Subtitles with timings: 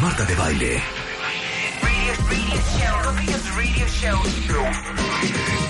[0.00, 0.82] Marta de baile.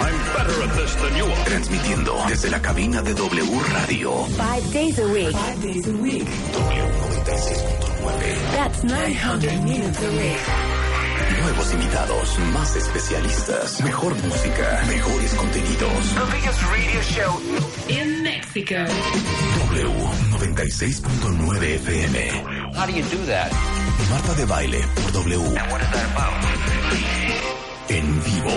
[0.01, 1.45] I'm better at this than you are.
[1.45, 4.25] Transmitiendo desde la cabina de W Radio.
[4.39, 5.37] Five days a week.
[5.37, 6.25] Five days a week.
[6.25, 8.57] W96.9.
[8.57, 10.39] That's 900 minutes a week.
[11.43, 16.15] Nuevos invitados, más especialistas, mejor música, mejores contenidos.
[16.15, 17.39] The biggest radio show.
[17.89, 18.87] In Mexico.
[20.39, 22.15] W96.9 FM.
[22.75, 23.51] How do you do that?
[24.09, 25.41] Marta de baile por W.
[25.41, 26.45] And what is that about?
[27.91, 28.55] En vivo.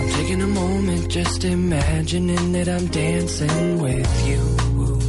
[0.00, 5.07] I'm taking a moment just imagining that I'm dancing with you.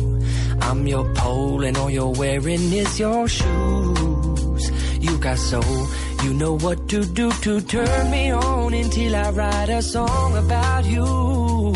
[0.69, 4.71] I'm your pole and all you're wearing is your shoes.
[5.01, 5.87] You got soul,
[6.23, 10.85] you know what to do to turn me on until I write a song about
[10.85, 11.73] you.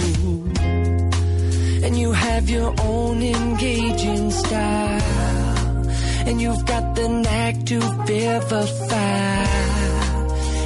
[1.86, 5.90] And you have your own engaging style.
[6.28, 9.63] And you've got the knack to vivify.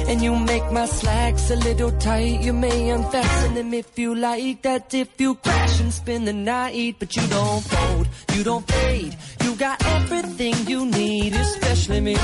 [0.08, 2.40] And you make my slacks a little tight.
[2.40, 4.62] You may unfasten them if you like.
[4.62, 6.96] That if you crash and spend the night.
[6.98, 9.16] But you don't fold, you don't fade.
[9.44, 12.16] You got everything you need, especially me.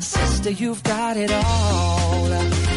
[0.00, 2.28] Sister, you've got it all.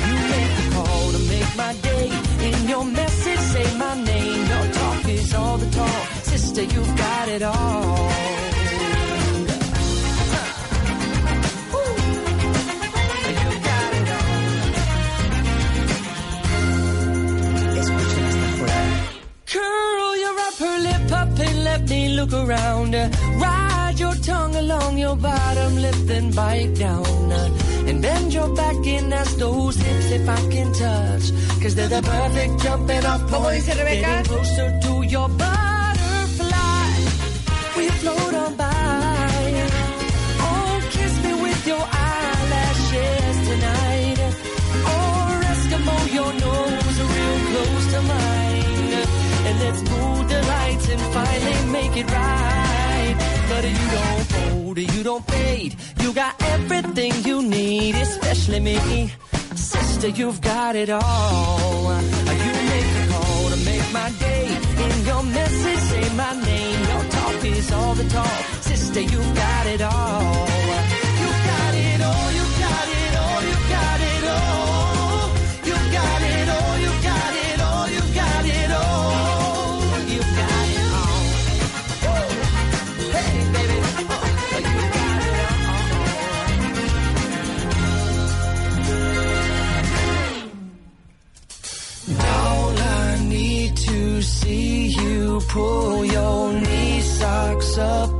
[0.07, 2.09] You make the call to make my day.
[2.47, 4.47] In your message, say my name.
[4.47, 6.07] Your talk is all the talk.
[6.23, 8.30] Sister, you've got it all.
[21.72, 22.94] Let me look around.
[23.45, 27.31] Ride your tongue along your bottom lip, then bite down.
[27.88, 31.25] And bend your back and ask those hips if I can touch.
[31.62, 33.66] Cause they're the perfect jumping off ¿Cómo point.
[33.66, 36.88] Getting closer to your butterfly.
[37.78, 39.51] We float on by.
[40.47, 44.19] Oh, kiss me with your eyelashes tonight.
[44.95, 48.94] Or Eskimo, your nose real close to mine.
[49.47, 50.20] And let's move the lights and
[51.13, 53.16] finally make it right.
[53.49, 55.75] But you don't fold, you don't fade.
[56.01, 59.11] You got everything you need, especially me.
[59.55, 61.94] Sister, you've got it all.
[62.45, 64.45] You make the call to make my day.
[64.85, 66.79] In your message, say my name.
[66.91, 68.41] Your talk is all the talk.
[68.61, 70.60] Sister, you've got it all.
[95.50, 98.12] Pull your knee socks up.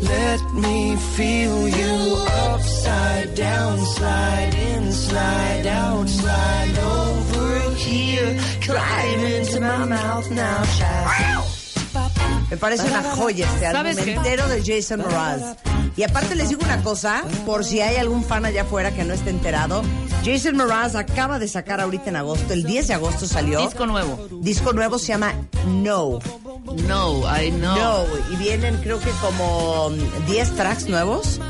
[0.00, 2.16] Let me feel you
[2.48, 11.39] upside down, slide in, slide out, slide over here, climb into my mouth now, child.
[12.50, 15.56] Me parece una joya este álbum entero de Jason Mraz.
[15.96, 19.12] Y aparte les digo una cosa, por si hay algún fan allá afuera que no
[19.14, 19.82] esté enterado,
[20.24, 23.60] Jason Mraz acaba de sacar ahorita en agosto, el 10 de agosto salió.
[23.60, 24.28] Disco nuevo.
[24.40, 25.34] Disco nuevo se llama
[25.66, 26.18] No.
[26.86, 27.76] No, I know.
[27.76, 28.04] No.
[28.32, 31.40] Y vienen creo que como mm, 10 tracks nuevos.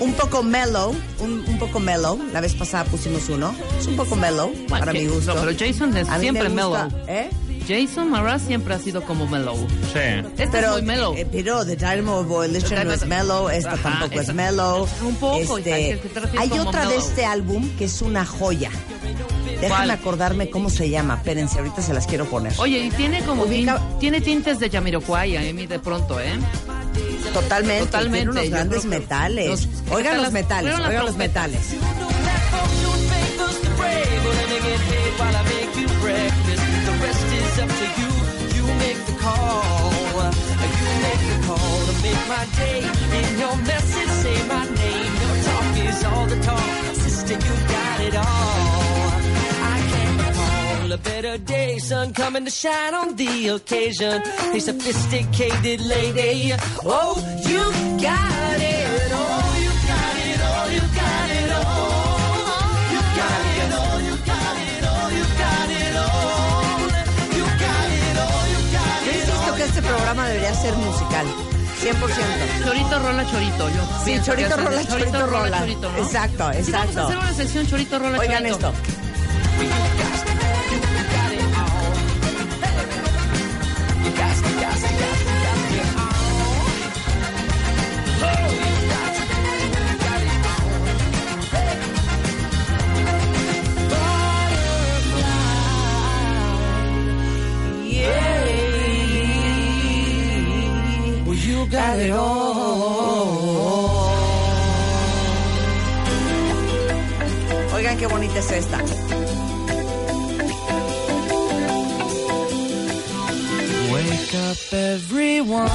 [0.00, 2.18] Un poco mellow, un, un poco mellow.
[2.32, 3.54] La vez pasada pusimos uno.
[3.78, 5.34] Es un poco mellow, Bueno, para mi gusto.
[5.34, 6.88] no, pero Jason es A siempre mellow.
[7.06, 7.28] ¿eh?
[7.68, 9.56] Jason Mraz siempre ha sido como mellow.
[9.92, 9.98] Sí.
[10.38, 11.14] Este pero, es muy mellow.
[11.16, 14.88] eh, pero The Dynamo Volition no es mellow, esta Ajá, tampoco es mellow.
[15.02, 17.08] Un poco, Este, hija, que te refieres hay otra de mellow.
[17.08, 18.70] este álbum que es una joya.
[19.60, 19.90] Déjame ¿Cuál?
[19.90, 21.14] acordarme cómo se llama.
[21.16, 22.52] Espérense, ahorita se las quiero poner.
[22.58, 26.32] Oye, y tiene como Ubica- tin- tiene tintes de Jamiroquai a mí de pronto, ¿eh?
[27.34, 27.84] Totalmente.
[27.86, 29.48] Totalmente, Tiene unos grandes metales.
[29.48, 31.16] los- oigan los las- metales, fueron las
[37.62, 38.10] up to you.
[38.56, 40.10] You make the call.
[40.80, 42.78] You make the call to make my day.
[43.20, 45.12] In your message, say my name.
[45.22, 46.94] Your talk is all the talk.
[47.04, 49.10] Sister, you got it all.
[49.74, 51.78] I can't recall a better day.
[51.78, 54.22] Sun coming to shine on the occasion.
[54.56, 56.52] A sophisticated lady.
[56.84, 57.14] Oh,
[57.50, 57.62] you
[58.02, 58.79] got it.
[69.94, 71.26] Programa debería ser musical.
[71.82, 72.64] 100%.
[72.64, 73.68] Chorito, rola, chorito.
[73.70, 75.58] Yo Sí, chorito, rola, es- chorito, rola.
[75.60, 75.98] chorito, ¿no?
[75.98, 77.00] Exacto, Sí, vamos a exacto.
[77.06, 78.68] hacer una sección chorito, rola, Oigan chorito.
[78.68, 78.72] esto.
[84.04, 84.32] You got
[85.22, 85.29] it
[107.72, 108.78] Oigan qué bonita es esta.
[113.92, 115.68] Wake up, everyone.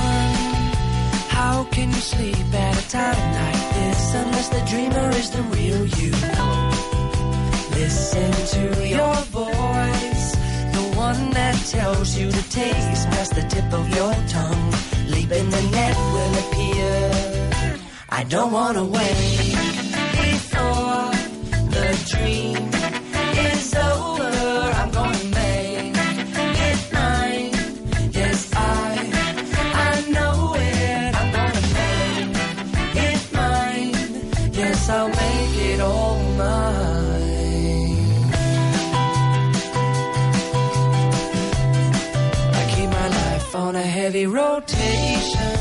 [1.30, 5.86] How can you sleep at a time like this unless the dreamer is the real
[5.86, 6.12] you?
[7.72, 10.36] Listen to your voice,
[10.74, 14.95] the one that tells you to taste past the tip of your tongue.
[15.16, 16.96] Leap in the net will appear.
[18.10, 19.56] I don't wanna wait
[20.26, 21.10] before
[21.76, 22.70] the dream
[23.50, 24.35] is over.
[44.06, 45.58] Heavy rotation,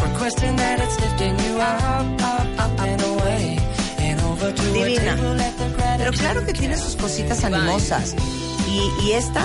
[0.00, 3.58] requesting that it's lifting you up, up, up and away,
[3.98, 5.14] and over to Divina.
[5.14, 8.14] a table at the Pero claro que tiene sus cositas animosas.
[8.68, 9.44] Y, y esta,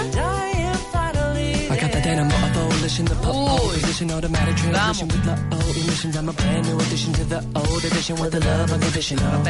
[2.85, 3.73] Got the dynamo abolition, the pole Uy.
[3.81, 6.15] position, automatic transmission with the O emissions.
[6.17, 9.47] I'm a brand new addition to the old edition with the love unconditional.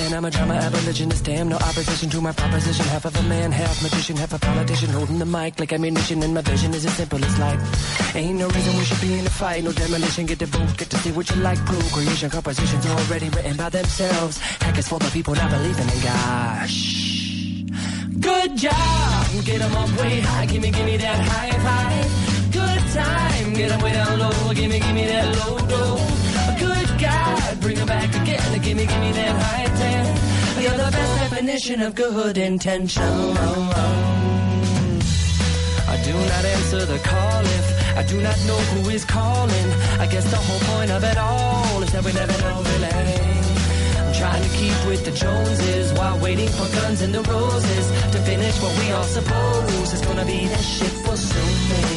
[0.00, 2.84] And I'm a drama abolitionist, damn no opposition to my proposition.
[2.86, 6.22] Half of a man, half magician, half a politician, holding the mic like ammunition.
[6.22, 8.16] And my vision is as simple as life.
[8.16, 10.26] Ain't no reason we should be in a fight, no demolition.
[10.26, 11.58] Get the vote, get to see what you like.
[11.66, 14.38] Prove creation, compositions already written by themselves.
[14.38, 16.68] Hackers for the people not believing in God.
[16.68, 17.62] Shh.
[18.18, 22.33] Good job, get 'em up way high, gimme, gimme that high five.
[22.94, 25.94] Time, get 'em way down low, gimme, gimme that low low.
[26.64, 30.04] Good God, bring 'em back again, gimme, gimme that high ten.
[30.62, 33.12] You're the best definition of good intention.
[35.94, 37.66] I do not answer the call if
[38.00, 39.68] I do not know who is calling.
[39.98, 42.94] I guess the whole point of it all is that we never know really.
[43.98, 48.18] I'm trying to keep with the Joneses while waiting for guns and the roses to
[48.30, 51.93] finish what we all suppose is gonna be that shit will soon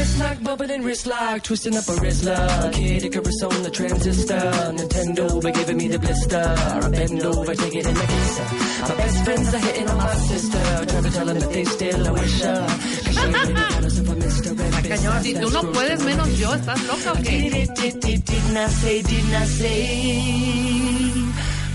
[0.00, 2.72] Fist lock, and wrist lock, twisting up a wrist lock.
[2.72, 4.40] Kid Icarus on the transistor.
[4.78, 6.40] Nintendo, by giving me the blister.
[6.40, 8.46] I bend over, take it in the kisser.
[8.88, 10.62] My best friends are hitting on my sister.
[10.88, 12.66] Trying to tell them that they still a wish her.
[12.66, 14.50] 'Cause she ain't really jealous of a Mr.
[14.58, 15.22] Red Fist.
[15.22, 18.00] Si tú no puedes menos yo, ¿estás loca o Did qué?
[18.00, 21.12] did didn't I say, didn't I say?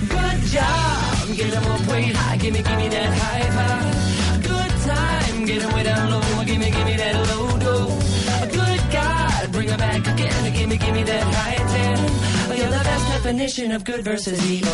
[0.09, 4.41] Good job, get 'em up way high, gimme, gimme that high five.
[4.49, 6.34] Good time, get 'em way down low,
[10.07, 12.57] again, gimme, gimme that high ten.
[12.57, 14.71] You're the best definition of good versus evil.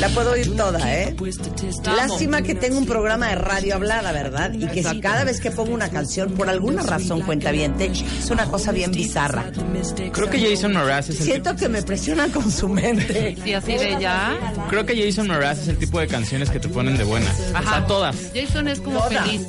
[0.00, 1.14] La puedo oír toda, ¿eh?
[1.30, 1.94] Statistics.
[1.94, 4.50] Lástima que tengo un programa de radio hablada, ¿verdad?
[4.54, 8.30] Y que si cada vez que pongo una canción, por alguna razón cuenta bien, es
[8.30, 9.44] una cosa bien bizarra.
[10.12, 13.36] Creo que Jason Mraz es el Siento que me presionan con su mente.
[13.44, 14.36] Sí, así de ya.
[14.50, 17.36] tipo, creo que Jason Mraz es el tipo de canciones que te ponen de buenas.
[17.38, 18.16] O sea, todas.
[18.34, 19.24] Jason es como Todas.
[19.26, 19.42] feliz.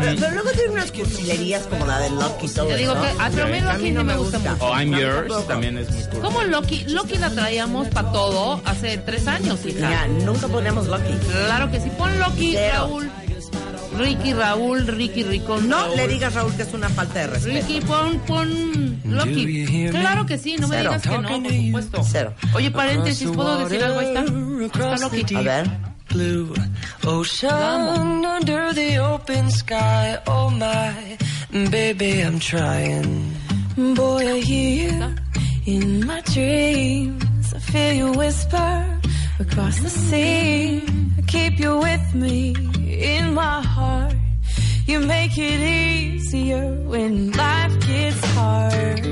[0.00, 3.02] Pero, pero luego tiene unas cursilerías como la de Lucky y todo Te digo eso.
[3.02, 4.52] que a pero a A Loki mí no me gusta gusta.
[4.52, 4.64] mucho.
[4.66, 6.20] O I'm Yours también es muy cool.
[6.20, 6.84] ¿Cómo Loki?
[6.88, 9.89] Loki la traíamos para todo hace tres años, hija.
[9.90, 11.12] Mira, nunca ponemos Lucky.
[11.46, 11.90] Claro que sí.
[11.98, 12.74] Pon Loki, Cero.
[12.86, 13.10] Raúl.
[13.98, 15.58] Ricky, Raúl, Ricky, Rico.
[15.60, 15.96] No Raúl.
[15.96, 17.66] le digas, Raúl, que es una falta de respeto.
[17.66, 19.88] Ricky, pon, pon Loki.
[19.90, 20.90] Claro que sí, no me Cero.
[20.90, 22.02] digas que no, por supuesto.
[22.10, 22.34] Cero.
[22.54, 24.00] Oye, paréntesis, ¿puedo decir algo?
[24.00, 24.20] Ahí está.
[24.20, 25.34] Ahí está Loki.
[25.34, 25.70] A ver.
[26.10, 26.52] blue
[27.06, 30.18] ocean under the open sky.
[30.26, 31.16] Oh my,
[31.70, 33.32] baby, I'm trying.
[33.94, 35.14] Boy, I hear you
[35.66, 37.54] in my dreams.
[37.54, 39.00] I feel you whisper
[39.40, 40.82] across the sea.
[41.18, 42.54] I keep you with me
[42.86, 44.14] in my heart.
[44.86, 49.06] You make it easier when life gets hard.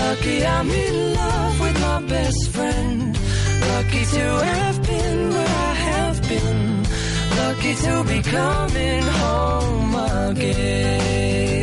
[0.00, 3.18] Lucky I'm in love with my best friend.
[3.72, 6.62] Lucky to have been where I have been.
[7.40, 9.94] Lucky to be coming home
[10.30, 11.55] again.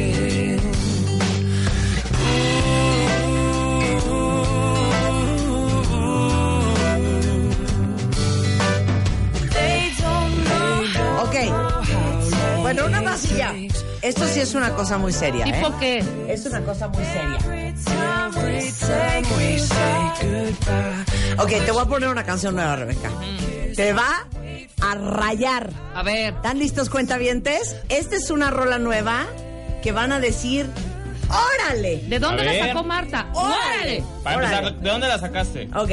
[12.73, 13.53] Bueno, una más y ya.
[14.01, 15.51] Esto sí es una cosa muy seria, ¿eh?
[15.53, 16.03] ¿Tipo qué?
[16.27, 17.37] Es una cosa muy seria.
[21.37, 23.09] Ok, te voy a poner una canción nueva, Rebeca.
[23.75, 24.27] Te va
[24.81, 25.69] a rayar.
[25.95, 26.33] A ver.
[26.33, 27.75] ¿Están listos, cuentavientes?
[27.89, 29.25] Esta es una rola nueva
[29.81, 30.67] que van a decir,
[31.29, 31.97] ¡órale!
[32.07, 32.67] ¿De dónde A la ver.
[32.67, 33.27] sacó Marta?
[33.33, 34.03] ¡Órale!
[34.23, 34.55] Para Órale.
[34.57, 35.69] empezar, ¿de dónde la sacaste?
[35.75, 35.91] Ok,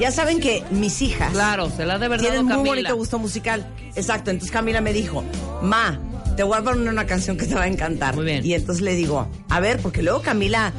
[0.00, 2.70] ya saben que mis hijas Claro, se la de verdad tienen muy Camila.
[2.70, 3.66] bonito gusto musical.
[3.94, 5.24] Exacto, entonces Camila me dijo,
[5.62, 5.98] Ma,
[6.36, 8.16] te voy a poner una canción que te va a encantar.
[8.16, 8.44] Muy bien.
[8.44, 10.72] Y entonces le digo, a ver, porque luego Camila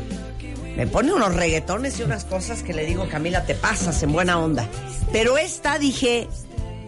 [0.75, 4.37] me pone unos reggaetones y unas cosas que le digo, Camila, te pasas en buena
[4.39, 4.67] onda.
[5.11, 6.27] Pero esta dije,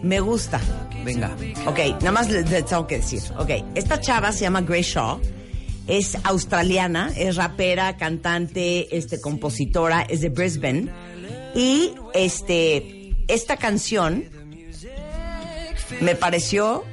[0.02, 0.60] me gusta.
[1.04, 1.34] Venga.
[1.66, 3.22] Ok, nada más les, les tengo que decir.
[3.38, 5.20] Ok, esta chava se llama Grace Shaw.
[5.86, 10.90] Es australiana, es rapera, cantante, este, compositora, es de Brisbane.
[11.54, 14.24] Y este, esta canción
[16.02, 16.84] me pareció,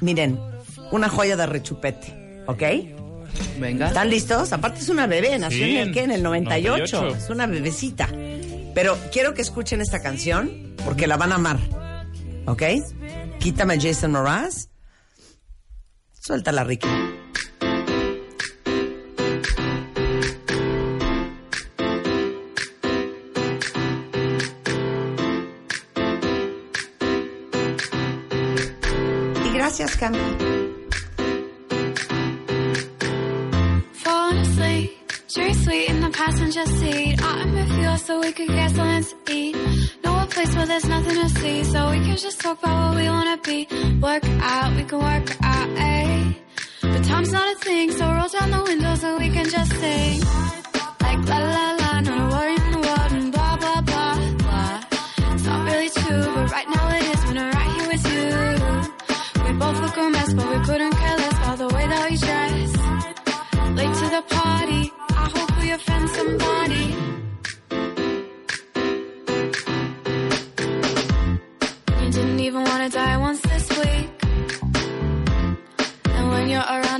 [0.00, 0.40] miren,
[0.94, 2.42] una joya de rechupete.
[2.46, 2.62] ¿Ok?
[3.58, 3.88] Venga.
[3.88, 4.52] ¿Están listos?
[4.52, 6.96] Aparte es una bebé, nació Sí, en el qué, en el 98.
[7.00, 7.24] 98.
[7.24, 8.08] Es una bebecita.
[8.74, 11.58] Pero quiero que escuchen esta canción porque la van a amar.
[12.46, 12.62] ¿Ok?
[13.38, 14.68] Quítame Jason Mraz.
[16.20, 16.88] Suéltala, Ricky.
[29.44, 30.18] Y gracias, Cami.
[36.04, 37.22] The passenger seat.
[37.22, 39.56] I'm you so we could get something to eat.
[40.02, 42.96] Know a place where there's nothing to see, so we can just talk about what
[43.00, 43.58] we wanna be.
[44.00, 46.32] Work out, we can work out, eh?
[46.82, 50.20] But time's not a thing, so roll down the window so we can just sing.
[51.04, 54.74] Like la la la, not a worry in the world, and blah blah blah blah.
[55.32, 58.28] It's not really true, but right now it is when I'm right here with you.
[59.44, 62.16] We both look a mess, but we couldn't care less about the way that we
[62.26, 62.70] dress.
[63.78, 64.73] Late to the party,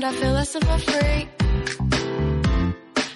[0.05, 1.29] I feel less of a freak.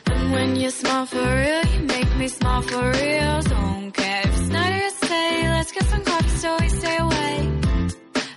[0.06, 3.42] And when you smile for real, you make me smile for real.
[3.42, 5.48] Don't care if it's or it's day.
[5.56, 7.50] Let's get some coffee so we stay awake.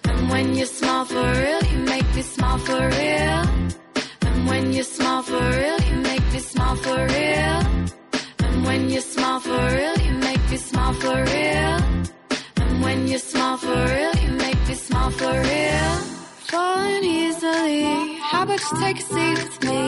[0.03, 3.41] And when you smile for real, you make me smile for real.
[4.27, 7.60] And when you smile for real, you make me smile for real.
[8.46, 11.77] And when you smile for real, you make me smile for real.
[12.62, 16.20] And when you smile for real, you make me smile for real.
[16.51, 19.81] Falling easily, how about you take a seat with me?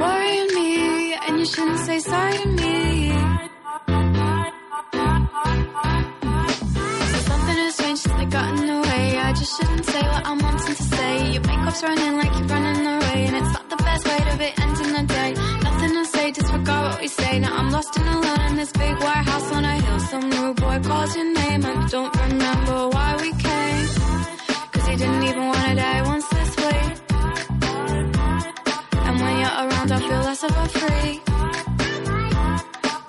[0.00, 3.10] Worrying me, and you shouldn't say sorry to me.
[7.10, 9.18] So something has changed since I got in the way.
[9.18, 11.32] I just shouldn't say what I'm wanting to say.
[11.32, 14.48] Your makeup's running like you're running away, and it's not the best way to be
[14.62, 15.61] ending the day.
[16.32, 17.38] Say, disregard what we say.
[17.40, 20.00] Now I'm lost and alone in this big white house on a hill.
[20.00, 21.64] Some new boy calls your name.
[21.64, 23.86] I don't remember why we came.
[24.72, 26.82] Cause he didn't even wanna die once this way.
[29.06, 31.22] And when you're around, I feel less of a freak.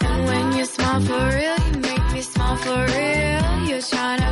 [0.09, 3.67] And when you smile for real, you make me smile for real.
[3.69, 4.22] You're trying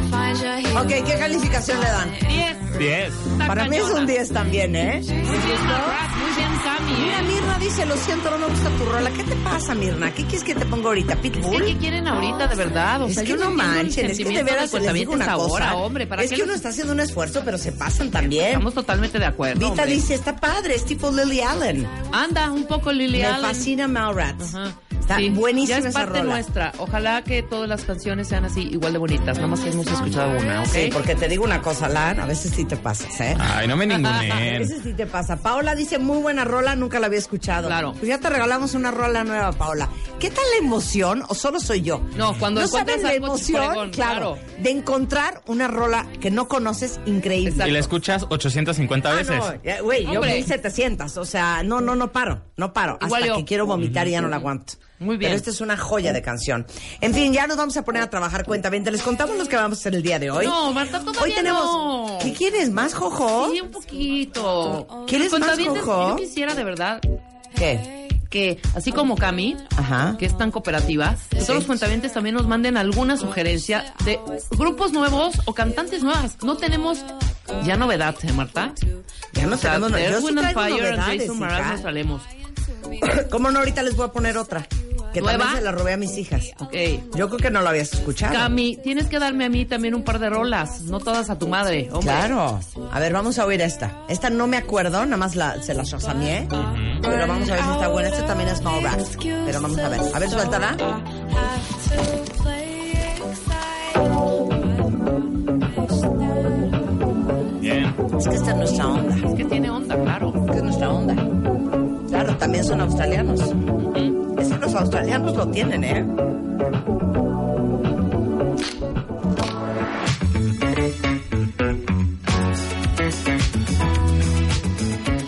[0.80, 2.12] Ok, ¿qué calificación le dan?
[2.28, 2.78] 10.
[2.80, 3.14] 10.
[3.48, 5.02] Para mí es un 10 también, ¿eh?
[5.02, 5.32] Muy bien,
[5.66, 7.02] muy.
[7.02, 7.24] Mira, ¿eh?
[7.24, 9.10] Mirna dice, lo siento, no me gusta tu rola.
[9.12, 10.12] ¿Qué te pasa, Mirna?
[10.14, 11.14] ¿Qué quieres que te ponga ahorita?
[11.14, 11.66] Es que, ¿Pitbull?
[11.66, 13.02] ¿qué quieren ahorita, de verdad?
[13.04, 15.46] O Es sea, que yo no manchen, es que de veras les digo una cosa.
[15.66, 16.08] ahora, hombre.
[16.08, 18.48] ¿para es que uno está haciendo un esfuerzo, pero se pasan también.
[18.48, 19.60] Estamos totalmente de acuerdo.
[19.60, 19.86] Vita hombre.
[19.96, 21.88] dice, está padre, es tipo Lily Allen.
[22.12, 23.42] Anda, un poco Lily Me Allen.
[23.42, 24.56] fascina Malrats.
[24.56, 24.74] Ajá.
[25.02, 26.34] Está Sí, buenísima Ya es esa parte rola.
[26.34, 26.72] nuestra.
[26.78, 29.36] Ojalá que todas las canciones sean así, igual de bonitas.
[29.36, 30.68] Nada más que hemos escuchado una, ¿ok?
[30.70, 33.36] Sí, porque te digo una cosa, Lan, a veces sí te pasas, ¿eh?
[33.40, 34.60] Ay, no me A ninguneen.
[34.60, 35.38] veces sí te pasa.
[35.38, 37.68] Paola dice, muy buena rola, nunca la había escuchado.
[37.68, 37.94] Claro.
[37.94, 39.90] Pues ya te regalamos una rola nueva, Paola.
[40.20, 42.02] ¿Qué tal la emoción, o solo soy yo?
[42.16, 44.38] No, cuando ¿No saben la emoción, claro, claro.
[44.60, 47.50] de encontrar una rola que no conoces increíble.
[47.50, 47.70] Exacto.
[47.70, 49.36] Y la escuchas 850 Ah, veces.
[49.38, 50.36] no, güey, yo Hombre.
[50.36, 53.38] 1700, o sea, no, no, no paro, no paro, Igual hasta yo.
[53.40, 54.74] que quiero vomitar y ya no la aguanto.
[55.02, 55.30] Muy bien.
[55.32, 56.66] Pero esta es una joya de canción.
[57.02, 58.92] En fin, ya nos vamos a poner a trabajar cuentamente.
[58.92, 60.46] Les contamos los que vamos a hacer el día de hoy.
[60.46, 61.64] No, Marta, todavía Hoy tenemos.
[61.64, 62.18] no.
[62.22, 62.70] ¿Qué quieres?
[62.70, 63.50] ¿Más jojo?
[63.52, 65.06] Sí, un poquito.
[65.08, 66.10] ¿Quieres más, Jojo?
[66.10, 67.02] Yo quisiera, de verdad,
[67.56, 68.08] ¿Qué?
[68.30, 70.16] que así como Cami, Ajá.
[70.18, 74.20] que es tan cooperativa, que todos los cuentavientes también nos manden alguna sugerencia de
[74.52, 76.38] grupos nuevos o cantantes nuevas.
[76.44, 77.04] No tenemos
[77.66, 78.74] ya novedad, ¿eh, Marta?
[79.34, 82.22] Ya no O sea, tenemos no- de yo sí traigo novedades, Jason Mraz nos traemos.
[83.30, 83.60] ¿Cómo no?
[83.60, 84.68] Ahorita les voy a poner otra.
[85.14, 85.40] Que ¿Nueva?
[85.40, 86.52] también se la robé a mis hijas.
[86.60, 86.74] Ok.
[87.16, 88.34] Yo creo que no lo habías escuchado.
[88.34, 91.50] Cami, tienes que darme a mí también un par de rolas, no todas a tu
[91.50, 92.04] madre, hombre.
[92.04, 92.60] Claro.
[92.92, 94.06] A ver, vamos a oír esta.
[94.08, 96.48] Esta no me acuerdo, nada más la, se la chasameé.
[97.02, 98.10] Pero vamos a ver si está buena.
[98.10, 99.02] Esta también es Small Rat.
[99.22, 100.00] Pero vamos a ver.
[100.14, 100.78] A ver, suéltala.
[107.60, 107.94] Bien.
[108.18, 109.16] Es que esta es nuestra onda.
[109.28, 110.34] Es que tiene onda, claro.
[110.46, 111.16] Es que es nuestra onda.
[112.52, 113.40] También son australianos.
[113.40, 116.06] Es que los australianos lo tienen, ¿eh?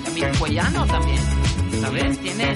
[0.03, 1.21] También Cuellano también,
[1.79, 2.19] ¿sabes?
[2.19, 2.53] Tiene...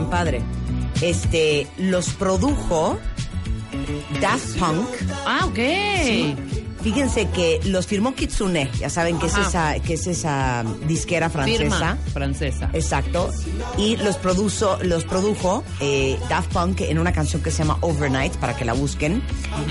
[0.00, 0.42] bien padre.
[1.00, 2.98] Este, los produjo
[4.20, 4.88] Daft Punk.
[5.26, 5.58] Ah, ok.
[6.82, 9.74] Fíjense que los firmó Kitsune, ya saben que es Ajá.
[9.76, 11.58] esa, que es esa disquera francesa.
[11.60, 12.70] Firma francesa.
[12.72, 13.30] Exacto.
[13.76, 18.34] Y los produjo, los produjo eh, Daft Punk en una canción que se llama Overnight,
[18.36, 19.22] para que la busquen.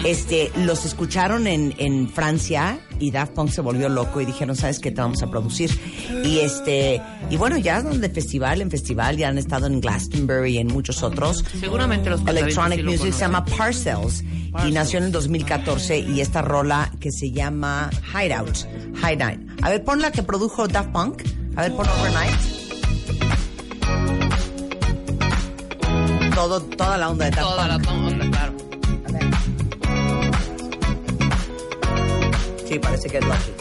[0.06, 4.78] Este, los escucharon en, en Francia y Daft Punk se volvió loco y dijeron, ¿sabes
[4.78, 5.72] qué te vamos a producir?
[6.24, 10.56] Y este, y bueno, ya andan de festival en festival, ya han estado en Glastonbury
[10.56, 11.44] y en muchos otros.
[11.60, 14.24] Seguramente los Electronic sí lo Music se llama Parcels
[14.68, 18.58] y nació en el 2014 y esta rola que se llama Hideout.
[18.98, 19.40] Hideout.
[19.62, 21.24] A ver, pon la que produjo Daft Punk.
[21.56, 22.40] A ver, pon Overnight.
[26.34, 28.12] Todo, toda la onda de Daft Toda la Punk.
[28.12, 28.54] onda, claro.
[32.68, 33.59] Sí, parece que es Lucky.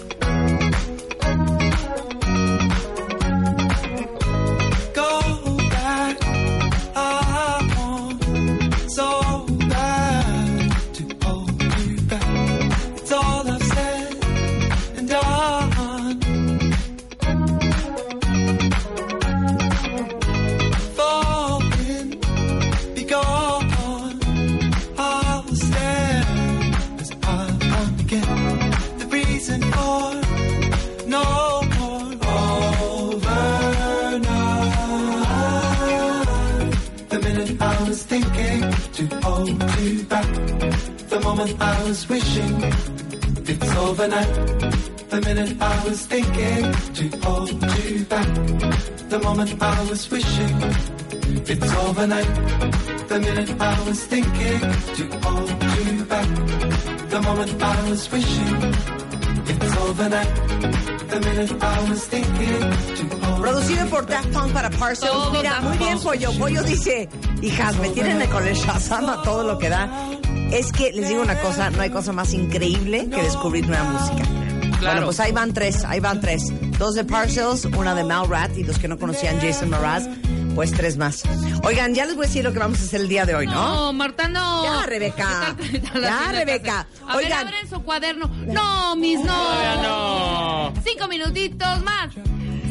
[44.08, 45.10] It's overnight.
[45.10, 48.28] The minute I was thinking to hold you back.
[49.08, 50.56] The moment I was wishing
[51.46, 52.28] it's overnight.
[53.08, 54.60] The minute I was thinking
[54.96, 56.28] to hold you back.
[57.10, 58.56] The moment I was wishing
[59.46, 60.34] it's overnight.
[61.08, 62.60] The minute I was thinking
[62.96, 65.12] to hold Producido por Daft Punk para Parcels.
[65.12, 65.98] Todo Mira, muy bien.
[66.00, 66.32] Pollo.
[66.38, 67.08] Pollo dice,
[67.40, 70.17] hijas, me tienen con el Shazam a todo lo que da.
[70.50, 74.24] Es que les digo una cosa, no hay cosa más increíble que descubrir nueva música.
[74.80, 76.42] Bueno, pues ahí van tres, ahí van tres.
[76.78, 80.08] Dos de Parcels, una de Malrat y los que no conocían Jason Mraz,
[80.54, 81.22] pues tres más.
[81.64, 83.46] Oigan, ya les voy a decir lo que vamos a hacer el día de hoy,
[83.46, 83.54] ¿no?
[83.54, 84.62] No, Marta, no.
[84.64, 85.56] Ya, Rebeca.
[85.70, 86.86] ¿Qué tal- Ya, Rebeca.
[87.06, 87.46] A ver, Oigan.
[87.48, 88.28] abren su cuaderno.
[88.46, 89.26] No, mis, no.
[89.34, 90.72] Todavía no.
[90.84, 92.08] Cinco minutitos más.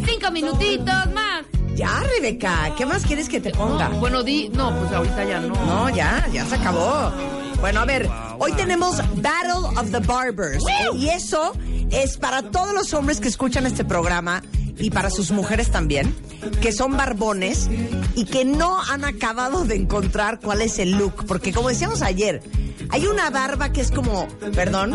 [0.07, 1.43] Cinco minutitos más.
[1.75, 3.89] Ya, Rebeca, ¿qué más quieres que te ponga?
[3.89, 4.49] No, bueno, di.
[4.49, 5.53] No, pues ahorita ya no.
[5.65, 7.11] No, ya, ya se acabó.
[7.59, 10.63] Bueno, a ver, hoy tenemos Battle of the Barbers.
[10.95, 11.53] Y eso
[11.91, 14.43] es para todos los hombres que escuchan este programa
[14.79, 16.13] y para sus mujeres también,
[16.61, 17.69] que son barbones
[18.15, 21.25] y que no han acabado de encontrar cuál es el look.
[21.25, 22.41] Porque como decíamos ayer,
[22.89, 24.93] Hay una barba que es como, perdón,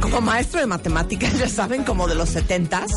[0.00, 2.90] como maestro de matemáticas, ya saben, como de los setentas.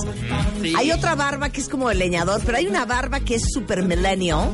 [0.63, 0.73] Sí.
[0.75, 3.83] Hay otra barba que es como de leñador, pero hay una barba que es super
[3.83, 4.49] millennial.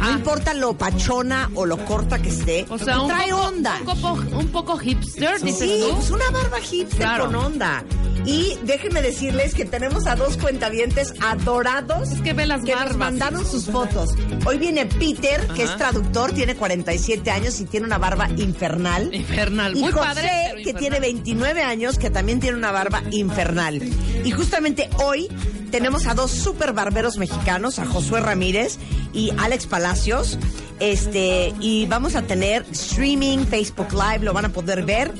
[0.00, 3.78] No importa lo pachona o lo corta que esté, O sea, un trae poco, onda.
[3.80, 5.94] Un poco, un poco hipster, dices Sí, tú.
[5.96, 7.24] pues una barba hipster Claro.
[7.26, 7.82] con onda.
[8.24, 12.96] Y déjenme decirles que tenemos a dos cuentavientes adorados Es que ve las que nos
[12.96, 14.10] mandaron sus fotos.
[14.46, 19.14] Hoy viene Peter, que es traductor, tiene 47 años y tiene una barba infernal.
[19.14, 19.76] Infernal.
[19.76, 20.80] Y Muy José, padre, pero que infernal.
[20.80, 23.82] tiene 29 años, que también tiene una barba infernal.
[24.24, 25.28] Y justamente hoy
[25.70, 28.78] tenemos a dos super barberos mexicanos, a Josué Ramírez
[29.12, 30.38] y Alex Palacios.
[30.80, 35.12] Este, y vamos a tener streaming, Facebook Live, lo van a poder ver.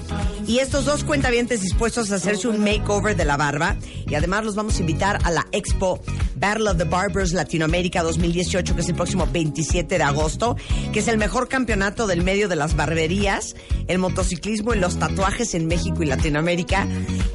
[0.46, 2.62] Y estos dos cuentavientes dispuestos a hacerse un
[2.94, 3.76] makeover de la barba.
[4.06, 6.00] Y además los vamos a invitar a la Expo
[6.36, 10.56] Battle of the Barbers Latinoamérica 2018, que es el próximo 27 de agosto,
[10.92, 13.56] que es el mejor campeonato del medio de las barberías,
[13.88, 16.86] el motociclismo y los tatuajes en México y Latinoamérica.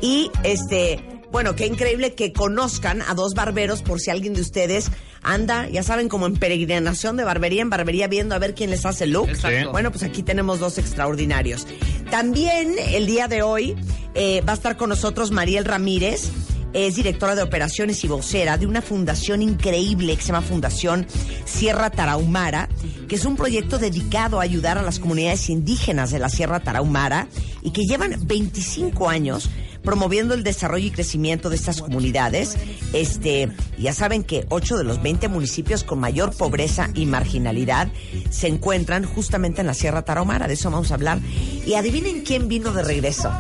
[0.01, 4.89] Y este, bueno, qué increíble que conozcan a dos barberos por si alguien de ustedes
[5.21, 8.85] anda, ya saben, como en peregrinación de barbería en barbería viendo a ver quién les
[8.85, 9.29] hace look.
[9.29, 9.71] Exacto.
[9.71, 11.67] Bueno, pues aquí tenemos dos extraordinarios.
[12.09, 13.75] También el día de hoy
[14.15, 16.31] eh, va a estar con nosotros Mariel Ramírez.
[16.71, 21.07] Es directora de operaciones y vocera de una fundación increíble que se llama Fundación
[21.45, 22.69] Sierra Tarahumara,
[23.07, 27.27] que es un proyecto dedicado a ayudar a las comunidades indígenas de la Sierra Tarahumara
[27.63, 29.49] y que llevan 25 años
[29.83, 32.57] promoviendo el desarrollo y crecimiento de estas comunidades.
[32.93, 37.89] Este, ya saben que 8 de los 20 municipios con mayor pobreza y marginalidad
[38.29, 41.19] se encuentran justamente en la Sierra Tarahumara, de eso vamos a hablar.
[41.65, 43.31] Y adivinen quién vino de regreso.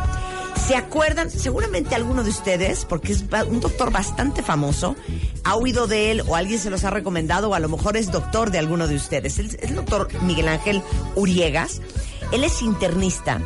[0.67, 1.31] ¿Se acuerdan?
[1.31, 4.95] Seguramente alguno de ustedes, porque es un doctor bastante famoso,
[5.43, 8.11] ha oído de él o alguien se los ha recomendado o a lo mejor es
[8.11, 9.39] doctor de alguno de ustedes.
[9.39, 10.83] Es el doctor Miguel Ángel
[11.15, 11.81] Uriegas.
[12.31, 13.41] Él es internista,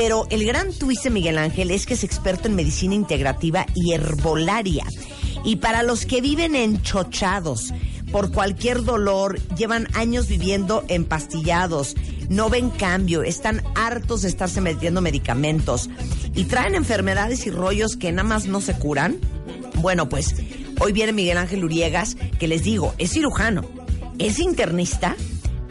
[0.00, 3.92] pero el gran twist de Miguel Ángel es que es experto en medicina integrativa y
[3.92, 4.86] herbolaria.
[5.44, 7.74] Y para los que viven enchochados
[8.10, 11.96] por cualquier dolor, llevan años viviendo empastillados,
[12.30, 15.90] no ven cambio, están hartos de estarse metiendo medicamentos
[16.34, 19.18] y traen enfermedades y rollos que nada más no se curan.
[19.82, 20.34] Bueno, pues
[20.80, 23.66] hoy viene Miguel Ángel Uriegas, que les digo, es cirujano,
[24.18, 25.14] es internista,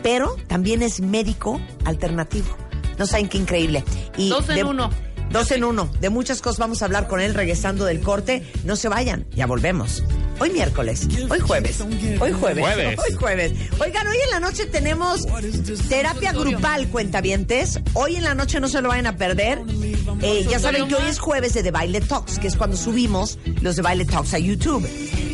[0.03, 2.68] pero también es médico alternativo.
[2.99, 3.83] No saben qué increíble.
[4.17, 4.89] Y Dos en de- uno.
[5.31, 5.91] Dos en uno.
[6.01, 8.43] De muchas cosas vamos a hablar con él regresando del corte.
[8.65, 10.03] No se vayan, ya volvemos.
[10.39, 12.99] Hoy miércoles, hoy jueves, hoy jueves, Jueves.
[12.99, 13.51] hoy jueves.
[13.79, 15.27] Oigan, hoy en la noche tenemos
[15.89, 17.79] terapia grupal, cuentavientes.
[17.93, 19.59] Hoy en la noche no se lo vayan a perder.
[20.21, 23.37] Eh, ya saben que hoy es jueves de The Baile Talks, que es cuando subimos
[23.61, 24.87] los The Baile Talks a YouTube.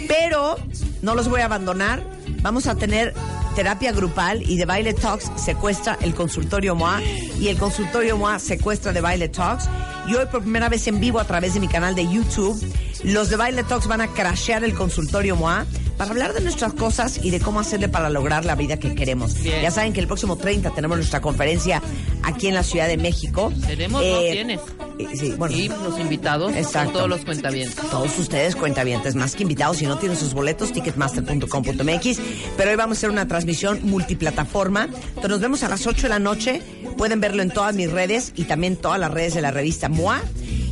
[0.07, 0.57] Pero
[1.01, 2.03] no los voy a abandonar.
[2.45, 3.11] Vamos a tener
[3.55, 7.01] terapia grupal y The Baile Talks secuestra el consultorio MOA
[7.39, 9.67] y el consultorio MOA secuestra The Baile Talks.
[10.05, 12.55] Y hoy por primera vez en vivo a través de mi canal de YouTube,
[13.03, 15.65] los de Baile Talks van a crashear el consultorio MOA
[15.97, 19.41] para hablar de nuestras cosas y de cómo hacerle para lograr la vida que queremos.
[19.41, 19.61] Bien.
[19.61, 21.81] Ya saben que el próximo 30 tenemos nuestra conferencia
[22.23, 23.51] aquí en la Ciudad de México.
[23.65, 24.59] Tenemos, Eh, tienes.
[24.99, 25.55] eh, Sí, bueno.
[25.55, 26.93] Y los invitados Exacto.
[26.93, 27.75] todos los cuentavientes.
[27.89, 32.19] Todos ustedes cuentavientes, más que invitados, si no tienen sus boletos, ticketmaster.com.mx.
[32.57, 34.85] Pero hoy vamos a hacer una transmisión multiplataforma.
[34.85, 36.61] Entonces nos vemos a las 8 de la noche.
[36.97, 40.21] Pueden verlo en todas mis redes y también todas las redes de la revista MOA.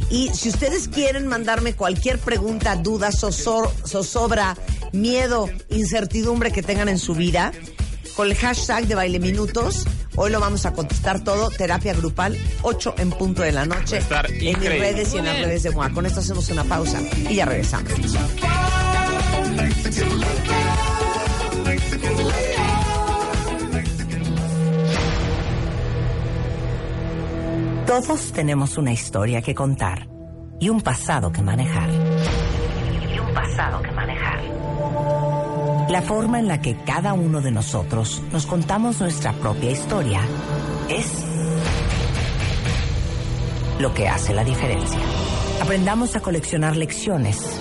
[0.09, 4.55] Y si ustedes quieren mandarme cualquier pregunta, duda, zozobra,
[4.93, 7.51] miedo, incertidumbre que tengan en su vida,
[8.15, 12.95] con el hashtag de Baile Minutos, hoy lo vamos a contestar todo, terapia grupal, 8
[12.99, 13.99] en punto de la noche,
[14.39, 15.89] en mis redes y en las redes de MOA.
[15.89, 17.91] Con esto hacemos una pausa y ya regresamos.
[27.87, 30.07] Todos tenemos una historia que contar
[30.59, 31.89] y un pasado que manejar.
[31.91, 34.52] Y un pasado que manejar.
[35.93, 40.21] La forma en la que cada uno de nosotros nos contamos nuestra propia historia
[40.89, 41.23] es
[43.77, 44.97] lo que hace la diferencia.
[45.61, 47.59] Aprendamos a coleccionar lecciones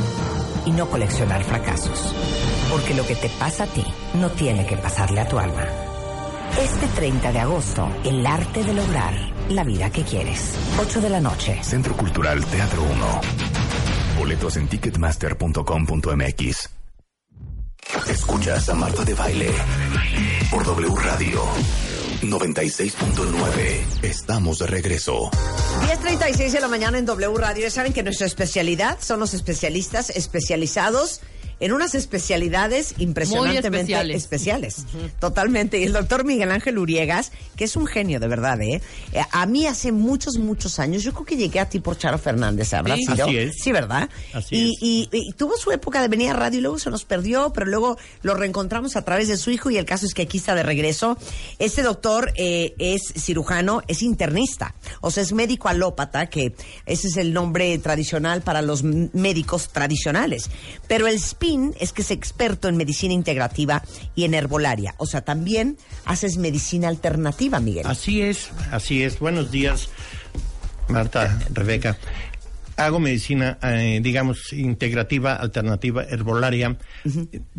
[0.64, 2.14] y no coleccionar fracasos.
[2.70, 5.66] Porque lo que te pasa a ti no tiene que pasarle a tu alma.
[6.58, 9.12] Este 30 de agosto, el arte de lograr
[9.50, 10.58] la vida que quieres.
[10.80, 11.62] 8 de la noche.
[11.62, 13.20] Centro Cultural Teatro 1.
[14.16, 16.81] Boletos en ticketmaster.com.mx.
[18.08, 19.50] Escuchas a Marta de Baile
[20.50, 21.42] por W Radio
[22.22, 24.02] 96.9.
[24.02, 25.30] Estamos de regreso.
[25.82, 27.62] 10.36 de la mañana en W Radio.
[27.64, 31.20] Ya saben que nuestra especialidad son los especialistas especializados
[31.62, 34.16] en unas especialidades impresionantemente especiales.
[34.22, 34.76] especiales.
[35.20, 35.78] Totalmente.
[35.78, 38.82] Y el doctor Miguel Ángel Uriegas, que es un genio de verdad, ¿eh?
[39.12, 42.18] Eh, A mí hace muchos, muchos años, yo creo que llegué a ti por Charo
[42.18, 43.24] Fernández, ¿habrá Sí, sido?
[43.26, 43.54] así es.
[43.62, 44.10] Sí, ¿verdad?
[44.34, 44.78] Así y, es.
[44.82, 47.66] y- y tuvo su época de venir a radio y luego se nos perdió, pero
[47.66, 50.54] luego lo reencontramos a través de su hijo y el caso es que aquí está
[50.56, 51.16] de regreso.
[51.60, 56.54] Este doctor eh, es cirujano, es internista, o sea, es médico alópata, que
[56.86, 60.50] ese es el nombre tradicional para los médicos tradicionales.
[60.88, 61.20] Pero el
[61.78, 63.82] es que es experto en medicina integrativa
[64.14, 67.86] y en herbolaria, o sea, también haces medicina alternativa, Miguel.
[67.86, 69.18] Así es, así es.
[69.18, 69.88] Buenos días,
[70.88, 71.98] Marta, Rebeca.
[72.76, 76.78] Hago medicina, eh, digamos, integrativa, alternativa, herbolaria.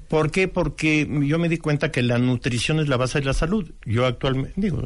[0.08, 0.48] ¿Por qué?
[0.48, 3.72] Porque yo me di cuenta que la nutrición es la base de la salud.
[3.86, 4.84] Yo actualmente, digo,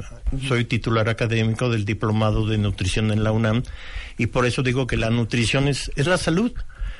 [0.47, 3.63] soy titular académico del diplomado de nutrición en la UNAM
[4.17, 6.51] y por eso digo que la nutrición es, es la salud.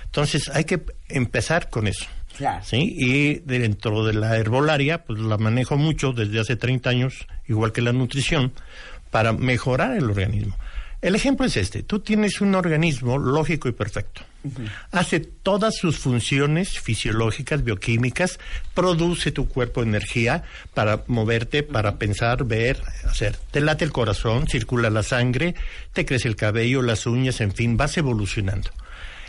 [0.08, 2.06] Entonces hay que empezar con eso.
[2.36, 2.64] Claro.
[2.64, 2.94] ¿sí?
[2.96, 7.82] Y dentro de la herbolaria, pues la manejo mucho desde hace 30 años, igual que
[7.82, 8.52] la nutrición,
[9.10, 10.56] para mejorar el organismo.
[11.00, 14.22] El ejemplo es este, tú tienes un organismo lógico y perfecto.
[14.92, 18.40] Hace todas sus funciones fisiológicas, bioquímicas,
[18.74, 20.44] produce tu cuerpo energía
[20.74, 23.38] para moverte, para pensar, ver, hacer.
[23.52, 25.54] Te late el corazón, circula la sangre,
[25.94, 28.72] te crece el cabello, las uñas, en fin, vas evolucionando.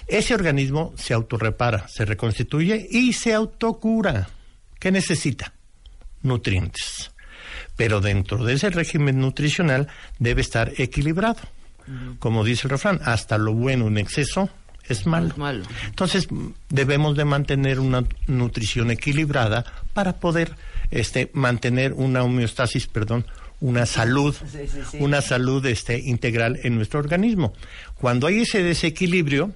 [0.08, 4.28] Ese organismo se autorrepara, se reconstituye y se autocura.
[4.80, 5.52] ¿Qué necesita?
[6.22, 7.10] Nutrientes.
[7.76, 11.40] Pero dentro de ese régimen nutricional debe estar equilibrado.
[12.18, 14.50] Como dice el refrán, hasta lo bueno en exceso
[14.88, 15.28] es malo.
[15.28, 15.64] Es malo.
[15.86, 16.28] Entonces
[16.68, 20.52] debemos de mantener una nutrición equilibrada para poder
[20.90, 23.26] este mantener una homeostasis, perdón,
[23.60, 24.34] una salud,
[25.00, 27.52] una salud este integral en nuestro organismo.
[27.94, 29.52] Cuando hay ese desequilibrio,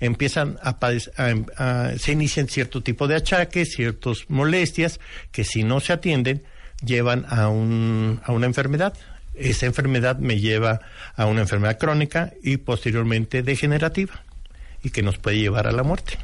[0.00, 5.00] empiezan a, a- a- se inician cierto tipo de achaques, ciertas molestias
[5.32, 6.42] que si no se atienden
[6.84, 8.94] llevan a un a una enfermedad.
[9.34, 10.80] Esa enfermedad me lleva
[11.16, 14.22] a una enfermedad crónica y posteriormente degenerativa
[14.82, 16.18] y que nos puede llevar a la muerte.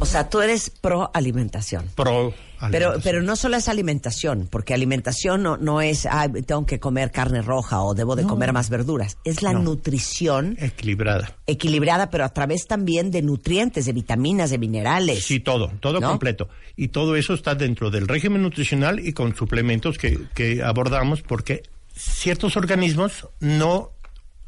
[0.00, 1.84] O sea, tú eres pro alimentación.
[1.94, 2.32] Pro
[2.70, 3.02] Pero, alimentación.
[3.02, 7.42] pero no solo es alimentación, porque alimentación no, no es, ah, tengo que comer carne
[7.42, 9.18] roja o debo de comer más verduras.
[9.24, 9.60] Es la No.
[9.60, 11.36] nutrición equilibrada.
[11.46, 15.24] equilibrada, pero a través también de nutrientes, de vitaminas, de minerales.
[15.24, 16.08] Sí, todo, todo ¿No?
[16.08, 16.48] completo.
[16.76, 21.62] Y todo eso está dentro del régimen nutricional y con suplementos que, que abordamos porque
[21.94, 23.90] ciertos organismos no,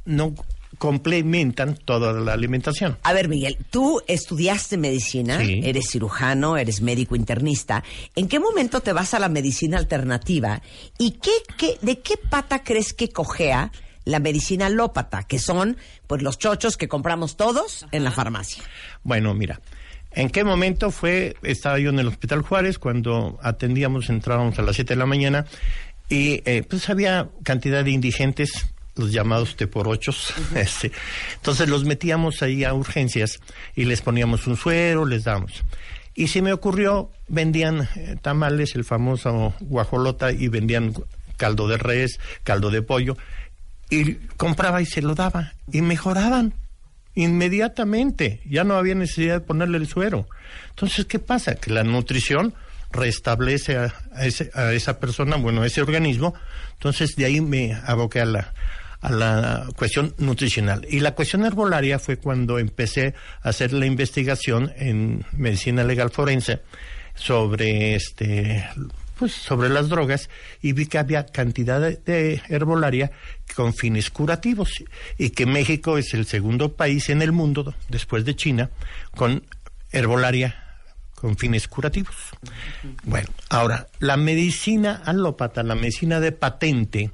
[0.05, 0.35] no
[0.79, 2.99] complementan toda la alimentación.
[3.03, 5.61] A ver, Miguel, tú estudiaste medicina, Sí.
[5.65, 7.85] eres cirujano, eres médico internista.
[8.15, 10.63] ¿En qué momento te vas a la medicina alternativa?
[10.99, 13.71] ¿Y qué, qué, de qué pata crees que cojea
[14.05, 15.23] la medicina alópata?
[15.25, 18.63] Que son, pues, los chochos que compramos todos en la farmacia.
[19.03, 19.61] Bueno, mira,
[20.13, 21.37] ¿en qué momento fue?
[21.43, 25.47] Estaba yo en el Hospital Juárez cuando atendíamos, entrábamos a las 7 de la mañana
[26.09, 30.33] y eh, pues había cantidad de indigentes, los llamados T por ochos.
[30.55, 30.91] este,
[31.35, 33.39] entonces los metíamos ahí a urgencias
[33.75, 35.63] y les poníamos un suero, les damos.
[36.15, 40.95] Y se me ocurrió, vendían eh, tamales, el famoso guajolota, y vendían
[41.37, 43.19] caldo de res, caldo de pollo,
[43.91, 46.55] y compraba y se lo daba, y mejoraban
[47.15, 48.41] inmediatamente.
[48.49, 50.27] Ya no había necesidad de ponerle el suero.
[50.71, 51.55] Entonces, ¿qué pasa?
[51.57, 52.55] Que la nutrición
[52.93, 56.35] restablece a, a ese- a esa persona, bueno, a ese organismo.
[56.75, 58.55] Entonces, de ahí me aboqué a la,
[59.07, 60.85] a la cuestión nutricional.
[60.91, 66.63] Y la cuestión herbolaria fue cuando empecé a hacer la investigación en medicina legal forense
[67.15, 68.69] sobre este
[69.17, 70.29] pues sobre las drogas
[70.61, 73.13] y vi que había cantidad de, de herbolaria
[73.55, 74.71] con fines curativos
[75.17, 78.71] y que México es el segundo país en el mundo después de China
[79.15, 79.45] con
[79.93, 80.65] herbolaria
[81.15, 82.15] con fines curativos.
[83.05, 87.11] Bueno, ahora la medicina alópata, la medicina de patente,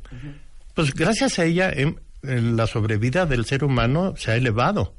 [0.75, 4.95] pues gracias a ella em, la sobrevida del ser humano se ha elevado.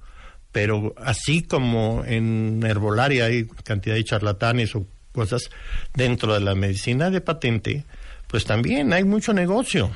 [0.51, 5.49] Pero así como en herbolaria hay cantidad de charlatanes o cosas
[5.95, 7.85] dentro de la medicina de patente,
[8.27, 9.91] pues también hay mucho negocio.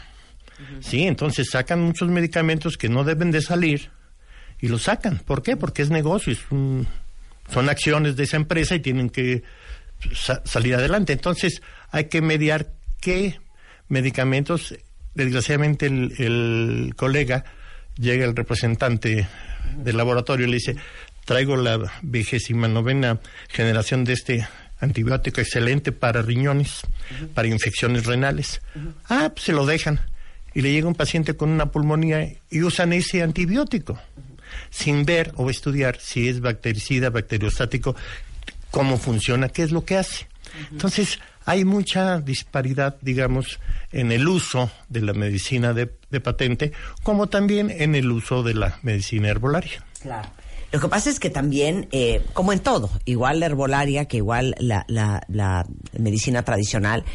[0.80, 3.92] Sí, entonces sacan muchos medicamentos que no deben de salir
[4.60, 5.20] y los sacan.
[5.20, 5.56] ¿Por qué?
[5.56, 6.88] Porque es negocio, es un-
[7.54, 9.44] son acciones de esa empresa y tienen que
[10.16, 11.14] sa- salir adelante.
[11.14, 11.62] Entonces
[11.92, 13.40] hay que mediar qué
[13.90, 14.74] medicamentos,
[15.18, 17.44] desgraciadamente el, el colega
[17.96, 19.28] llega el representante
[19.76, 20.76] del laboratorio y le dice,
[21.26, 24.48] traigo la vigésima novena generación de este
[24.80, 26.82] antibiótico excelente para riñones,
[27.34, 28.62] para infecciones renales.
[29.10, 30.00] Ah, pues se lo dejan.
[30.54, 34.00] Y le llega un paciente con una pulmonía y usan ese antibiótico
[34.70, 37.96] sin ver o estudiar si es bactericida, bacteriostático,
[38.72, 40.28] cómo funciona, qué es lo que hace.
[40.72, 43.60] Entonces, hay mucha disparidad, digamos,
[43.94, 48.54] en el uso de la medicina de, de patente, como también en el uso de
[48.54, 49.84] la medicina herbolaria.
[50.02, 50.30] Claro.
[50.74, 54.56] Lo que pasa es que también, eh, como en todo, igual la herbolaria que igual
[54.60, 55.66] la, la, la
[55.98, 57.06] medicina tradicional,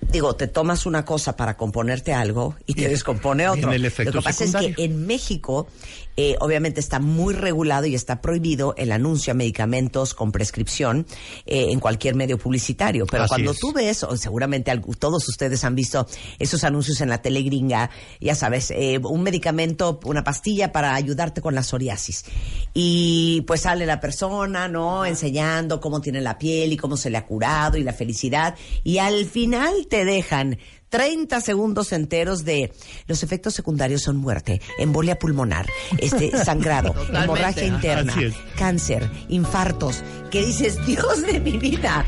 [0.00, 3.60] digo, te tomas una cosa para componerte algo y te descompone otro.
[3.60, 5.68] Viene el efecto Lo que pasa es que en México,
[6.16, 11.06] eh, obviamente está muy regulado y está prohibido el anuncio a medicamentos con prescripción
[11.44, 13.06] eh, en cualquier medio publicitario.
[13.06, 13.58] Pero Así cuando es.
[13.58, 16.06] tú ves, o seguramente todos ustedes han visto
[16.38, 21.40] esos anuncios en la tele gringa, ya sabes, eh, un medicamento, una pastilla para ayudarte
[21.40, 22.24] con la psoriasis.
[22.72, 25.04] Y pues sale la persona, ¿no?
[25.04, 28.54] Enseñando cómo tiene la piel y cómo se le ha curado y la felicidad.
[28.84, 32.72] Y al final te dejan 30 segundos enteros de
[33.06, 35.66] los efectos secundarios son muerte, embolia pulmonar,
[35.98, 37.24] este sangrado, Totalmente.
[37.24, 38.14] hemorragia interna,
[38.56, 42.06] cáncer, infartos, que dices, Dios de mi vida,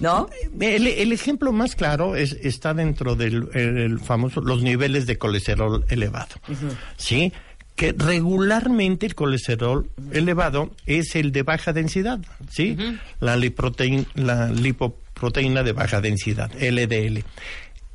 [0.00, 0.28] ¿no?
[0.58, 5.18] El, el ejemplo más claro es, está dentro del el- el famoso los niveles de
[5.18, 6.34] colesterol elevado,
[6.96, 7.32] ¿sí?
[7.76, 12.76] Que regularmente el colesterol elevado es el de baja densidad, ¿sí?
[13.20, 13.36] la,
[14.14, 17.24] la lipoproteína de baja densidad, LDL.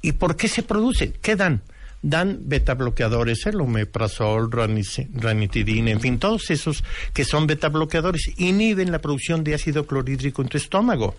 [0.02, 1.14] ¿Y por qué se produce?
[1.22, 1.62] ¿Qué dan?
[2.02, 8.90] Dan beta bloqueadores, el omeprazol, ranitidina, en fin, todos esos que son beta bloqueadores inhiben
[8.94, 11.16] la producción de ácido clorhídrico en tu estómago.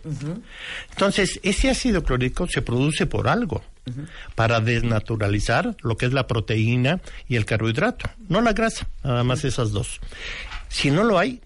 [0.90, 3.62] Entonces, ese ácido clorhídrico se produce por algo,
[4.34, 9.44] para desnaturalizar lo que es la proteína y el carbohidrato, no la grasa, nada más
[9.44, 10.00] esas dos.
[10.70, 11.42] Si no lo hay,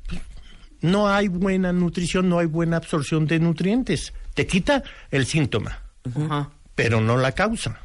[0.80, 4.12] no hay buena nutrición, no hay buena absorción de nutrientes.
[4.34, 5.80] Te quita el síntoma,
[6.14, 6.50] Ajá.
[6.74, 7.80] Pero no la causa.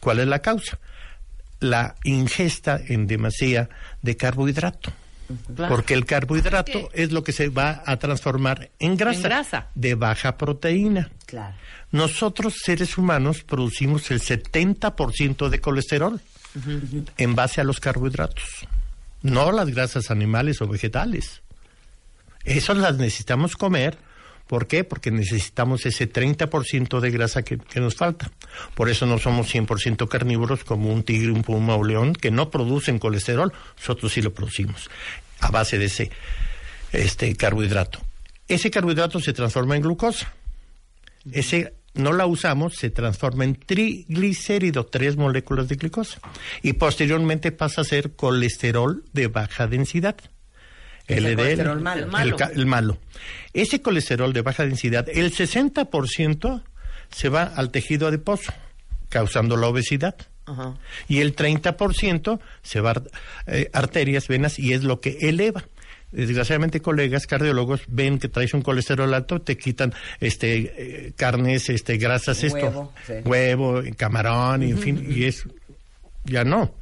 [0.00, 0.78] ¿Cuál es la causa?
[1.60, 3.68] La ingesta en demasía
[4.02, 4.92] de carbohidrato.
[5.54, 5.74] Claro.
[5.74, 9.66] Porque el carbohidrato es lo que se va a transformar en grasa, En grasa.
[9.74, 11.10] de baja proteína.
[11.26, 11.54] Claro.
[11.90, 16.20] Nosotros, seres humanos, producimos el 70% de colesterol
[17.18, 18.66] en base a los carbohidratos,
[19.22, 21.42] no las grasas animales o vegetales.
[22.44, 23.98] Esas las necesitamos comer.
[24.48, 24.82] ¿Por qué?
[24.82, 28.30] Porque necesitamos ese 30% de grasa que, nos falta.
[28.74, 32.50] Por eso no somos 100% carnívoros como un tigre, un puma o león, que no
[32.50, 33.52] producen colesterol.
[33.76, 34.88] Nosotros sí lo producimos
[35.40, 36.10] a base de ese
[36.92, 38.00] este carbohidrato.
[38.48, 40.32] Ese carbohidrato se transforma en glucosa.
[41.30, 46.20] Ese no la usamos, se transforma en triglicérido, tres moléculas de glucosa.
[46.62, 50.16] Y posteriormente pasa a ser colesterol de baja densidad.
[51.08, 51.36] El LDL.
[51.36, 52.04] colesterol malo.
[52.04, 52.36] El malo.
[52.36, 52.98] ca- el malo.
[53.52, 56.62] Ese colesterol de baja densidad, el 60%
[57.10, 58.52] se va al tejido adiposo,
[59.08, 60.14] causando la obesidad.
[60.46, 60.74] Ajá.
[61.08, 63.02] Y el 30% se va a
[63.46, 65.64] eh, arterias, venas, y es lo que eleva.
[66.10, 71.98] Desgraciadamente, colegas cardiólogos ven que traes un colesterol alto, te quitan este eh, carnes, este
[71.98, 73.12] grasas, Huevo, esto, sí.
[73.28, 75.44] huevo, camarón, y en fin, y es
[76.24, 76.74] ya no.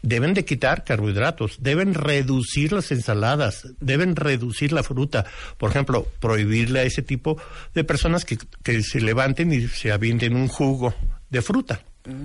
[0.00, 5.26] Deben de quitar carbohidratos, deben reducir las ensaladas, deben reducir la fruta.
[5.56, 7.36] Por ejemplo, prohibirle a ese tipo
[7.74, 10.94] de personas que, que se levanten y se avienten un jugo
[11.30, 11.82] de fruta.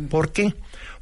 [0.09, 0.53] ¿Por qué?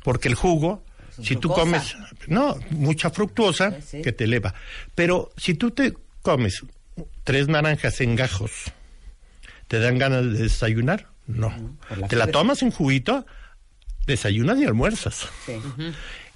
[0.02, 0.84] Porque el jugo,
[1.22, 1.96] si tú comes,
[2.28, 4.02] no, mucha fructuosa Sí, sí.
[4.02, 4.54] que te eleva.
[4.96, 6.62] Pero si tú te comes
[7.26, 8.52] tres naranjas en gajos,
[9.68, 11.08] ¿te dan ganas de desayunar?
[11.28, 11.54] No.
[11.98, 13.26] la ¿Te la tomas en juguito?
[14.08, 15.28] Desayunas y almuerzas.
[15.46, 15.54] Sí.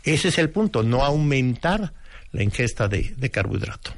[0.06, 1.94] Ese es el punto, no aumentar
[2.32, 3.94] la ingesta de, de carbohidrato.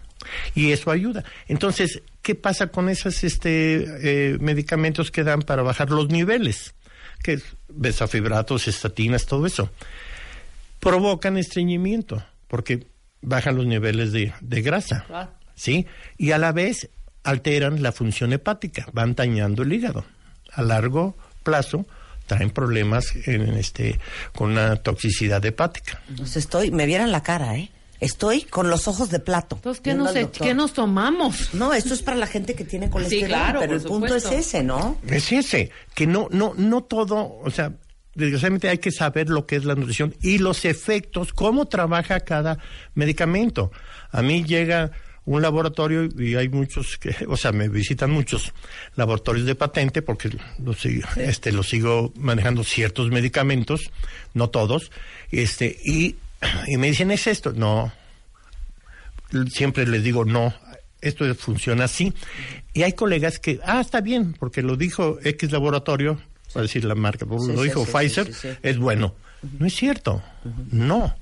[0.55, 1.23] Y eso ayuda.
[1.47, 3.85] Entonces, ¿qué pasa con esos este,
[4.33, 6.73] eh, medicamentos que dan para bajar los niveles?
[7.23, 9.69] Que es besafibratos, estatinas, todo eso.
[10.79, 12.87] Provocan estreñimiento, porque
[13.21, 15.05] bajan los niveles de, de grasa.
[15.55, 15.87] ¿Sí?
[16.17, 16.89] Y a la vez
[17.23, 20.05] alteran la función hepática, van dañando el hígado.
[20.53, 21.85] A largo plazo
[22.27, 23.99] traen problemas en este
[24.35, 26.01] con una toxicidad hepática.
[26.15, 27.71] Pues estoy, me vieran la cara, ¿eh?
[27.99, 29.55] Estoy con los ojos de plato.
[29.55, 30.47] Entonces, ¿qué nos, e- doctor.
[30.47, 31.55] ¿qué nos tomamos?
[31.55, 34.29] No, esto es para la gente que tiene colesterol, claro, pero el punto supuesto.
[34.29, 34.99] es ese, ¿no?
[35.07, 37.73] Es ese, que no, no, no todo, o sea,
[38.13, 42.59] desgraciadamente hay que saber lo que es la nutrición y los efectos, cómo trabaja cada
[42.93, 43.71] medicamento.
[44.11, 44.91] A mí llega
[45.27, 48.53] un laboratorio y hay muchos que, o sea, me visitan muchos
[48.95, 50.31] laboratorios de patente porque
[50.63, 53.91] lo sigo, este, lo sigo manejando ciertos medicamentos,
[54.33, 54.89] no todos,
[55.31, 56.15] este, y,
[56.67, 57.51] y me dicen, ¿es esto?
[57.51, 57.91] No,
[59.51, 60.53] siempre les digo no,
[61.01, 62.13] esto funciona así.
[62.73, 66.21] Y hay colegas que, ah, está bien, porque lo dijo X laboratorio,
[66.53, 68.31] para decir la marca, Sí, lo dijo Pfizer,
[68.63, 69.13] es bueno.
[69.59, 70.23] No es cierto,
[70.71, 71.15] no.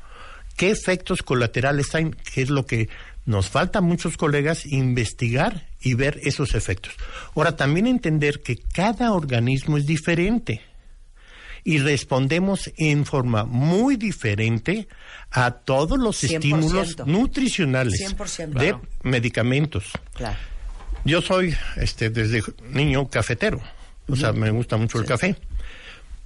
[0.55, 2.11] ¿Qué efectos colaterales hay?
[2.33, 2.87] ¿Qué es lo que
[3.25, 6.93] Nos falta muchos colegas investigar y ver esos efectos.
[7.35, 10.61] Ahora, también entender que cada organismo es diferente
[11.63, 14.87] y respondemos en forma muy diferente
[15.31, 16.35] a todos los 100%.
[16.35, 18.59] estímulos nutricionales 100%.
[18.59, 18.81] de Claro.
[19.01, 19.85] medicamentos.
[20.13, 20.37] Claro.
[21.03, 23.59] Yo soy, este, desde niño cafetero.
[24.07, 25.35] O sea, me gusta mucho el café.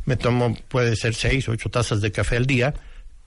[0.05, 2.73] Me tomo, puede ser seis, ocho tazas de café al día.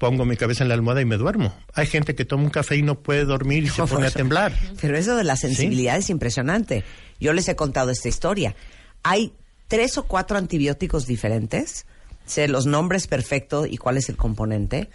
[0.02, 1.54] Pongo mi cabeza en la almohada y me duermo.
[1.74, 4.52] Hay gente que toma un café y no puede dormir y se pone a temblar.
[4.80, 6.82] Pero eso de la sensibilidad es impresionante.
[7.20, 8.56] Yo les he contado esta historia.
[9.04, 9.32] Hay
[9.68, 11.86] tres o cuatro antibióticos diferentes,
[12.26, 14.90] sé los nombres perfectos y cuál es el componente,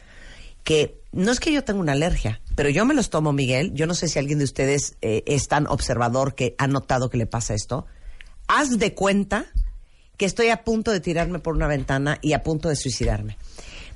[0.66, 3.72] que no es que yo tenga una alergia, pero yo me los tomo, Miguel.
[3.74, 7.18] Yo no sé si alguien de ustedes eh, es tan observador que ha notado que
[7.18, 7.86] le pasa esto.
[8.50, 9.46] Haz de cuenta
[10.18, 13.38] que estoy a punto de tirarme por una ventana y a punto de suicidarme.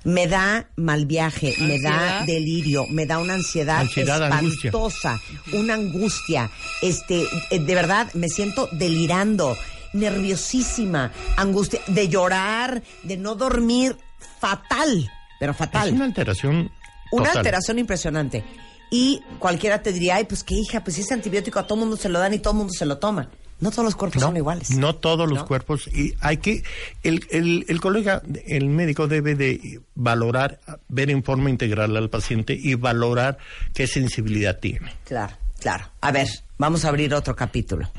[0.04, 4.70] Me da mal viaje, me da delirio, me da una ansiedad, Ansiedad, angustia.
[4.70, 5.20] espantosa,
[5.54, 6.50] una angustia.
[6.82, 9.56] Este, eh, de verdad, me siento delirando,
[9.94, 13.96] nerviosísima, angustia, de llorar, de no dormir,
[14.40, 15.90] fatal, pero fatal.
[15.90, 16.72] Es una alteración.
[17.12, 18.44] Una alteración impresionante.
[18.90, 22.10] Y cualquiera te diría, ay, pues qué hija, pues ese antibiótico a todo mundo se
[22.10, 23.30] lo dan y todo mundo se lo toma.
[23.62, 24.72] No todos los cuerpos No, son iguales.
[24.72, 25.46] No todos los ¿No?
[25.48, 25.88] cuerpos.
[25.88, 26.64] Y hay que.
[27.04, 30.60] El, el, el colega, el médico debe de valorar,
[30.90, 33.38] ver en forma integral al paciente y valorar
[33.74, 34.92] qué sensibilidad tiene.
[35.06, 35.86] Claro, claro.
[36.02, 37.90] A ver, vamos a abrir otro capítulo.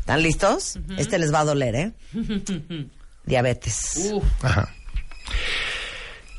[0.00, 0.78] ¿Están listos?
[0.96, 1.92] Este les va a doler, ¿eh?
[3.26, 4.10] Diabetes.
[4.12, 4.72] Uf, Ajá.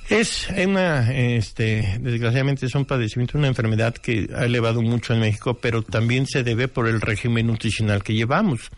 [0.09, 5.55] Es una, este, desgraciadamente es un padecimiento, una enfermedad que ha elevado mucho en México,
[5.55, 8.71] pero también se debe por el régimen nutricional que llevamos.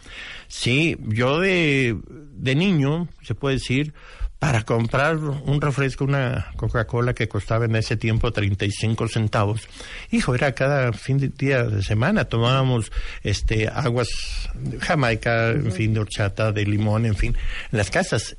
[0.47, 1.95] Sí, yo de,
[2.33, 3.93] de niño, se puede decir,
[4.39, 9.67] para comprar un refresco, una Coca-Cola que costaba en ese tiempo 35 centavos,
[10.11, 14.07] hijo, era cada fin de día de semana, tomábamos este aguas
[14.55, 17.35] de Jamaica, en fin, de horchata, de limón, en fin,
[17.71, 18.37] en las casas.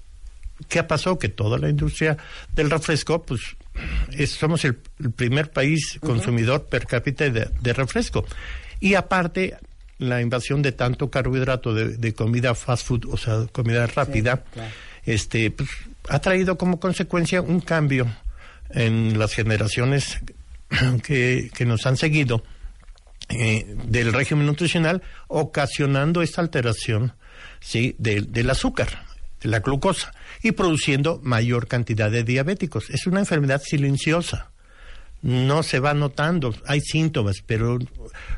[0.69, 1.19] ¿Qué pasó?
[1.19, 2.17] Que toda la industria
[2.53, 3.41] del refresco, pues
[4.13, 8.25] es- somos el, el primer país consumidor per cápita de, de refresco.
[8.81, 9.57] Y aparte,
[9.99, 14.45] la invasión de tanto carbohidrato de, de comida fast food, o sea, comida rápida,
[15.05, 15.69] este, pues,
[16.09, 18.07] ha traído como consecuencia un cambio
[18.71, 20.19] en las generaciones
[21.03, 22.43] que, que nos han seguido
[23.29, 27.13] eh, del régimen nutricional, ocasionando esta alteración
[27.61, 29.05] sí, del azúcar,
[29.43, 32.91] de la glucosa, y produciendo mayor cantidad de diabéticos.
[32.91, 34.51] Es una enfermedad silenciosa.
[35.23, 37.79] No se va notando, hay síntomas, pero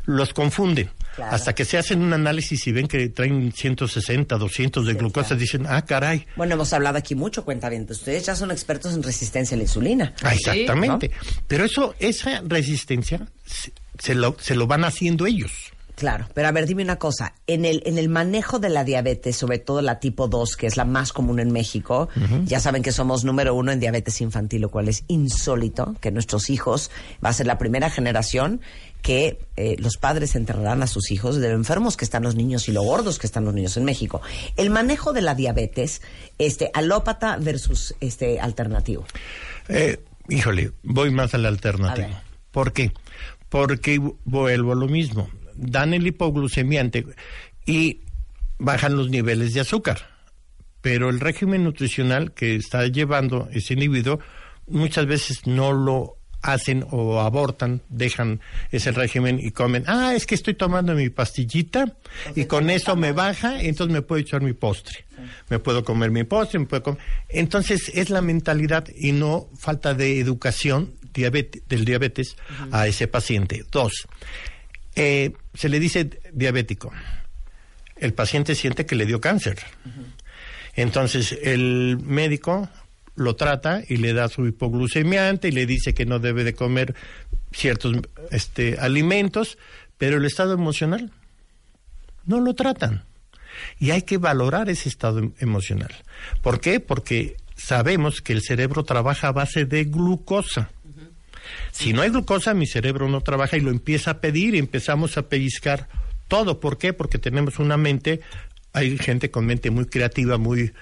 [0.04, 0.90] los confunden.
[1.14, 1.32] Claro.
[1.32, 5.66] Hasta que se hacen un análisis y ven que traen 160, 200 de glucosa, dicen,
[5.68, 6.26] ah, caray.
[6.36, 7.98] Bueno, hemos hablado aquí mucho, cuentavientes.
[7.98, 10.14] Ustedes ya son expertos en resistencia a la insulina.
[10.22, 11.12] Ah, Exactamente.
[11.46, 13.28] Pero eso, esa resistencia
[13.98, 15.52] se lo, se lo van haciendo ellos.
[16.02, 17.32] Claro, pero a ver, dime una cosa.
[17.46, 20.76] En el, en el manejo de la diabetes, sobre todo la tipo 2, que es
[20.76, 22.08] la más común en México,
[22.44, 26.50] ya saben que somos número uno en diabetes infantil, lo cual es insólito, que nuestros
[26.50, 26.90] hijos
[27.24, 28.62] va a ser la primera generación
[29.00, 32.68] que eh, los padres enterrarán a sus hijos de lo enfermos que están los niños
[32.68, 34.22] y lo gordos que están los niños en México.
[34.56, 36.02] El manejo de la diabetes,
[36.38, 39.04] este, alópata versus este alternativo.
[39.68, 42.08] Eh, híjole, voy más al A alternativo.
[42.50, 42.92] ¿Por qué?
[43.48, 45.28] Porque vuelvo a lo mismo.
[45.62, 47.06] Dan el hipoglucemiante
[47.64, 48.00] y
[48.58, 50.08] bajan los niveles de azúcar.
[50.80, 54.18] Pero el régimen nutricional que está llevando ese individuo
[54.66, 58.40] muchas veces no lo hacen o abortan, dejan
[58.72, 61.96] ese régimen y comen, ah, es que estoy tomando mi pastillita
[62.34, 65.04] y con eso me baja, entonces me puedo echar mi postre.
[65.48, 67.00] Me puedo comer mi postre, me puedo comer.
[67.28, 72.36] Entonces es la mentalidad y no falta de educación diabete- del diabetes
[72.72, 73.64] a ese paciente.
[73.70, 73.92] Dos,
[74.94, 76.92] eh, se le dice diabético.
[77.96, 79.58] El paciente siente que le dio cáncer.
[80.74, 82.68] Entonces el médico
[83.14, 86.94] lo trata y le da su hipoglucemiante y le dice que no debe de comer
[87.52, 87.96] ciertos
[88.30, 89.58] este, alimentos,
[89.98, 91.12] pero el estado emocional
[92.24, 93.04] no lo tratan.
[93.78, 95.94] Y hay que valorar ese estado em- emocional.
[96.40, 96.80] ¿Por qué?
[96.80, 100.70] Porque sabemos que el cerebro trabaja a base de glucosa.
[101.70, 105.16] Si no hay glucosa, mi cerebro no trabaja y lo empieza a pedir y empezamos
[105.16, 105.88] a pellizcar
[106.28, 106.60] todo.
[106.60, 106.92] ¿Por qué?
[106.92, 108.20] Porque tenemos una mente,
[108.72, 110.72] hay gente con mente muy creativa, muy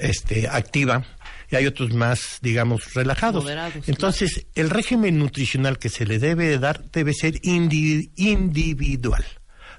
[0.00, 1.04] este, activa,
[1.50, 3.44] y hay otros más, digamos, relajados.
[3.44, 9.24] Moderados, Entonces, el régimen nutricional que se le debe de dar debe ser indi- individual,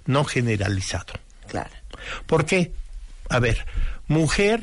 [0.06, 1.14] no generalizado.
[1.48, 1.72] Claro.
[2.28, 2.72] ¿Por qué?
[3.30, 3.66] A ver,
[4.08, 4.62] mujer,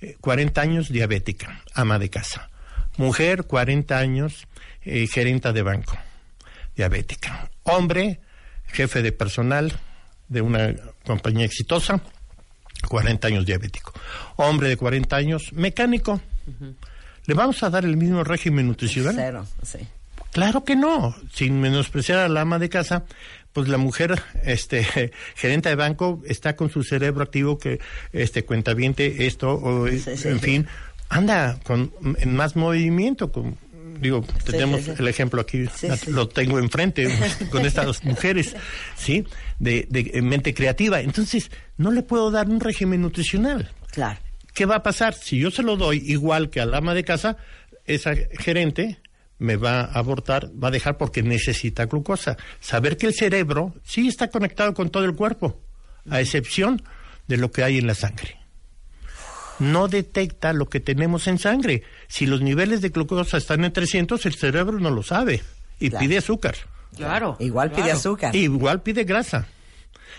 [0.00, 2.50] eh, 40 años, diabética, ama de casa.
[2.96, 4.46] Mujer, 40 años,
[4.84, 5.96] eh, gerenta de banco,
[6.76, 7.50] diabética.
[7.64, 8.20] Hombre,
[8.66, 9.72] jefe de personal
[10.28, 10.74] de una
[11.04, 12.00] compañía exitosa,
[12.88, 13.92] 40 años diabético.
[14.36, 16.20] Hombre de 40 años, mecánico.
[17.26, 19.14] ¿Le vamos a dar el mismo régimen nutricional?
[19.16, 19.78] Cero, sí.
[20.32, 23.04] Claro que no, sin menospreciar a la ama de casa,
[23.52, 24.82] pues la mujer, este,
[25.36, 27.80] gerente de banco, está con su cerebro activo que,
[28.12, 30.44] este, cuentaviente, esto, o, Sí, sí, en sí.
[30.44, 30.66] fin,
[31.10, 33.58] anda con en más movimiento, con,
[34.02, 34.92] digo, tenemos sí, sí.
[34.98, 35.64] el ejemplo aquí,
[36.08, 37.08] lo tengo enfrente
[37.50, 38.54] con estas mujeres,
[38.96, 39.24] ¿sí?
[39.58, 41.00] De, de mente creativa.
[41.00, 43.70] Entonces, no le puedo dar un régimen nutricional.
[43.90, 44.18] Claro.
[44.52, 45.14] ¿Qué va a pasar?
[45.14, 47.38] Si yo se lo doy igual que al ama de casa,
[47.86, 49.00] esa gerente
[49.38, 52.36] me va a abortar, va a dejar porque necesita glucosa.
[52.60, 55.60] Saber que el cerebro sí está conectado con todo el cuerpo,
[56.08, 56.82] a excepción
[57.28, 58.41] de lo que hay en la sangre.
[59.58, 61.82] No detecta lo que tenemos en sangre.
[62.08, 65.42] Si los niveles de glucosa están en 300, el cerebro no lo sabe
[65.78, 66.00] y Claro.
[66.04, 66.54] pide azúcar.
[66.96, 67.36] Claro.
[67.40, 68.34] Igual pide azúcar.
[68.34, 69.46] Igual pide grasa.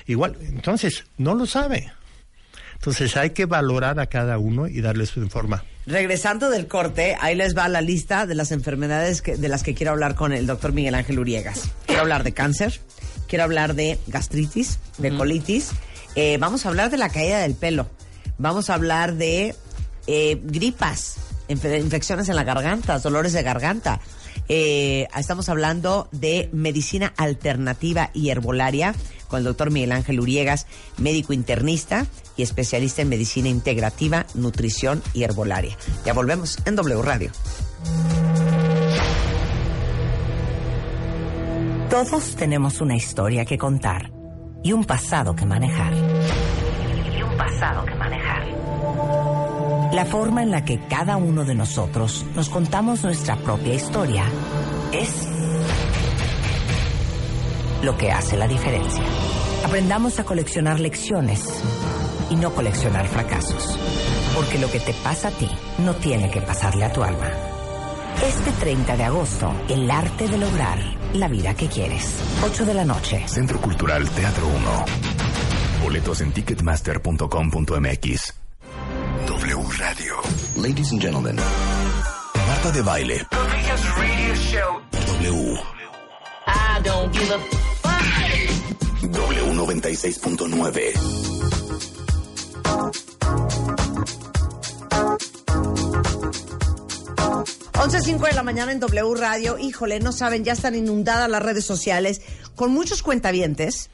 [0.08, 1.92] Igual, entonces, no lo sabe.
[2.76, 5.64] Entonces hay que valorar a cada uno y darle su forma.
[5.86, 9.74] Regresando del corte, ahí les va la lista de las enfermedades que- de las que
[9.74, 11.70] quiero hablar con el doctor Miguel Ángel Uriegas.
[11.86, 12.80] Quiero hablar de cáncer,
[13.28, 15.72] quiero hablar de gastritis, de colitis,
[16.16, 17.90] eh, vamos a hablar de la caída del pelo,
[18.38, 19.56] vamos a hablar de
[20.08, 21.18] eh, gripas,
[21.48, 24.00] infe- infecciones en la garganta, dolores de garganta.
[24.50, 28.94] Eh, estamos hablando de medicina alternativa y herbolaria
[29.28, 30.68] con el doctor Miguel Ángel Uriegas,
[30.98, 32.06] médico internista
[32.36, 35.78] y especialista en medicina integrativa, nutrición y herbolaria.
[36.06, 37.32] Ya volvemos en W Radio.
[41.90, 44.12] Todos tenemos una historia que contar
[44.64, 45.94] y un pasado que manejar.
[47.34, 48.44] Un pasado que manejar.
[49.92, 54.26] La forma en la que cada uno de nosotros nos contamos nuestra propia historia
[54.92, 55.28] es
[57.82, 59.04] lo que hace la diferencia.
[59.66, 61.64] Aprendamos a coleccionar lecciones
[62.30, 63.80] y no coleccionar fracasos.
[64.36, 67.32] Porque lo que te pasa a ti no tiene que pasarle a tu alma.
[68.24, 70.80] Este 30 de agosto, el arte de lograr
[71.14, 72.22] la vida que quieres.
[72.44, 73.28] 8 de la noche.
[73.28, 75.63] Centro Cultural Teatro 1.
[75.84, 78.34] Boletos en ticketmaster.com.mx.
[79.28, 80.16] W Radio.
[80.56, 81.36] Ladies and gentlemen.
[82.48, 83.28] Marta de baile.
[83.98, 84.82] Radio show.
[85.20, 85.58] W.
[86.48, 87.38] I don't give a
[89.08, 90.94] W96.9.
[97.78, 99.58] Once cinco de la mañana en W Radio.
[99.60, 102.22] Híjole, no saben, ya están inundadas las redes sociales
[102.56, 103.90] con muchos cuentavientes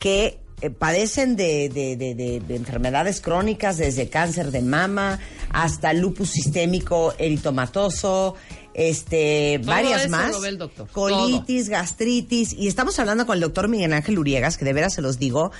[0.00, 5.18] que eh, padecen de, de- de- de- de enfermedades crónicas, desde cáncer de mama
[5.50, 8.34] hasta lupus sistémico eritomatoso,
[8.74, 10.30] este, Todo varias eso más.
[10.32, 10.88] lo ve el doctor.
[10.90, 12.52] Colitis, gastritis.
[12.52, 15.50] Y estamos hablando con el doctor Miguel Ángel Uriegas, que de veras se los digo,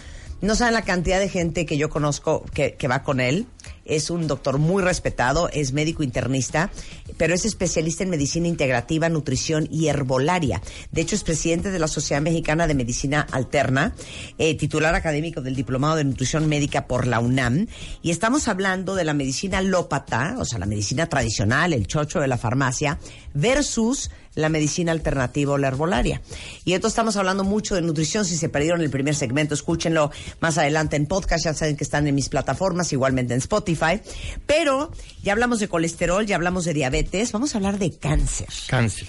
[0.40, 3.46] no saben la cantidad de gente que yo conozco que, que va con él.
[3.90, 6.70] Es un doctor muy respetado, es médico internista,
[7.16, 10.62] pero es especialista en medicina integrativa, nutrición y herbolaria.
[10.90, 13.94] De hecho, es presidente de la Sociedad Mexicana de Medicina Alterna,
[14.38, 17.66] eh, titular académico del Diplomado de Nutrición Médica por la UNAM.
[18.00, 22.28] Y estamos hablando de la medicina alópata, o sea, la medicina tradicional, el chocho de
[22.28, 22.98] la farmacia,
[23.34, 26.20] versus la medicina alternativa o la herbolaria.
[26.64, 28.24] Y entonces estamos hablando mucho de nutrición.
[28.24, 30.10] Si se perdieron el primer segmento, escúchenlo
[30.40, 31.44] más adelante en podcast.
[31.44, 34.00] Ya saben que están en mis plataformas, igualmente en Spotify.
[34.46, 37.32] Pero ya hablamos de colesterol, ya hablamos de diabetes.
[37.32, 38.48] Vamos a hablar de cáncer.
[38.68, 39.08] Cáncer.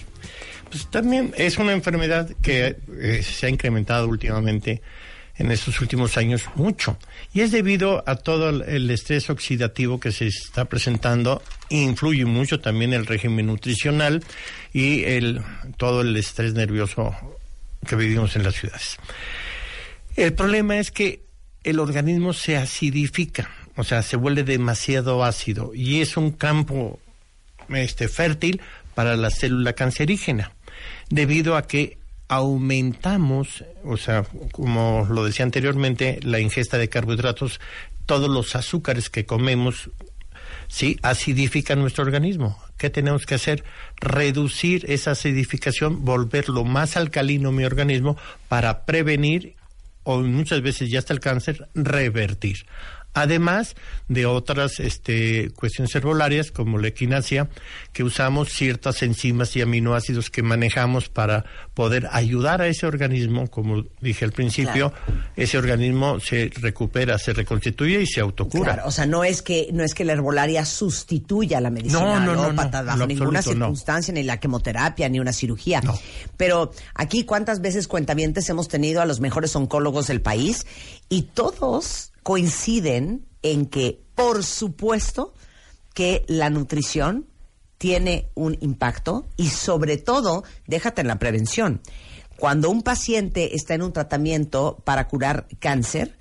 [0.70, 4.82] Pues también es una enfermedad que eh, se ha incrementado últimamente
[5.38, 6.98] en estos últimos años mucho.
[7.34, 11.42] Y es debido a todo el, el estrés oxidativo que se está presentando.
[11.70, 14.24] Influye mucho también el régimen nutricional
[14.74, 15.42] y el,
[15.78, 17.16] todo el estrés nervioso
[17.88, 18.98] que vivimos en las ciudades.
[20.16, 21.24] El problema es que
[21.64, 27.00] el organismo se acidifica, o sea, se vuelve demasiado ácido y es un campo
[27.70, 28.62] este, fértil
[28.96, 30.52] para la célula cancerígena,
[31.10, 31.98] debido a que
[32.28, 37.60] aumentamos, o sea, como lo decía anteriormente, la ingesta de carbohidratos,
[38.06, 39.90] todos los azúcares que comemos,
[40.72, 42.58] sí, acidifican nuestro organismo.
[42.78, 43.64] ¿Qué tenemos que hacer?
[43.98, 48.18] Reducir esa acidificación, volverlo más alcalino mi organismo
[48.48, 49.56] para prevenir
[50.04, 52.66] o muchas veces ya hasta el cáncer, revertir.
[53.14, 53.76] Además
[54.08, 57.50] de otras este, cuestiones herbolarias como la equinacia,
[57.92, 63.84] que usamos ciertas enzimas y aminoácidos que manejamos para poder ayudar a ese organismo, como
[64.00, 64.94] dije al principio,
[65.36, 68.74] ese organismo se recupera, se reconstituye y se autocura.
[68.74, 72.20] Claro, o sea, no es que no es que la herbolaria sustituya la medicina No,
[72.20, 75.82] no, no, no, bajo ninguna absoluto circunstancia, ni la quimioterapia, ni una cirugía.
[76.38, 80.66] Pero aquí, ¿cuántas veces cuentavientes hemos tenido a los mejores oncólogos del país?
[81.10, 85.34] Y todos coinciden en que, por supuesto,
[85.94, 87.28] que la nutrición
[87.78, 91.82] tiene un impacto y sobre todo, déjate en la prevención.
[92.38, 96.18] Cuando un paciente está en un tratamiento para curar cáncer,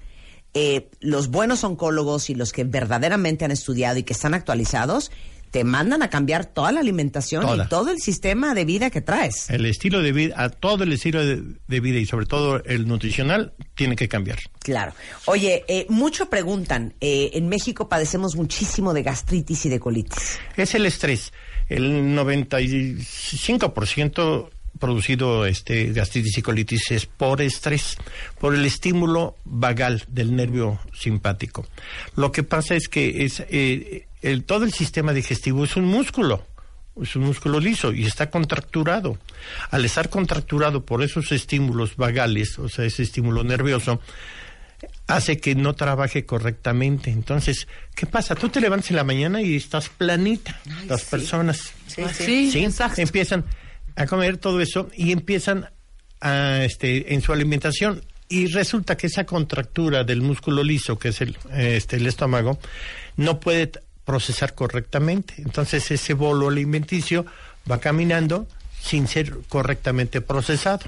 [0.53, 5.11] eh, los buenos oncólogos y los que verdaderamente han estudiado y que están actualizados,
[5.51, 7.65] te mandan a cambiar toda la alimentación Toda.
[7.65, 9.51] y todo el sistema de vida que traes.
[9.51, 12.87] El estilo de vida, a todo el estilo de, de vida y sobre todo el
[12.87, 14.39] nutricional tiene que cambiar.
[14.61, 14.93] Claro.
[15.27, 20.39] Oye, eh, mucho preguntan, eh, en México padecemos muchísimo de gastritis y de colitis.
[20.57, 21.33] Es el estrés.
[21.69, 27.97] El 95% producido este gastritis y colitis es por estrés,
[28.39, 31.67] por el estímulo vagal del nervio simpático.
[32.17, 36.47] Lo que pasa es que es eh, el, todo el sistema digestivo es un músculo,
[37.01, 39.19] es un músculo liso y está contracturado.
[39.71, 44.01] Al estar contracturado por esos estímulos vagales, o sea, ese estímulo nervioso,
[45.07, 47.11] hace que no trabaje correctamente.
[47.11, 48.35] Entonces, ¿qué pasa?
[48.35, 50.61] Tú te levantas en la mañana y estás planita.
[50.87, 52.51] Las personas Sí, sí.
[52.51, 52.69] Sí,
[52.99, 53.45] empiezan
[53.97, 55.69] a comer todo eso y empiezan
[56.21, 61.21] a, este, en su alimentación y resulta que esa contractura del músculo liso, que es
[61.21, 62.59] el, este, el estómago,
[63.17, 63.73] no puede
[64.05, 65.35] procesar correctamente.
[65.39, 67.27] Entonces ese bolo alimenticio
[67.69, 68.47] va caminando
[68.81, 70.87] sin ser correctamente procesado.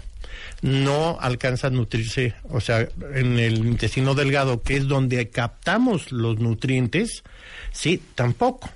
[0.63, 6.39] No alcanza a nutrirse, o sea, en el intestino delgado, que es donde captamos los
[6.39, 7.25] nutrientes,
[7.73, 8.71] sí, tampoco.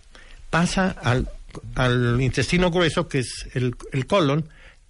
[0.50, 1.28] Pasa al,
[1.74, 4.48] al intestino grueso, que es el, el colon,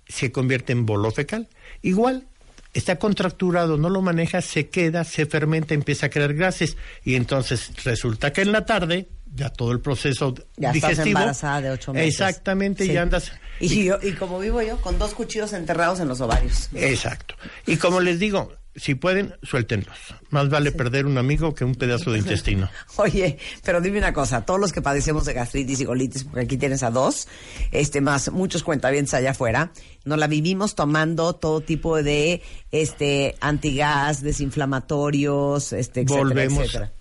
[0.09, 1.49] se convierte en bolo fecal.
[1.83, 2.27] Igual,
[2.75, 7.71] está contracturado, no lo maneja, se queda, se fermenta, empieza a crear gases y entonces
[7.85, 11.93] resulta que en la tarde ya todo el proceso Ya estás digestivo embarazada de ocho
[11.93, 12.09] meses.
[12.15, 12.93] exactamente Sí.
[12.93, 16.69] ya andas Y, yo, y como vivo yo, con dos cuchillos enterrados en los ovarios.
[16.75, 17.35] exacto
[17.67, 19.97] y como les digo si pueden suéltenlos.
[20.31, 22.69] Más vale perder un amigo que un pedazo de intestino.
[22.97, 26.57] Oye, pero dime una cosa, todos los que padecemos de gastritis y colitis, porque aquí
[26.57, 27.29] tienes a dos,
[27.73, 29.73] este más muchos cuentavientes allá afuera,
[30.05, 36.93] nos la vivimos tomando todo tipo de este antigas, desinflamatorios, este etcétera, volvemos etcétera.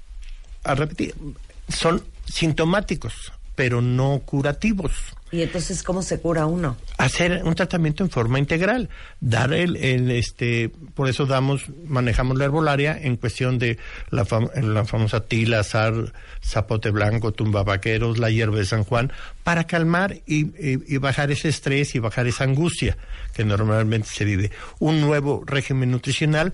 [0.63, 1.13] a repetir
[1.69, 4.91] son sintomáticos pero no curativos
[5.31, 6.77] Y entonces cómo se cura uno?
[6.97, 8.89] hacer un tratamiento en forma integral,
[9.19, 13.77] dar el, el, este, por eso damos, manejamos la herbolaria en cuestión de
[14.11, 19.11] la, fam- la famosa tila, zar, zapote blanco, tumbabaqueros, la hierba de San Juan,
[19.43, 22.97] para calmar y, y- y bajar ese estrés y bajar esa angustia
[23.33, 24.51] que normalmente se vive.
[24.79, 26.53] Un nuevo régimen nutricional,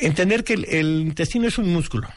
[0.00, 2.08] entender que el, el intestino es un músculo.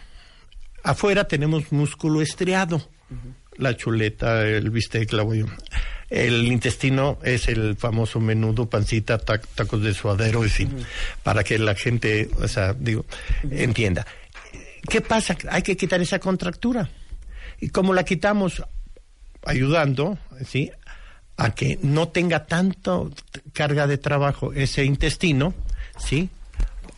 [0.83, 2.87] Afuera tenemos músculo estriado,
[3.61, 5.49] la chuleta, el bistec, la bollo-
[6.09, 10.85] El intestino es el famoso menudo, pancita, tac- tacos de suadero, en fin,
[11.23, 13.05] para que la gente, o sea, digo,
[13.49, 14.05] entienda.
[14.89, 15.37] ¿Qué pasa?
[15.49, 16.89] Hay que quitar esa contractura.
[17.61, 18.61] Y como la quitamos
[19.45, 20.71] ayudando, ¿sí?
[21.37, 25.53] A que no tenga tanto t- carga de trabajo ese intestino,
[25.97, 26.29] ¿sí?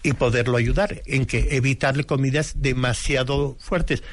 [0.06, 4.04] y poderlo ayudar en que evitarle comidas demasiado fuertes.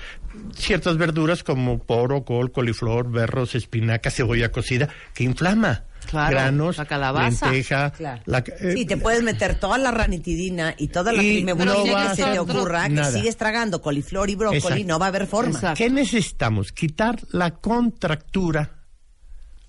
[0.55, 5.85] Ciertas verduras como poro, col, coliflor, berros, espinaca, cebolla cocida, que inflama.
[6.07, 7.47] Claro, Granos, la calabaza.
[7.47, 7.91] lenteja.
[7.91, 8.23] Claro.
[8.27, 12.17] la ca- eh, Sí, te puedes meter toda la ranitidina y toda la no que
[12.17, 14.85] se te ocurra, que sigues tragando coliflor y brócoli, Exacto.
[14.87, 15.53] no va a haber forma.
[15.55, 15.77] Exacto.
[15.79, 16.73] ¿Qué necesitamos?
[16.73, 18.71] Quitar la contractura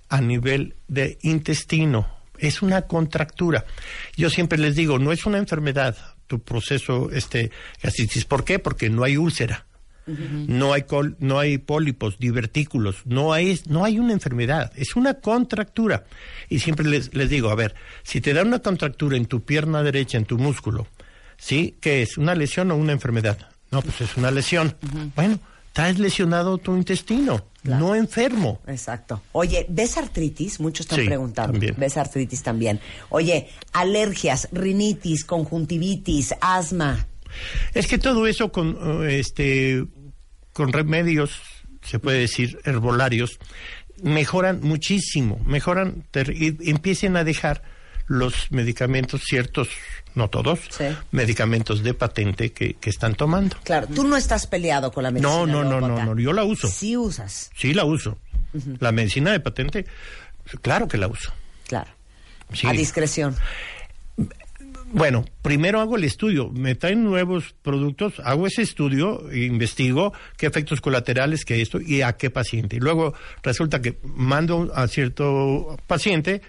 [0.09, 2.07] a nivel de intestino.
[2.37, 3.65] Es una contractura.
[4.15, 5.95] Yo siempre les digo, no es una enfermedad
[6.27, 7.51] tu proceso este
[7.83, 8.25] gastritis.
[8.25, 8.57] ¿Por qué?
[8.57, 9.67] Porque no hay úlcera.
[10.07, 15.15] No hay col- no hay pólipos, divertículos, no hay no hay una enfermedad, es una
[15.15, 16.05] contractura.
[16.49, 19.83] Y siempre les, les digo, a ver, si te da una contractura en tu pierna
[19.83, 20.87] derecha, en tu músculo,
[21.37, 21.75] ¿sí?
[21.79, 22.17] ¿Qué es?
[22.17, 23.37] ¿Una lesión o una enfermedad?
[23.71, 24.75] No, pues es una lesión.
[25.15, 28.59] Bueno, estás lesionado tu intestino, no enfermo.
[28.67, 29.21] Exacto.
[29.31, 30.59] Oye, ¿ves artritis?
[30.59, 31.53] Muchos están Sí, preguntando.
[31.53, 31.75] también.
[31.77, 32.79] ¿Ves artritis también?
[33.09, 37.07] Oye, alergias, rinitis, conjuntivitis, asma.
[37.73, 39.85] Es que todo eso con eh, este
[40.53, 41.31] con remedios,
[41.81, 43.39] se puede decir herbolarios,
[44.03, 47.63] mejoran muchísimo, mejoran y empiecen a dejar
[48.07, 49.69] los medicamentos, ciertos,
[50.15, 50.83] no todos, Sí.
[51.11, 53.55] medicamentos de patente que, que están tomando.
[53.63, 55.33] Claro, tú no estás peleado con la medicina.
[55.33, 56.67] No, no, no, no, no, yo la uso.
[56.67, 58.17] Sí usas, Sí la uso.
[58.79, 59.85] La medicina de patente,
[60.61, 61.31] claro que la uso.
[61.67, 61.89] claro.
[62.53, 62.67] Sí.
[62.67, 63.33] A discreción.
[64.93, 70.81] Bueno, primero hago el estudio, me traen nuevos productos, hago ese estudio, investigo qué efectos
[70.81, 72.75] colaterales que esto y a qué paciente.
[72.75, 76.41] Y luego resulta que mando a cierto paciente,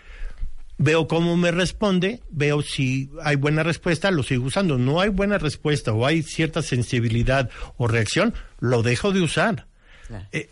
[0.76, 4.76] veo cómo me responde, veo si hay buena respuesta, lo sigo usando.
[4.76, 9.66] No hay buena respuesta o hay cierta sensibilidad o reacción, lo dejo de usar.
[10.08, 10.26] Claro.
[10.32, 10.48] Eh,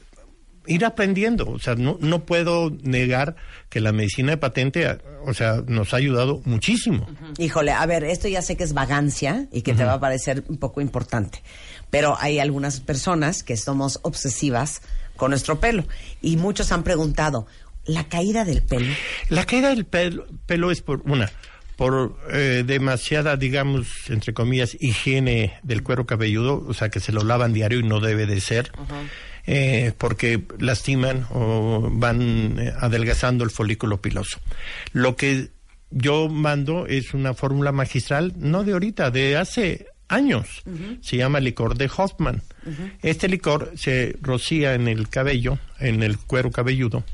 [0.67, 3.37] ir aprendiendo, o sea, no, no puedo negar
[3.69, 7.07] que la medicina de patente, o sea, nos ha ayudado muchísimo.
[7.39, 10.45] Híjole, a ver, esto ya sé que es vagancia y que te va a parecer
[10.49, 11.43] un poco importante,
[11.91, 14.83] pero hay algunas personas que somos obsesivas
[15.17, 15.85] con nuestro pelo
[16.21, 17.47] y muchos han preguntado,
[17.85, 18.95] ¿la caída del pelo?
[19.29, 21.31] La caída del pelo, pelo es por una,
[21.77, 27.25] por eh, demasiada, digamos, entre comillas, higiene del cuero cabelludo, o sea, que se lo
[27.25, 28.71] lavan diario y no debe de ser,
[29.47, 34.41] eh, porque lastiman o van eh, adelgazando el folículo piloso.
[34.93, 35.51] Lo que
[35.91, 40.63] yo mando es una fórmula magistral, no de ahorita, de hace años.
[41.01, 42.43] Se llama licor de Hoffman.
[43.03, 47.05] Este licor se rocía en el cabello, en el cuero cabelludo,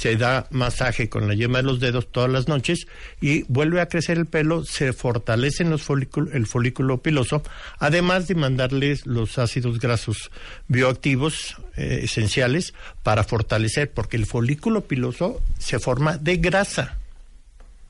[0.00, 2.86] se da masaje con la yema de los dedos todas las noches
[3.20, 7.42] y vuelve a crecer el pelo, se fortalecen los folículo- el folículo piloso,
[7.78, 10.30] además de mandarles los ácidos grasos
[10.68, 12.72] bioactivos eh, esenciales
[13.02, 16.96] para fortalecer, porque el folículo piloso se forma de grasa.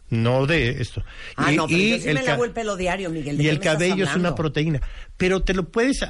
[0.08, 1.04] No de esto.
[1.36, 3.36] Ah, no, pero yo sí me ca- lavo el pelo diario, Miguel.
[3.38, 4.80] ¿de y el me cabello es una proteína.
[5.16, 6.00] Pero te lo puedes.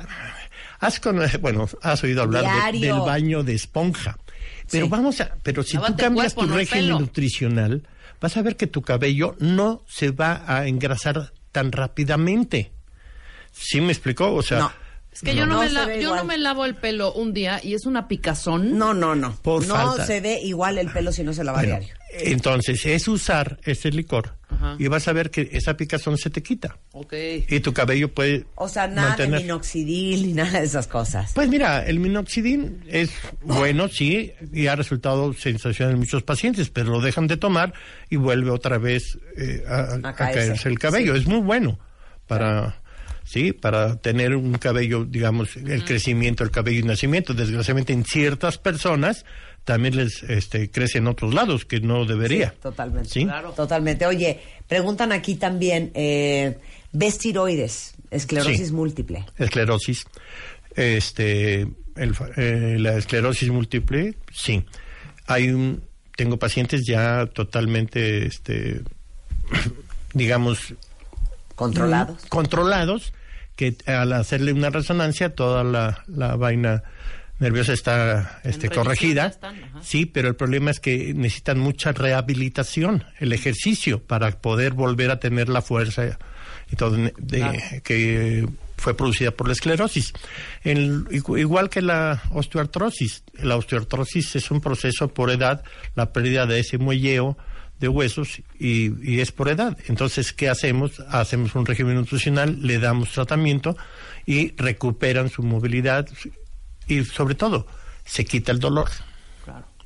[0.78, 4.16] Has con, bueno, has oído hablar de- del baño de esponja.
[4.70, 4.90] Pero Sí.
[4.90, 5.34] vamos a.
[5.42, 7.00] Pero si Lávate tú cambias cuerpo, tu no régimen pelo.
[7.00, 7.82] nutricional,
[8.20, 12.72] vas a ver que tu cabello no se va a engrasar tan rápidamente.
[13.52, 14.32] ¿Sí me explicó?
[14.34, 14.58] O sea.
[14.60, 14.72] No.
[15.20, 16.16] Es que yo, no, No me la- yo igual.
[16.16, 18.78] no me lavo el pelo un día y es una picazón.
[18.78, 19.36] No, no, no.
[19.42, 20.06] Por no falta.
[20.06, 21.94] se ve igual el pelo si no se lava bueno, diario.
[22.12, 24.76] entonces, es usar ese licor Ajá.
[24.78, 26.78] y vas a ver que esa picazón se te quita.
[26.92, 27.12] Ok.
[27.48, 28.46] Y tu cabello puede.
[28.54, 31.32] O sea, nada mantener- de minoxidil ni nada de esas cosas.
[31.34, 33.10] Pues mira, el minoxidil es
[33.42, 37.74] bueno, sí, y ha resultado sensacional en muchos pacientes, pero lo dejan de tomar
[38.08, 40.46] y vuelve otra vez eh, a, a caerse.
[40.48, 41.14] caerse el cabello.
[41.14, 41.78] Es muy bueno
[42.26, 42.79] para,
[43.24, 47.34] sí, para tener un cabello, digamos, el crecimiento del cabello y nacimiento.
[47.34, 49.24] Desgraciadamente en ciertas personas
[49.64, 52.50] también les este, crece en otros lados que no debería.
[52.50, 53.08] Sí, totalmente.
[53.08, 53.28] ¿Sí?
[53.56, 54.06] Totalmente.
[54.06, 56.58] Oye, preguntan aquí también, eh,
[56.92, 57.94] ¿ves tiroides?
[58.10, 58.72] Esclerosis Sí.
[58.72, 59.24] múltiple.
[59.38, 60.04] esclerosis.
[60.74, 61.66] Este,
[61.96, 64.64] el fa- eh, la esclerosis múltiple, sí.
[65.26, 65.82] Hay un,
[66.16, 68.80] tengo pacientes ya totalmente, este,
[70.14, 70.74] digamos,
[71.60, 72.24] Controlados.
[72.28, 73.12] controlados,
[73.56, 76.82] que al hacerle una resonancia toda la, la vaina
[77.38, 79.26] nerviosa está este, corregida.
[79.26, 79.56] están.
[79.82, 85.20] Sí, pero el problema es que necesitan mucha rehabilitación, el ejercicio, para poder volver a
[85.20, 86.18] tener la fuerza
[86.70, 88.46] y todo de- que
[88.76, 90.12] fue producida por la esclerosis.
[90.62, 93.24] El- igu- igual que la osteoartrosis.
[93.34, 95.62] La osteoartrosis es un proceso por edad,
[95.94, 97.36] la pérdida de ese muelleo
[97.80, 99.76] de huesos y, y es por edad.
[99.88, 101.00] Entonces, ¿qué hacemos?
[101.08, 103.76] Hacemos un régimen nutricional, le damos tratamiento
[104.26, 106.06] y recuperan su movilidad
[106.86, 107.66] y sobre todo
[108.04, 108.90] se quita el dolor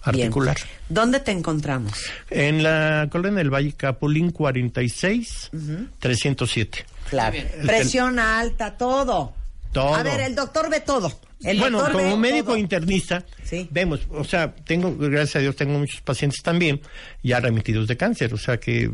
[0.03, 0.57] articular.
[0.57, 0.69] Bien.
[0.89, 1.93] ¿Dónde te encontramos?
[2.31, 5.51] En la colonia del Valle Capulín 46
[5.99, 6.87] 307.
[7.09, 7.33] Claro.
[7.33, 7.49] bien.
[7.65, 9.35] Presión alta, todo.
[9.73, 9.95] Todo.
[9.95, 11.13] A ver, el doctor ve todo.
[11.45, 12.57] El bueno, como médico todo.
[12.57, 13.69] internista, Sí.
[13.71, 16.81] vemos, o sea, tengo, gracias a Dios, tengo muchos pacientes también
[17.23, 18.91] ya remitidos de cáncer, o sea que,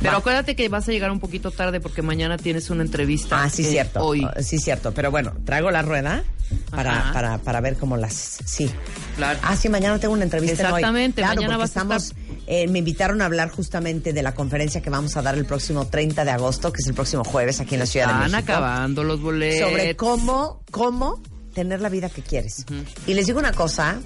[0.01, 0.17] Pero Va.
[0.19, 3.43] acuérdate que vas a llegar un poquito tarde porque mañana tienes una entrevista.
[3.43, 3.99] Ah, sí, eh, cierto.
[4.03, 4.25] Hoy.
[4.25, 4.93] Oh, Sí, cierto.
[4.93, 6.23] Pero bueno, traigo la rueda
[6.71, 8.13] para, para, para ver cómo las.
[8.45, 8.69] Sí.
[9.15, 9.39] Claro.
[9.43, 10.79] Ah, sí, mañana tengo una entrevista en hoy.
[10.81, 12.13] Exactamente, Claro, mañana vas a estamos.
[12.47, 15.85] eh, me invitaron a hablar justamente de la conferencia que vamos a dar el próximo
[15.87, 18.51] 30 de agosto, que es el próximo jueves aquí en la Ciudad de Están México.
[18.53, 19.69] acabando los boletos.
[19.69, 21.21] sobre cómo, cómo
[21.53, 22.65] tener la vida que quieres.
[23.05, 23.99] Y les digo una cosa,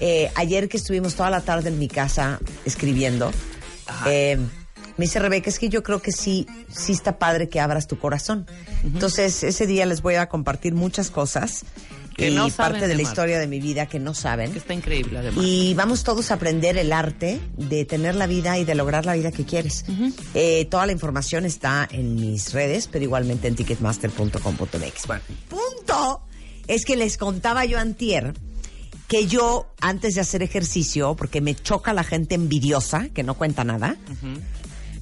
[0.00, 3.30] eh, ayer que estuvimos toda la tarde en mi casa escribiendo,
[4.06, 4.38] eh,
[5.02, 7.98] me dice Rebeca, es que yo creo que sí, sí está padre que abras tu
[7.98, 8.46] corazón.
[8.84, 11.64] Entonces, ese día les voy a compartir muchas cosas
[12.16, 14.52] Que y no saben parte de de la historia de mi vida que no saben.
[14.52, 15.44] Que está increíble, además.
[15.44, 19.14] Y vamos todos a aprender el arte de tener la vida y de lograr la
[19.14, 19.84] vida que quieres.
[20.34, 25.06] Eh, toda la información está en mis redes, pero igualmente en ticketmaster.com.mx.
[25.08, 26.20] Bueno, punto
[26.68, 28.34] es que les contaba yo antier
[29.12, 33.62] que yo, antes de hacer ejercicio, porque me choca la gente envidiosa, que no cuenta
[33.62, 33.96] nada,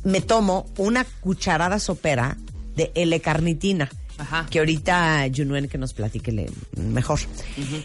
[0.04, 2.36] me tomo una cucharada sopera
[2.76, 3.90] de L-carnitina.
[4.18, 4.46] Ajá.
[4.50, 7.20] Que ahorita Junuen que nos platique le- mejor.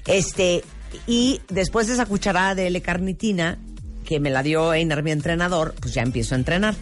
[0.08, 0.64] Este,
[1.08, 3.58] y después de esa cucharada de L-carnitina,
[4.06, 6.76] que me la dio Einar, mi entrenador, pues ya empiezo a entrenar.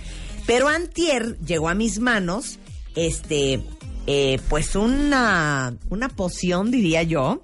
[0.45, 2.57] Pero antier llegó a mis manos,
[2.95, 3.63] este,
[4.07, 7.39] eh, pues una, una poción, diría yo,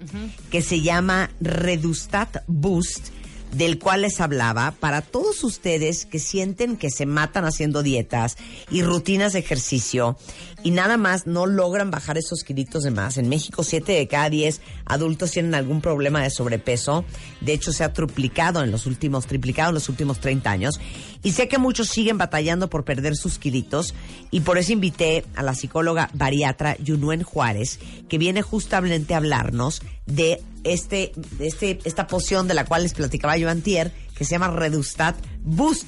[0.50, 3.08] que se llama Redustat Boost,
[3.52, 8.36] del cual les hablaba para todos ustedes que sienten que se matan haciendo dietas
[8.70, 10.16] y rutinas de ejercicio
[10.62, 13.16] y nada más no logran bajar esos kilitos de más.
[13.16, 17.04] En México, 7 de cada 10 adultos tienen algún problema de sobrepeso.
[17.40, 20.80] De hecho, se ha triplicado en los últimos, triplicado en los últimos 30 años.
[21.22, 23.94] Y sé que muchos siguen batallando por perder sus kilitos
[24.30, 27.78] y por eso invité a la psicóloga bariatra Yunuen Juárez,
[28.08, 33.36] que viene justamente a hablarnos de este, este, esta poción de la cual les platicaba
[33.36, 35.86] yo antier, que se llama Redustat Boost.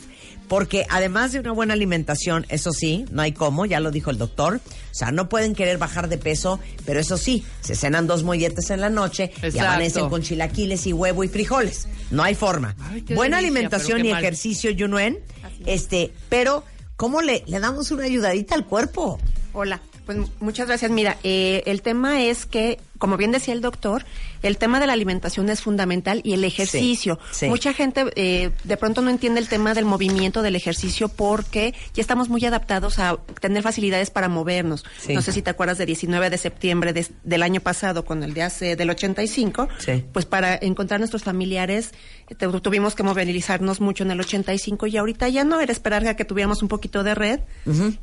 [0.48, 4.18] Porque además de una buena alimentación, eso sí, no hay cómo, ya lo dijo el
[4.18, 4.56] doctor.
[4.56, 8.68] O sea, no pueden querer bajar de peso, pero eso sí, se cenan dos molletes
[8.68, 11.86] en la noche y amanecen con chilaquiles y huevo y frijoles.
[12.10, 12.76] No hay forma.
[12.80, 14.22] Ay, buena delicia, alimentación y mal.
[14.22, 15.20] ejercicio, Yunuen.
[15.64, 16.64] Este, pero,
[16.96, 19.18] ¿cómo le, le damos una ayudadita al cuerpo?
[19.54, 20.90] Hola, pues mu- muchas gracias.
[20.90, 24.04] Mira, eh, el tema es que, como bien decía el doctor,
[24.44, 27.18] el tema de la alimentación es fundamental y el ejercicio.
[27.32, 27.46] sí.
[27.48, 32.00] Mucha gente eh, de pronto no entiende el tema del movimiento del ejercicio porque ya
[32.00, 34.84] estamos muy adaptados a tener facilidades para movernos.
[35.00, 35.14] Sí.
[35.14, 38.34] No sé si te acuerdas de 19 de septiembre de- del año pasado con el
[38.34, 40.04] de hace del 85, Sí.
[40.12, 41.90] pues para encontrar nuestros familiares
[42.28, 46.06] eh, te- tuvimos que movilizarnos mucho en el 85 y ahorita ya no era esperar
[46.06, 47.40] a que tuviéramos un poquito de red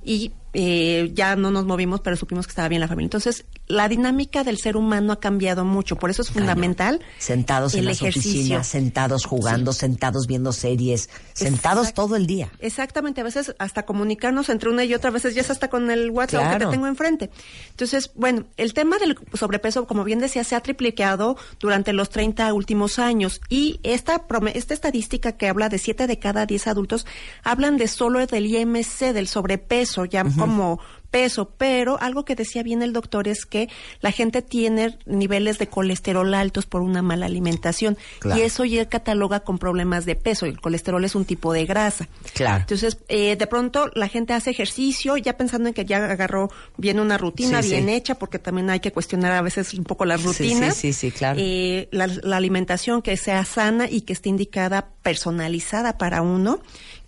[0.03, 3.05] y eh, ya no nos movimos, pero supimos que estaba bien la familia.
[3.05, 7.85] Entonces, la dinámica del ser humano ha cambiado mucho, por eso es fundamental Sentados en
[7.85, 8.31] las ejercicio.
[8.31, 12.49] oficinas, sentados jugando, sentados viendo series, sentados Exact- todo el día.
[12.59, 15.89] Exactamente, a veces hasta comunicarnos entre una y otra, a veces ya es hasta con
[15.91, 17.29] el WhatsApp que te tengo enfrente.
[17.71, 22.53] Entonces, bueno, el tema del sobrepeso, como bien decía, se ha triplicado durante los 30
[22.53, 27.05] últimos años y esta, esta estadística que habla de 7 de cada 10 adultos,
[27.43, 30.79] hablan de solo del IMC, del sobrepeso, ya como
[31.12, 33.68] peso, pero algo que decía bien el doctor es que
[34.01, 38.39] la gente tiene niveles de colesterol altos por una mala alimentación Claro.
[38.39, 40.45] y eso ya cataloga con problemas de peso.
[40.45, 42.07] El colesterol es un tipo de grasa.
[42.34, 42.62] Claro.
[42.62, 46.99] Entonces, eh, de pronto la gente hace ejercicio ya pensando en que ya agarró bien
[46.99, 47.93] una rutina Sí, bien sí.
[47.93, 50.76] hecha, porque también hay que cuestionar a veces un poco las Sí, rutinas.
[50.76, 51.39] sí, sí, sí, claro.
[51.41, 56.60] Eh, la, la alimentación que sea sana y que esté indicada, personalizada para uno,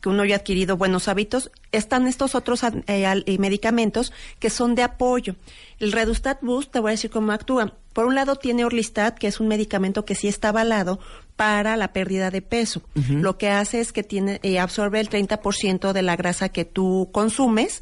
[0.02, 1.52] que uno haya adquirido buenos hábitos.
[1.72, 5.36] Están estos otros eh, eh, medicamentos que son de apoyo.
[5.80, 7.74] El Redustat Boost, te voy a decir cómo actúa.
[7.94, 11.00] Por un lado tiene Orlistat, que es un medicamento que sí está avalado
[11.42, 12.84] para la pérdida de peso.
[13.10, 17.10] Lo que hace es que tiene eh, absorbe el 30% de la grasa que tú
[17.12, 17.82] consumes,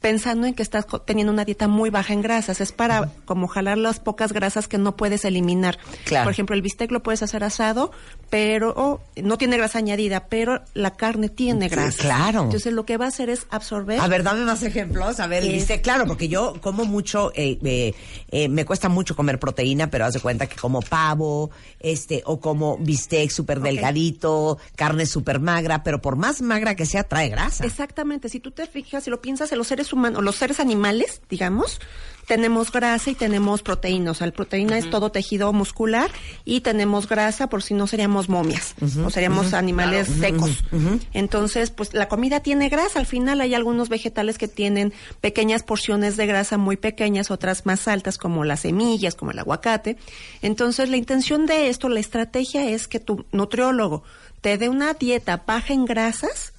[0.00, 2.60] pensando en que estás teniendo una dieta muy baja en grasas.
[2.60, 5.78] Es para como jalar las pocas grasas que no puedes eliminar.
[6.04, 6.24] Claro.
[6.24, 7.92] Por ejemplo, el bistec lo puedes hacer asado,
[8.28, 12.02] pero no tiene grasa añadida, pero la carne tiene Sí, grasa.
[12.02, 12.42] claro.
[12.42, 14.00] Entonces lo que va a hacer es absorber.
[14.00, 15.20] A ver, dame más ejemplos.
[15.20, 17.94] A ver, Es- dice, claro, porque yo como mucho, eh, eh,
[18.32, 22.40] eh, me cuesta mucho comer proteína, pero haz de cuenta que como pavo, este, o
[22.40, 22.95] como bistec
[23.30, 27.64] súper delgadito, carne súper magra, pero por más magra que sea, trae grasa.
[27.64, 31.22] Exactamente, si tú te fijas, si lo piensas en los seres humanos, los seres animales,
[31.28, 31.80] digamos,
[32.26, 34.10] tenemos grasa y tenemos proteína.
[34.10, 36.10] O sea, la proteína es todo tejido muscular
[36.44, 38.74] y tenemos grasa por si no seríamos momias
[39.04, 40.64] o seríamos animales secos.
[41.12, 42.98] Entonces, pues la comida tiene grasa.
[42.98, 47.88] Al final hay algunos vegetales que tienen pequeñas porciones de grasa muy pequeñas, otras más
[47.88, 49.96] altas como las semillas, como el aguacate.
[50.42, 54.02] Entonces, la intención de esto, la estrategia es que tu nutriólogo
[54.40, 56.52] te dé una dieta baja en grasas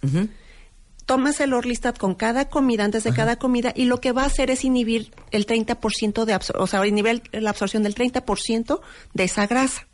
[1.08, 4.28] tomas el Orlistat con cada comida, antes de cada comida, y lo que va a
[4.28, 8.80] hacer es inhibir el 30% de absorción, o sea, inhibir la absorción del 30%
[9.16, 9.88] de esa grasa.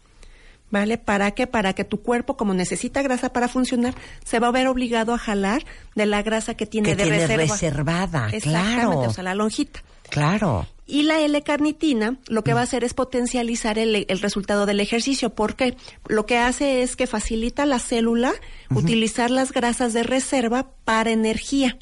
[0.72, 0.98] ¿Vale?
[0.98, 1.46] ¿Para qué?
[1.46, 3.94] Para que tu cuerpo, como necesita grasa para funcionar,
[4.26, 7.20] se va a ver obligado a jalar de la grasa que tiene Que de tiene
[7.20, 7.44] reserva.
[7.54, 9.00] reservada, Exactamente, claro.
[9.02, 9.84] o sea, la lonjita.
[10.10, 10.66] Claro.
[10.86, 15.30] Y la L-carnitina lo que va a hacer es potencializar el, el resultado del ejercicio.
[15.30, 15.76] ¿Por qué?
[16.08, 18.34] Lo que hace es que facilita a la célula
[18.70, 21.78] utilizar las grasas de reserva para energía.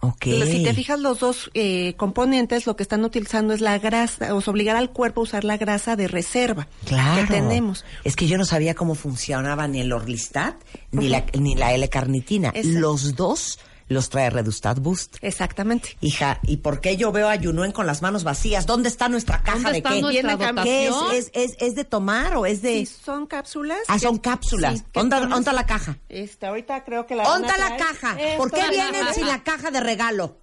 [0.00, 0.26] Ok.
[0.26, 4.40] Si te fijas, los dos eh, componentes lo que están utilizando es la grasa, o
[4.40, 7.22] sea, obligar al cuerpo a usar la grasa de reserva Claro.
[7.26, 7.84] que tenemos.
[8.04, 10.54] Es que yo no sabía cómo funcionaba ni el Orlistat
[10.92, 12.52] ni la ni la L-carnitina.
[12.62, 13.58] Los dos
[13.88, 15.16] los trae Redustat Boost.
[15.22, 15.96] Exactamente.
[16.00, 18.66] Hija, ¿y por qué yo veo a Yunuen con las manos vacías?
[18.66, 20.00] ¿Dónde está nuestra caja ¿Dónde de está qué?
[20.00, 20.94] nuestra ¿Tiene- ¿Qué es?
[21.12, 22.84] ¿Es, es, es de tomar o es de...?
[22.84, 23.78] Sí, son cápsulas.
[23.88, 24.78] Ah, son cápsulas.
[24.78, 25.96] sí, que ¿Dónde tomas- dónde la caja?
[26.08, 28.16] Este, ahorita creo que la van a ¿Dónde la caja?
[28.20, 30.36] Esto ¿Por qué vienen sin la caja de regalo?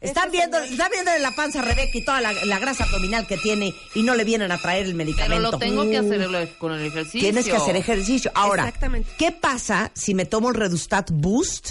[0.00, 3.38] Están viendo, están viendo la panza a Rebeca y toda la, la grasa abdominal que
[3.38, 5.50] tiene y no le vienen a traer el Pero medicamento.
[5.52, 7.20] lo tengo que hacer el- con el ejercicio.
[7.20, 8.30] Tienes que hacer ejercicio.
[8.34, 9.10] Ahora, Exactamente.
[9.16, 11.70] ¿qué pasa si me tomo el Redustat Boost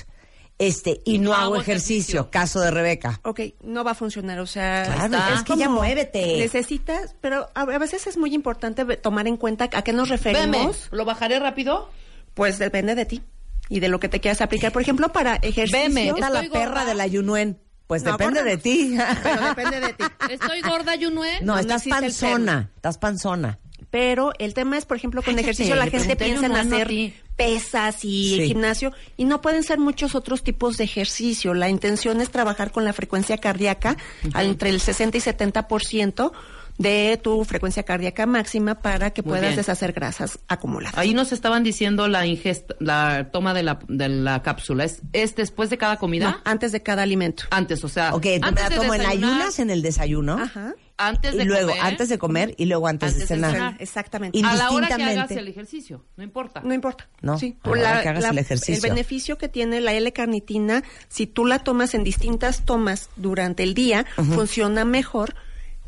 [0.67, 2.29] este y no, hago ejercicio?
[2.29, 3.19] Caso de Rebeca.
[3.23, 4.83] Ok, no va a funcionar, o sea...
[4.83, 6.37] Claro, está es que ya muévete.
[6.37, 10.17] Necesitas, pero a a veces es muy importante tomar en cuenta a qué nos Veme,
[10.21, 10.87] referimos.
[10.91, 11.89] ¿lo bajaré rápido?
[12.33, 13.21] Pues depende de ti
[13.69, 14.71] y de lo que te quieras aplicar.
[14.71, 15.79] Por ejemplo, para ejercicio...
[15.87, 16.85] Veme, Está la Estoy perra gorda.
[16.85, 17.59] de la Yunuen.
[17.87, 18.95] Pues No, depende gorda de ti.
[19.23, 20.03] Pero depende de ti.
[20.29, 21.41] Estoy gorda, Yunue.
[21.41, 22.71] No, No estás panzona.
[22.75, 23.59] Estás panzona.
[23.89, 26.91] Pero el tema es, por ejemplo, con ejercicio la gente piensa en hacer.
[27.35, 28.47] Pesas y Sí.
[28.47, 31.53] gimnasio y no pueden ser muchos otros tipos de ejercicio.
[31.53, 33.97] La intención es trabajar con la frecuencia cardíaca
[34.35, 36.31] entre el 60 y 70%
[36.79, 39.55] de tu frecuencia cardíaca máxima para que Muy puedas bien.
[39.57, 40.97] deshacer grasas acumuladas.
[40.97, 44.83] Ahí nos estaban diciendo la ingesta, la toma de la, de la cápsula.
[44.85, 46.31] ¿Es, es después de cada comida?
[46.31, 47.43] No, antes de cada alimento.
[47.51, 48.15] Antes, o sea.
[48.15, 50.39] Ok, me antes la de tomo en ayunas en el desayuno.
[50.39, 50.73] Ajá.
[51.07, 51.83] Antes de luego comer.
[51.85, 53.75] antes de comer y luego antes, Antes de de cenar.
[53.79, 54.37] Exactamente.
[54.37, 56.61] Y- A la hora que hagas el ejercicio, no importa.
[56.63, 57.07] No importa.
[57.21, 57.57] No, Sí.
[57.63, 58.81] a la hora que hagas el ejercicio.
[58.89, 64.05] beneficio que tiene la L-carnitina, si tú la tomas en distintas tomas durante el día,
[64.15, 65.35] funciona mejor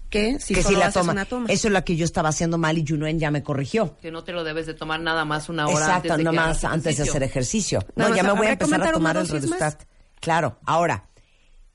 [0.10, 1.12] que si que solo si la haces toma.
[1.14, 1.48] una toma.
[1.50, 3.98] Eso es lo que yo estaba haciendo mal y Yunuen ya me corrigió.
[3.98, 6.48] Que no te lo debes de tomar nada más una hora Exacto, antes de nomás
[6.64, 7.80] hagas antes de hacer ejercicio.
[7.96, 9.32] Nada No, ya más, me voy a ¿habrá empezar a comentar tomar el más?
[9.32, 9.84] Redustat.
[10.22, 11.10] Claro, ahora,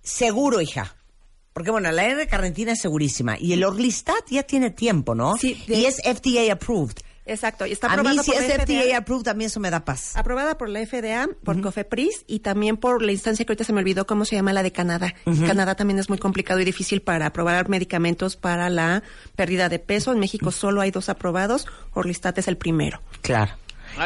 [0.03, 0.95] seguro, hija.
[1.53, 3.37] Porque bueno, la R-carnitina es segurísima.
[3.39, 5.37] Y el Orlistat ya tiene tiempo, ¿no?
[5.37, 6.97] Sí, de- Y es FDA approved.
[7.27, 8.97] Exacto, y está A mí aprobada si por es la FDA FDA.
[8.97, 10.17] approved, a mí eso me da paz.
[10.17, 13.79] Aprobada por la FDA, por COFEPRIS y también por la instancia que ahorita se me
[13.81, 15.15] olvidó cómo se llama la de Canadá.
[15.47, 19.05] Canadá también es muy complicado y difícil para aprobar medicamentos para la
[19.37, 20.13] pérdida de peso.
[20.13, 23.01] En México solo hay dos aprobados, Orlistat es el primero.
[23.21, 23.53] Claro.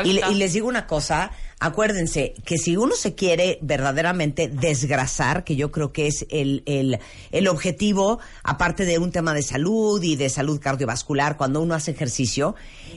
[0.04, 1.30] Y, y les digo una cosa,
[1.60, 6.98] acuérdense que si uno se quiere verdaderamente desgrasar, que yo creo que es el, el,
[7.32, 11.92] el objetivo, aparte de un tema de salud y de salud cardiovascular, cuando uno hace
[11.92, 12.54] ejercicio,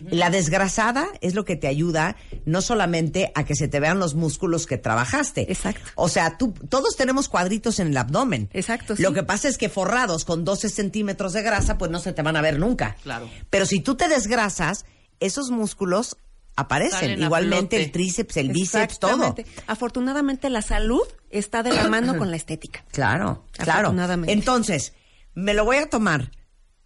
[0.10, 4.16] la desgrasada es lo que te ayuda no solamente a que se te vean los
[4.16, 5.52] músculos que trabajaste.
[5.52, 5.90] Exacto.
[5.96, 8.50] O sea, tú, todos tenemos cuadritos en el abdomen.
[8.54, 9.16] Exacto, Lo sí.
[9.16, 12.36] que pasa es que forrados con 12 centímetros de grasa, pues no se te van
[12.36, 12.96] a ver nunca.
[13.04, 13.30] Claro.
[13.50, 14.86] Pero si tú te desgrasas,
[15.20, 16.18] esos músculos
[16.58, 17.22] aparecen.
[17.22, 19.34] Igualmente el tríceps, el bíceps, todo.
[19.68, 22.84] Afortunadamente la salud está de la mano con la estética.
[22.92, 23.96] Claro, claro.
[24.28, 24.94] Entonces,
[25.34, 26.32] me lo voy a tomar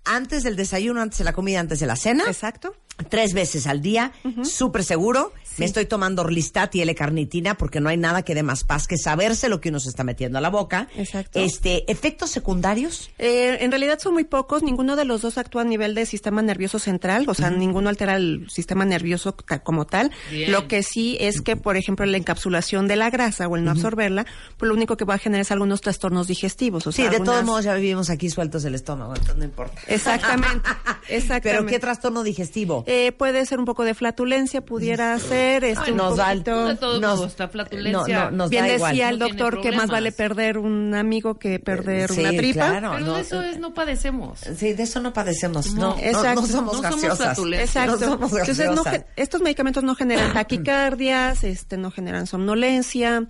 [0.04, 2.26] antes del desayuno, antes de la comida, antes de la cena.
[2.28, 2.76] Exacto.
[3.04, 4.12] Tres veces al día,
[4.44, 5.34] súper seguro.
[5.58, 8.98] Me estoy tomando Orlistat y L-carnitina porque no hay nada que dé más paz que
[8.98, 10.88] saberse lo que uno se está metiendo a la boca.
[10.96, 11.40] Exacto.
[11.40, 13.12] Este, efectos secundarios.
[13.20, 16.42] Eh, en realidad son muy pocos, ninguno de los dos actúa a nivel de sistema
[16.42, 20.12] nervioso central, o sea, ninguno altera el sistema nervioso ta- como tal.
[20.32, 20.54] Bien.
[20.54, 23.72] Lo que sí es que, por ejemplo, la encapsulación de la grasa o el no
[23.72, 24.26] absorberla,
[24.58, 26.88] pues lo único que va a generar es algunos trastornos digestivos.
[26.88, 29.82] O Sí, sea, de todos modos ya vivimos aquí sueltos del estómago, entonces no importa.
[29.88, 30.70] Exactamente,
[31.10, 31.42] exactamente.
[31.52, 32.84] Pero ¿qué trastorno digestivo?
[32.94, 35.64] Eh, puede ser un poco de flatulencia, pudiera ser.
[35.64, 38.26] Este, un nos da poquito- todos Nos- flatulencia.
[38.26, 38.92] no, nos Bien da igual.
[38.92, 42.68] decía el No doctor que más vale perder un amigo que perder Sí, una tripa.
[42.70, 42.92] claro.
[42.96, 44.40] Pero no, de eso es, no padecemos.
[44.58, 45.74] Sí, de eso no padecemos.
[45.74, 46.42] No, No, no, exacto.
[46.42, 47.18] no somos No somos gaseosas.
[47.36, 47.70] flatulencias.
[47.70, 47.92] Exacto.
[48.06, 48.94] No somos Entonces, no gaseosas.
[48.94, 53.26] ge- estos medicamentos no generan taquicardias, este, no generan somnolencia.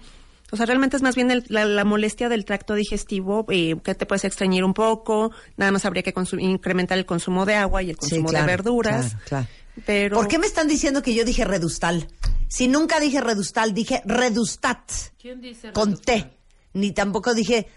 [0.52, 3.96] O sea, realmente es más bien el- la, la molestia del tracto digestivo eh, que
[3.96, 5.32] te puedes extrañir un poco.
[5.58, 8.52] Nada más habría que incrementar el consumo de agua y el Sí, consumo claro, de
[8.52, 9.06] verduras.
[9.12, 9.48] claro, claro.
[9.86, 12.08] Pero ¿Por qué me están diciendo que yo dije redustal?
[12.50, 14.92] Si nunca dije redustal, dije redustat.
[15.20, 16.24] ¿Quién dice Con redustal?
[16.32, 16.38] T.
[16.74, 17.68] Ni tampoco dije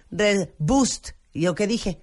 [0.58, 1.10] boost.
[1.32, 2.00] ¿Y ¿Yo qué dije?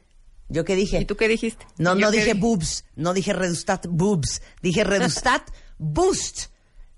[0.49, 0.99] ¿Yo qué dije?
[1.01, 1.65] ¿Y tú qué dijiste?
[1.77, 2.33] No, ¿Yo no dije?
[2.33, 6.47] boobs, no dije redustat boobs, dije redustat boost.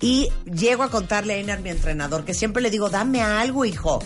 [0.00, 4.02] Y llego a contarle a Einar, mi entrenador, que siempre le digo, dame algo, hijo.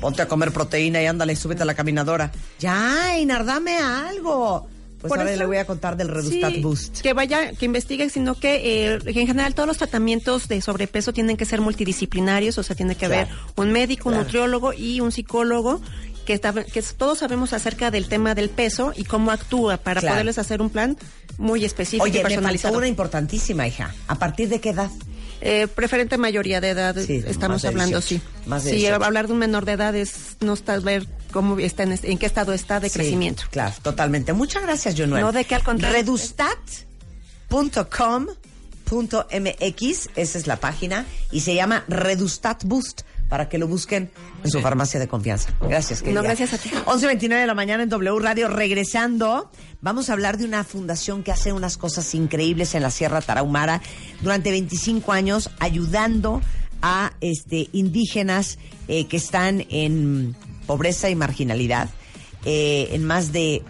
[0.00, 2.30] Ponte a comer proteína y ándale, súbete a la caminadora.
[2.58, 4.66] Ya, Einar, dame algo.
[5.00, 7.00] Pues Por ahora eso- le voy a contar del Redustat Sí, Boost.
[7.00, 11.12] Que vaya, que investigue, sino que, eh, que en general todos los tratamientos de sobrepeso
[11.14, 13.26] tienen que ser multidisciplinarios, o sea, tiene que haber
[13.56, 15.80] un médico, un nutriólogo y un psicólogo.
[16.26, 20.14] Que, está- que todos sabemos acerca del tema del peso y cómo actúa para Claro.
[20.14, 20.96] poderles hacer un plan
[21.38, 22.78] muy específico y Oye, me faltó personalizado.
[22.78, 23.92] una importantísima, hija.
[24.06, 24.90] ¿A partir de qué edad?
[25.42, 28.48] Eh, preferente mayoría de edad Sí, estamos de hablando, 18, sí.
[28.48, 29.04] más de sí, 18.
[29.04, 32.52] hablar de un menor de edad es no ver cómo está en, en qué estado
[32.52, 33.44] está de Sí, crecimiento.
[33.50, 34.32] Claro, totalmente.
[34.34, 35.22] Muchas gracias, Jonuel.
[35.22, 35.96] No, de qué, al contrario.
[38.90, 44.10] Redustat.com.mx, esa es la página, y se llama Redustat Boost, para que lo busquen
[44.44, 45.54] en su farmacia de confianza.
[45.62, 46.20] Gracias, querida.
[46.20, 46.68] No, gracias a ti.
[46.68, 48.48] 11.29 de la mañana en W Radio.
[48.48, 49.50] Regresando,
[49.80, 53.80] vamos a hablar de una fundación que hace unas cosas increíbles en la Sierra Tarahumara
[54.20, 56.42] durante 25 años, ayudando
[56.82, 58.58] a este, indígenas
[58.88, 60.34] eh, que están en
[60.66, 61.88] pobreza y marginalidad
[62.44, 63.62] eh, en más de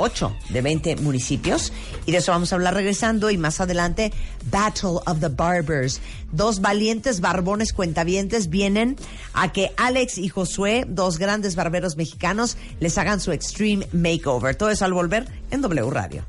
[0.00, 1.72] 8 de 20 municipios.
[2.06, 3.30] Y de eso vamos a hablar regresando.
[3.30, 4.12] Y más adelante,
[4.50, 6.00] Battle of the Barbers.
[6.32, 8.96] Dos valientes barbones cuentavientes vienen
[9.32, 14.54] a que Alex y Josué, dos grandes barberos mexicanos, les hagan su Extreme Makeover.
[14.54, 16.24] Todo eso al volver en W Radio.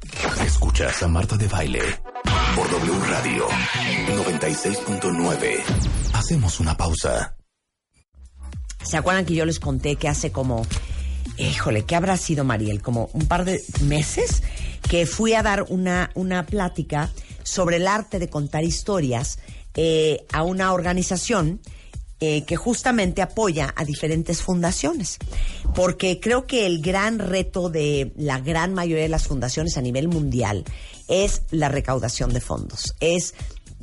[0.45, 1.81] Escuchas a Marta de Baile
[2.55, 3.47] por W Radio
[4.07, 5.61] 96.9.
[6.13, 7.35] Hacemos una pausa.
[8.83, 10.65] ¿Se acuerdan que yo les conté que hace como,
[11.37, 12.81] híjole, ¿qué habrá sido Mariel?
[12.81, 14.43] Como un par de meses
[14.89, 17.09] que fui a dar una, una plática
[17.43, 19.39] sobre el arte de contar historias
[19.75, 21.61] eh, a una organización
[22.23, 25.17] eh, que justamente apoya a diferentes fundaciones.
[25.73, 30.07] Porque creo que el gran reto de la gran mayoría de las fundaciones a nivel
[30.07, 30.63] mundial
[31.07, 33.33] es la recaudación de fondos, es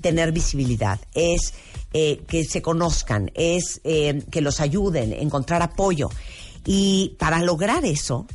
[0.00, 1.52] tener visibilidad, es
[1.92, 6.10] eh, que se conozcan, es eh, que los ayuden, encontrar apoyo.
[6.70, 8.26] Y para lograr eso,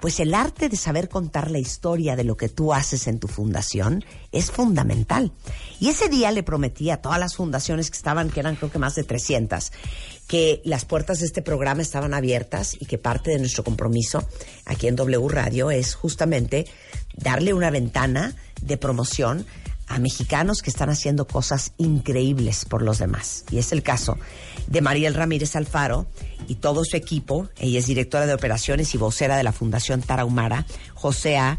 [0.00, 3.28] pues el arte de saber contar la historia de lo que tú haces en tu
[3.28, 5.30] fundación es fundamental.
[5.78, 8.80] Y ese día le prometí a todas las fundaciones que estaban, que eran creo que
[8.80, 9.70] más de 300,
[10.26, 14.24] que las puertas de este programa estaban abiertas y que parte de nuestro compromiso
[14.64, 16.66] aquí en W Radio es justamente
[17.14, 19.46] darle una ventana de promoción
[19.88, 23.44] a mexicanos que están haciendo cosas increíbles por los demás.
[23.50, 24.18] Y es el caso
[24.66, 26.06] de Mariel Ramírez Alfaro
[26.48, 27.48] y todo su equipo.
[27.58, 30.66] Ella es directora de operaciones y vocera de la Fundación Tarahumara.
[30.94, 31.58] José A.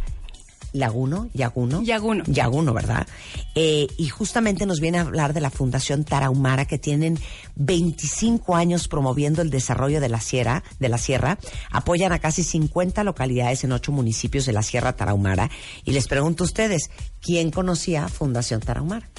[0.78, 1.82] Laguno, Yaguno.
[1.82, 2.24] Yaguno.
[2.28, 3.08] Yaguno, ¿verdad?
[3.56, 7.18] Eh, y justamente nos viene a hablar de la Fundación Tarahumara, que tienen
[7.56, 11.38] 25 años promoviendo el desarrollo de la sierra, de la sierra.
[11.72, 15.50] Apoyan a casi 50 localidades en ocho municipios de la Sierra Tarahumara.
[15.84, 16.90] Y les pregunto a ustedes,
[17.22, 19.10] ¿quién conocía Fundación Tarahumara?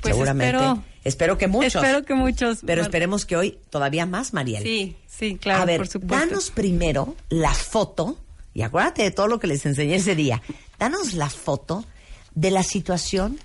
[0.00, 0.56] Pues Seguramente.
[0.56, 1.74] espero- espero que muchos.
[1.76, 2.58] Espero que muchos.
[2.66, 4.62] Pero esperemos que hoy todavía más, Mariel.
[4.64, 6.16] Sí, sí, claro, a ver, por supuesto.
[6.26, 8.18] danos primero la foto,
[8.54, 10.42] y acuérdate de todo lo que les enseñé ese día.
[10.82, 11.84] Danos la foto
[12.34, 13.38] de la situación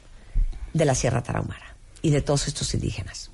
[0.74, 3.30] de la Sierra Tarahumara y de todos estos indígenas.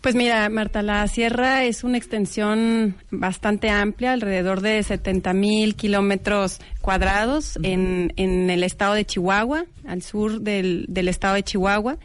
[0.00, 6.58] Pues mira, Marta, la sierra es una extensión bastante amplia, alrededor de 70 mil kilómetros
[6.80, 11.98] cuadrados en, en el estado de Chihuahua, al sur del, del estado de Chihuahua.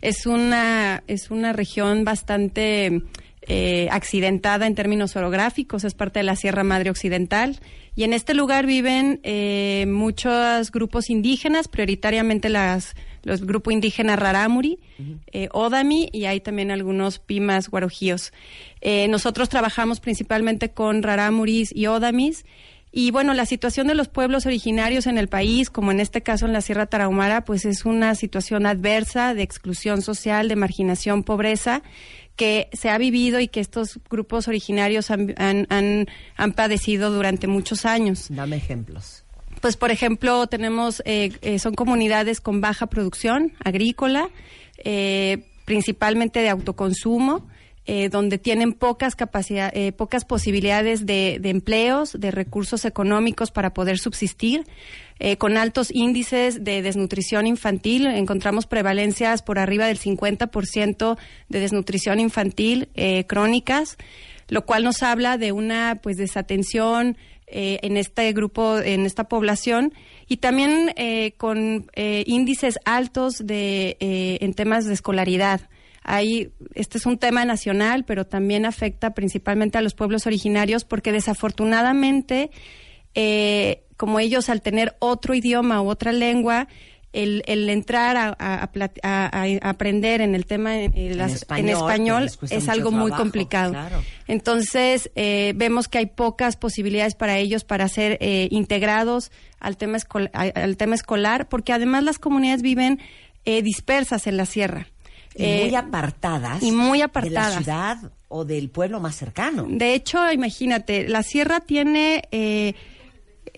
[0.00, 3.02] Es una, es una región bastante
[3.48, 7.60] eh, accidentada en términos orográficos, es parte de la Sierra Madre Occidental.
[7.94, 14.80] Y en este lugar viven eh, muchos grupos indígenas, prioritariamente las, los grupos indígenas Rarámuri,
[15.32, 18.32] eh, Odami y hay también algunos Pimas guarojíos.
[19.08, 22.44] Nosotros trabajamos principalmente con Rarámuris y Odamis.
[22.98, 26.46] Y bueno, la situación de los pueblos originarios en el país, como en este caso
[26.46, 31.82] en la Sierra Tarahumara, pues es una situación adversa de exclusión social, de marginación, pobreza,
[32.36, 36.06] que se ha vivido y que estos grupos originarios han, han, han,
[36.36, 38.26] han padecido durante muchos años.
[38.28, 39.24] Dame ejemplos.
[39.60, 44.28] Pues, por ejemplo, tenemos, eh, eh, son comunidades con baja producción agrícola,
[44.84, 47.48] eh, principalmente de autoconsumo,
[47.88, 53.98] eh, donde tienen pocas capacidad, eh, pocas posibilidades de, empleos, de recursos económicos para poder
[53.98, 54.64] subsistir,
[55.20, 58.08] eh, con altos índices de desnutrición infantil.
[58.08, 61.16] Encontramos prevalencias por arriba del 50%
[61.48, 62.88] de desnutrición infantil
[63.28, 63.98] crónicas,
[64.48, 69.94] lo cual nos habla de una pues desatención en este grupo, en esta población,
[70.26, 70.92] y también
[71.36, 75.60] con índices altos de en temas de escolaridad.
[76.08, 81.10] Hay, este es un tema nacional, pero también afecta principalmente a los pueblos originarios porque
[81.10, 82.50] desafortunadamente,
[83.16, 86.68] eh, como ellos al tener otro idioma u otra lengua,
[87.12, 88.68] el, el entrar a,
[89.62, 93.72] aprender en el tema en, en las- en español, es algo muy complicado.
[93.72, 94.02] claro.
[94.28, 99.98] Entonces, eh, vemos que hay pocas posibilidades para ellos para ser eh, integrados al tema,
[100.32, 103.00] al tema escolar, porque además las comunidades viven
[103.44, 104.88] eh, dispersas en la sierra.
[105.36, 106.62] Y Eh, muy apartadas.
[106.62, 107.54] y muy De apartadas.
[107.54, 109.66] la ciudad o del pueblo más cercano.
[109.68, 112.74] De hecho, imagínate, la sierra tiene eh,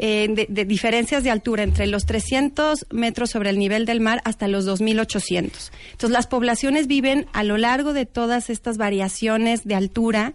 [0.00, 4.20] eh, de, de diferencias de altura entre los 300 metros sobre el nivel del mar
[4.24, 5.70] hasta los 2.800.
[5.92, 10.34] Entonces, las poblaciones viven a lo largo de todas estas variaciones de altura,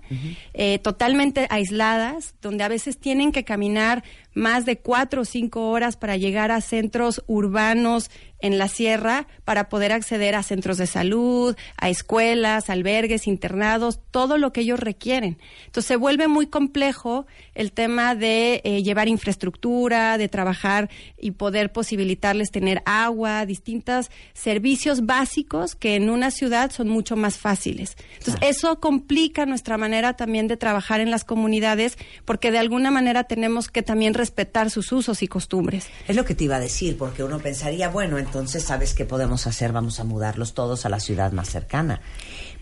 [0.53, 4.03] eh, totalmente aisladas, donde a veces tienen que caminar
[4.33, 8.09] más de cuatro o cinco horas para llegar a centros urbanos
[8.43, 14.37] en la sierra para poder acceder a centros de salud, a escuelas, albergues, internados, todo
[14.37, 15.37] lo que ellos requieren.
[15.65, 21.71] Entonces se vuelve muy complejo el tema de eh, llevar infraestructura, de trabajar y poder
[21.71, 27.95] posibilitarles tener agua, distintos servicios básicos que en una ciudad son mucho más fáciles.
[28.17, 33.23] Entonces eso complica nuestra manera también de trabajar en las comunidades porque de alguna manera
[33.23, 35.87] tenemos que también respetar sus usos y costumbres.
[36.07, 39.47] Es lo que te iba a decir, porque uno pensaría, bueno, entonces, ¿sabes qué podemos
[39.47, 39.73] hacer?
[39.73, 41.99] Vamos a mudarlos todos a la ciudad más cercana.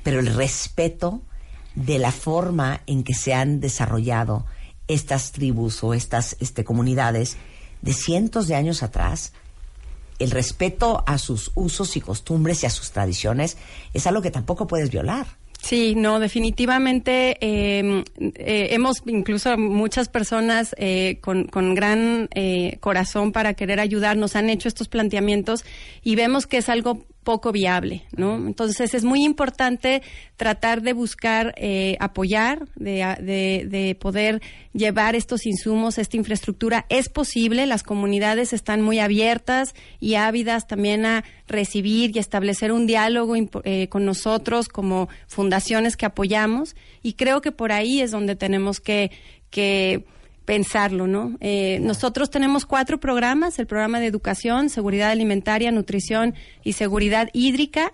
[0.02, 1.22] Pero el respeto
[1.76, 4.48] de la forma en que se han desarrollado
[4.88, 7.38] estas tribus o estas este, comunidades
[7.84, 9.34] de cientos de años atrás,
[10.18, 13.58] el respeto a sus usos y costumbres y a sus tradiciones
[13.94, 15.28] es algo que tampoco puedes violar.
[15.62, 23.32] Sí, no, definitivamente eh, eh, hemos incluso muchas personas eh, con, con gran eh, corazón
[23.32, 25.64] para querer ayudarnos han hecho estos planteamientos
[26.02, 28.36] y vemos que es algo poco viable, ¿no?
[28.36, 30.02] Entonces es muy importante
[30.38, 34.42] tratar de buscar eh, apoyar, de, de, de poder
[34.74, 36.86] llevar estos insumos, esta infraestructura.
[36.90, 42.88] Es posible, las comunidades están muy abiertas y ávidas también a recibir y establecer un
[42.88, 48.36] diálogo eh, con nosotros como fundaciones que apoyamos y creo que por ahí es donde
[48.36, 49.12] tenemos que,
[49.50, 50.06] que
[50.46, 51.38] pensarlo, ¿no?
[51.40, 57.94] Eh, nosotros tenemos cuatro programas, el programa de educación, seguridad alimentaria, nutrición y seguridad hídrica.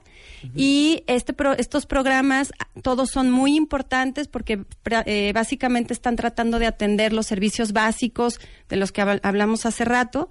[0.55, 2.53] Y este pro- estos programas
[2.83, 4.63] todos son muy importantes porque
[5.05, 9.83] eh, básicamente están tratando de atender los servicios básicos de los que habl- hablamos hace
[9.83, 10.29] rato,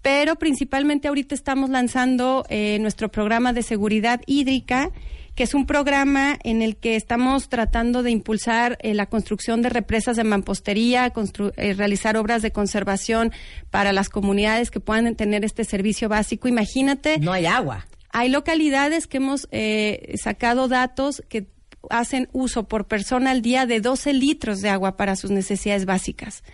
[0.00, 4.90] pero principalmente ahorita estamos lanzando eh, nuestro programa de seguridad hídrica,
[5.34, 9.70] que es un programa en el que estamos tratando de impulsar eh, la construcción de
[9.70, 13.32] represas de mampostería, constru- eh, realizar obras de conservación
[13.70, 16.48] para las comunidades que puedan tener este servicio básico.
[16.48, 17.18] Imagínate.
[17.18, 17.86] No hay agua.
[18.10, 21.46] Hay localidades que hemos eh, sacado datos que
[21.90, 26.44] hacen uso por persona al día de 12 litros de agua para sus necesidades básicas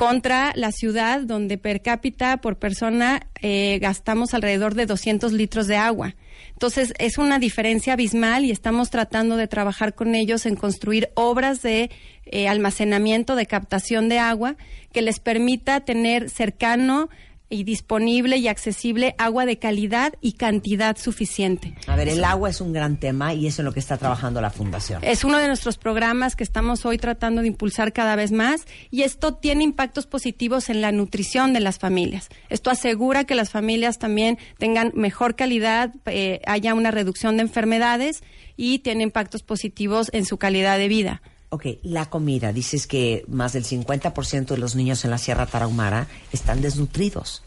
[0.00, 5.76] contra la ciudad donde per cápita por persona eh, gastamos alrededor de 200 litros de
[5.76, 6.16] agua.
[6.52, 11.60] Entonces es una diferencia abismal y estamos tratando de trabajar con ellos en construir obras
[11.60, 11.90] de
[12.24, 14.56] eh, almacenamiento, de captación de agua
[14.90, 17.10] que les permita tener cercano
[17.50, 21.74] y disponible y accesible agua de calidad y cantidad suficiente.
[21.86, 24.40] A ver, el agua es un gran tema y eso es lo que está trabajando
[24.40, 25.02] la Fundación.
[25.04, 29.02] Es uno de nuestros programas que estamos hoy tratando de impulsar cada vez más y
[29.02, 32.28] esto tiene impactos positivos en la nutrición de las familias.
[32.48, 38.22] Esto asegura que las familias también tengan mejor calidad, eh, haya una reducción de enfermedades
[38.56, 41.22] y tiene impactos positivos en su calidad de vida.
[41.50, 42.52] Ok, la comida.
[42.52, 47.42] Dices que más del 50% de los niños en la Sierra Tarahumara están desnutridos.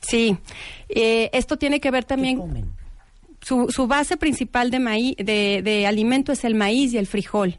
[0.00, 0.38] Sí,
[0.88, 2.40] eh, esto tiene que ver también.
[3.42, 7.58] Su, su base principal de, maíz, de, de alimento es el maíz y el frijol.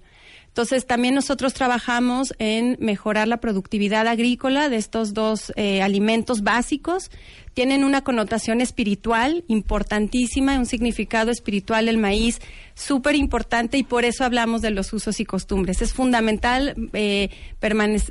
[0.58, 7.12] Entonces, también nosotros trabajamos en mejorar la productividad agrícola de estos dos eh, alimentos básicos.
[7.58, 12.40] Tienen una connotación espiritual importantísima, un significado espiritual el maíz
[12.76, 15.82] súper importante y por eso hablamos de los usos y costumbres.
[15.82, 17.30] Es fundamental eh,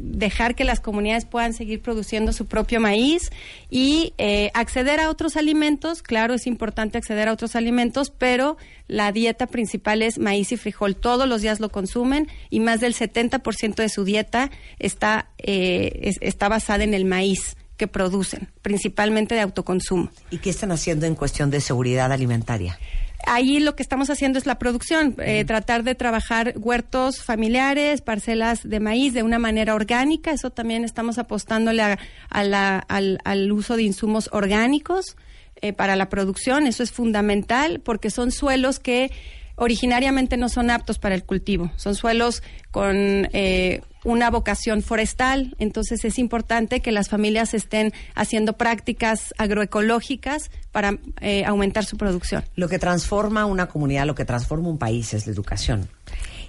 [0.02, 3.31] dejar que las comunidades puedan seguir produciendo su propio maíz
[3.70, 6.02] y eh, acceder a otros alimentos.
[6.02, 8.56] Claro, es importante acceder a otros alimentos, pero
[8.89, 10.97] la dieta principal es maíz y frijol.
[10.97, 14.51] Todos los días lo consumen y más del 70% de su dieta
[14.81, 20.11] está, eh, es- está basada en el maíz que producen, principalmente de autoconsumo.
[20.31, 22.78] ¿Y qué están haciendo en cuestión de seguridad alimentaria?
[23.27, 28.61] Ahí lo que estamos haciendo es la producción, eh, tratar de trabajar huertos familiares, parcelas
[28.69, 30.31] de maíz de una manera orgánica.
[30.31, 31.98] Eso también estamos apostándole a-
[32.31, 35.16] a la- al, al uso de insumos orgánicos
[35.62, 36.66] eh, para la producción.
[36.66, 39.11] Eso es fundamental porque son suelos que
[39.56, 41.70] originariamente no son aptos para el cultivo.
[41.76, 42.96] Son suelos con
[43.32, 50.98] eh, una vocación forestal, entonces es importante que las familias estén haciendo prácticas agroecológicas para
[51.20, 52.44] eh, aumentar su producción.
[52.54, 55.88] Lo que transforma una comunidad, lo que transforma un país es la educación.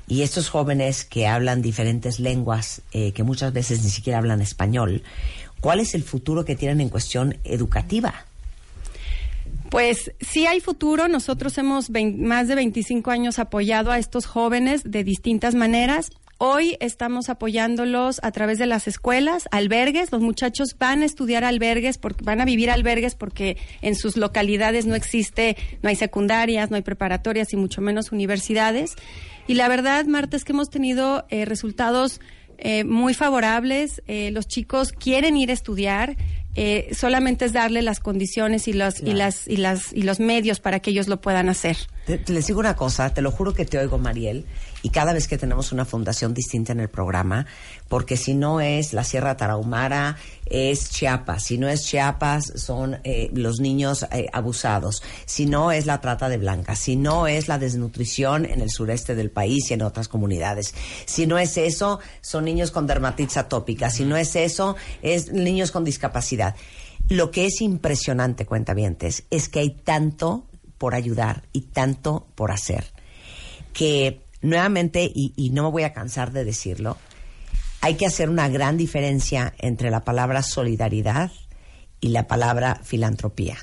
[0.07, 5.03] Y estos jóvenes que hablan diferentes lenguas, eh, que muchas veces ni siquiera hablan español,
[5.59, 8.25] ¿cuál es el futuro que tienen en cuestión educativa?
[9.69, 11.07] Pues sí hay futuro.
[11.07, 16.11] Nosotros hemos más de 25 años apoyado a estos jóvenes de distintas maneras.
[16.39, 20.11] Hoy estamos apoyándolos a través de las escuelas, albergues.
[20.11, 24.85] Los muchachos van a estudiar albergues, porque van a vivir albergues porque en sus localidades
[24.85, 28.93] no existe, no hay secundarias, no hay preparatorias y mucho menos universidades.
[29.47, 32.21] Y la verdad, Marta, es que hemos tenido eh, resultados
[32.59, 34.03] eh, muy favorables.
[34.07, 36.17] Eh, los chicos quieren ir a estudiar.
[36.59, 40.59] Eh, solamente es darle las condiciones y los y las y las y los medios
[40.59, 41.77] para que ellos lo puedan hacer.
[42.07, 44.43] Te, te les digo una cosa, te lo juro que te oigo, Mariel,
[44.83, 47.45] y cada vez que tenemos una fundación distinta en el programa,
[47.87, 53.29] porque si no es la Sierra Tarahumara, es Chiapas, si no es Chiapas, son eh,
[53.33, 57.57] los niños eh, abusados, si no es la trata de blancas, si no es la
[57.57, 60.75] desnutrición en el sureste del país y en otras comunidades,
[61.05, 65.71] si no es eso, son niños con dermatitis atópica, si no es eso, es niños
[65.71, 66.55] con discapacidad.
[67.09, 70.45] Lo que es impresionante, cuentavientes, es que hay tanto
[70.77, 72.85] por ayudar y tanto por hacer
[73.73, 76.97] que nuevamente, y, y no me voy a cansar de decirlo,
[77.81, 81.31] hay que hacer una gran diferencia entre la palabra solidaridad
[82.01, 83.57] y la palabra filantropía.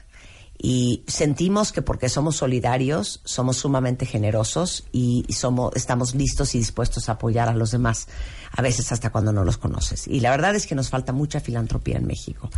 [0.57, 7.09] Y sentimos que porque somos solidarios, somos sumamente generosos y somos, estamos listos y dispuestos
[7.09, 8.09] a apoyar a los demás,
[8.51, 10.07] a veces hasta cuando no los conoces.
[10.09, 12.51] Y la verdad es que nos falta mucha filantropía en México.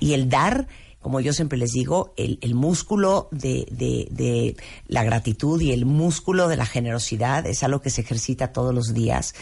[0.00, 0.66] Y el dar
[1.02, 4.56] como yo siempre les digo, el, el músculo de, de, de,
[4.86, 8.94] la gratitud y el músculo de la generosidad es algo que se ejercita todos los
[8.94, 9.34] días,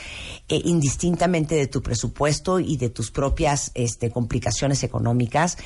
[0.49, 5.59] eh, indistintamente de tu presupuesto y de tus propias este, complicaciones económicas,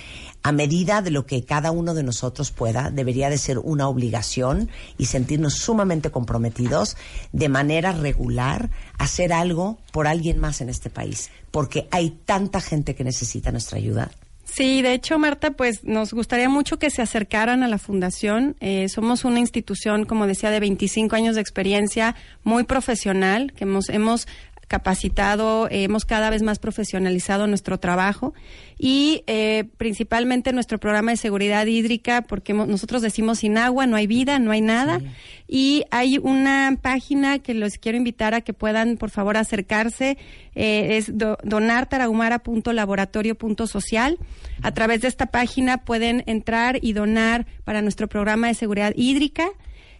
[0.43, 4.69] a medida de lo que cada uno de nosotros pueda, debería de ser una obligación
[4.99, 6.97] y sentirnos sumamente comprometidos
[7.33, 12.61] de manera regular a hacer algo por alguien más en este país, porque hay tanta
[12.61, 14.11] gente que necesita nuestra ayuda.
[14.55, 18.55] Sí, de hecho, Marta, pues nos gustaría mucho que se acercaran a la fundación.
[18.61, 22.15] Eh, somos una institución, como decía, de 25 años de experiencia,
[22.45, 24.29] muy profesional, que hemos, hemos
[24.75, 28.35] capacitado, hemos cada vez más profesionalizado nuestro trabajo
[28.77, 34.09] y eh, principalmente nuestro programa de seguridad hídrica, porque nosotros decimos sin agua no hay
[34.09, 35.01] vida, no hay nada.
[35.47, 40.19] Y hay una página que los quiero invitar a que puedan, por favor, acercarse.
[40.57, 44.19] eh, es do, donartarahumara.laboratorio.social.
[44.61, 49.51] A través de esta página pueden entrar y donar para nuestro programa de seguridad hídrica.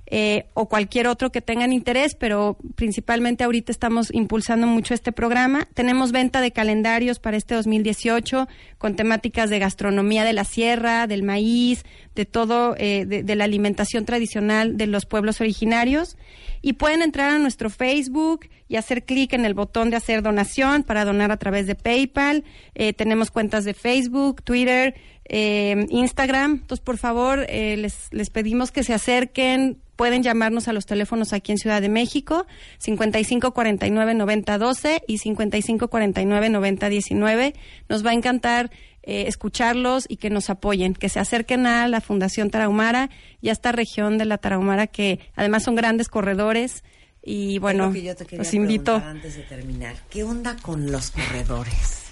[0.07, 5.67] Eh, o cualquier otro que tengan interés, pero principalmente ahorita estamos impulsando mucho este programa.
[5.75, 8.47] Tenemos venta de calendarios para este 2018
[8.79, 14.05] con temáticas de gastronomía de la sierra, del maíz, de todo, eh, de, la alimentación
[14.05, 16.17] tradicional de los pueblos originarios.
[16.61, 20.83] Y pueden entrar a nuestro Facebook y hacer clic en el botón de hacer donación
[20.83, 22.45] para donar a través de PayPal.
[22.75, 24.95] Eh, tenemos cuentas de Facebook, Twitter,
[25.27, 26.53] eh, Instagram.
[26.63, 29.79] Entonces, por favor, eh, les, les pedimos que se acerquen.
[29.97, 32.47] Pueden llamarnos a los teléfonos aquí en Ciudad de México,
[32.85, 37.55] 5549-9012 y 5549-9019.
[37.89, 38.71] Nos va a encantar
[39.03, 43.11] eh, escucharlos y que nos apoyen, que se acerquen a la Fundación Tarahumara
[43.41, 46.83] y a esta región de la Tarahumara, que además son grandes corredores.
[47.23, 47.93] Y bueno,
[48.33, 48.97] los invito.
[48.97, 52.04] Antes de terminar, ¿qué onda con los corredores?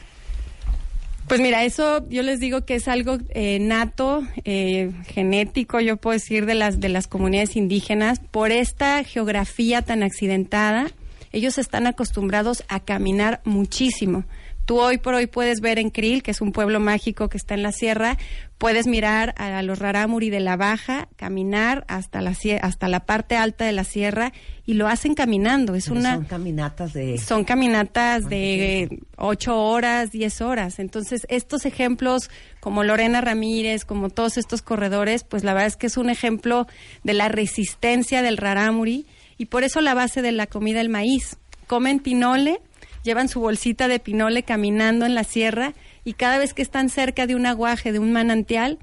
[1.28, 6.14] Pues mira, eso yo les digo que es algo eh, nato, eh, genético, yo puedo
[6.14, 8.20] decir, de las, de las comunidades indígenas.
[8.30, 10.90] Por esta geografía tan accidentada,
[11.32, 14.24] ellos están acostumbrados a caminar muchísimo.
[14.64, 17.54] Tú hoy por hoy puedes ver en Krill, que es un pueblo mágico que está
[17.54, 18.16] en la sierra,
[18.58, 23.64] puedes mirar a los Rarámuri de la Baja, caminar hasta la, hasta la parte alta
[23.64, 24.32] de la sierra
[24.64, 25.74] y lo hacen caminando.
[25.74, 27.18] Es Pero una Son caminatas de...
[27.18, 30.78] son caminatas de ocho horas, diez horas.
[30.78, 32.30] Entonces, estos ejemplos,
[32.60, 36.68] como Lorena Ramírez, como todos estos corredores, pues la verdad es que es un ejemplo
[37.02, 39.06] de la resistencia del rarámuri
[39.38, 41.36] y por eso la base de la comida el maíz.
[41.66, 42.60] Comen pinole,
[43.02, 45.74] llevan su bolsita de pinole caminando en la sierra
[46.04, 48.78] y cada vez que están cerca de un aguaje, de un manantial,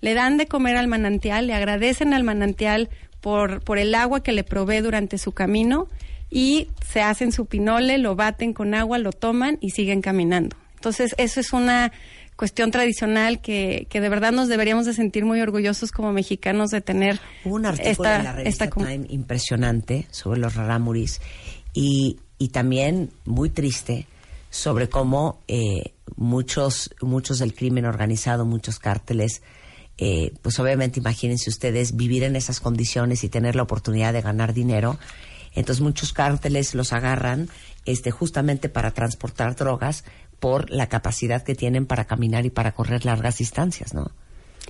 [0.00, 2.90] le dan de comer al manantial, le agradecen al manantial
[3.20, 5.88] por, por el agua que le provee durante su camino
[6.30, 10.56] y se hacen su pinole, lo baten con agua, lo toman y siguen caminando.
[10.74, 11.92] Entonces, eso es una
[12.36, 16.80] cuestión tradicional que, que de verdad nos deberíamos de sentir muy orgullosos como mexicanos de
[16.80, 21.20] tener Hubo un artículo esta, en la revista esta Time impresionante sobre los rarámuris
[21.72, 24.06] y, y también muy triste
[24.50, 29.42] sobre cómo eh, muchos, muchos del crimen organizado, muchos cárteles,
[29.98, 34.52] eh, pues obviamente imagínense ustedes vivir en esas condiciones y tener la oportunidad de ganar
[34.54, 34.98] dinero.
[35.54, 37.48] Entonces muchos cárteles los agarran
[37.84, 40.04] este, justamente para transportar drogas
[40.40, 44.10] por la capacidad que tienen para caminar y para correr largas distancias, ¿no?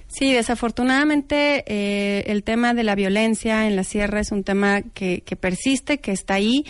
[0.08, 5.22] Sí, desafortunadamente eh, el tema de la violencia en la sierra es un tema que,
[5.22, 6.64] que persiste, que está ahí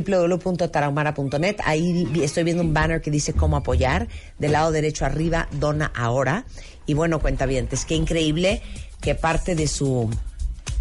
[0.00, 1.56] www.tarahumara.net.
[1.64, 4.08] Ahí estoy viendo un banner que dice cómo apoyar.
[4.38, 6.44] Del lado derecho arriba, dona ahora.
[6.86, 8.62] Y bueno, cuentavientes, qué increíble
[9.00, 10.10] que parte de su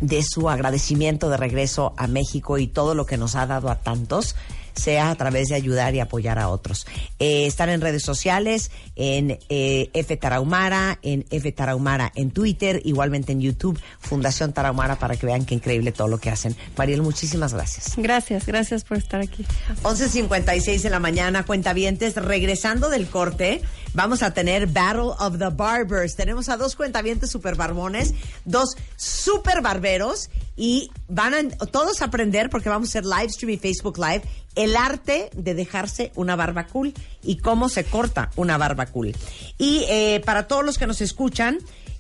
[0.02, 3.76] de su agradecimiento de regreso a México y todo lo que nos ha dado a
[3.80, 4.35] tantos
[4.74, 6.86] sea a través de ayudar y apoyar a otros.
[7.20, 13.32] Eh, están en redes sociales, en eh, F Tarahumara, en F Tarahumara en Twitter, igualmente
[13.32, 16.56] en YouTube, Fundación Tarahumara, para que vean qué increíble todo lo que hacen.
[16.78, 17.94] Mariel, muchísimas gracias.
[17.98, 19.45] Gracias, gracias por estar aquí.
[19.84, 22.16] 11.56 de la mañana, cuentavientes.
[22.16, 23.62] Regresando del corte,
[23.94, 26.15] vamos a tener Battle of the Barbers.
[26.15, 28.14] Tenemos a dos cuentavientes super barbones,
[28.45, 33.52] dos super barberos, y van a todos a aprender, porque vamos a hacer live stream
[33.52, 34.24] y Facebook Live,
[34.56, 36.94] el arte de dejarse una barba cool
[37.24, 39.15] y cómo se corta una barba cool.
[39.57, 41.57] Y eh, para todos los que nos escuchan,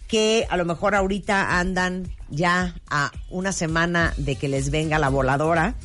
[0.07, 5.09] que a lo mejor ahorita andan ya a una semana de que les venga la
[5.09, 5.75] voladora,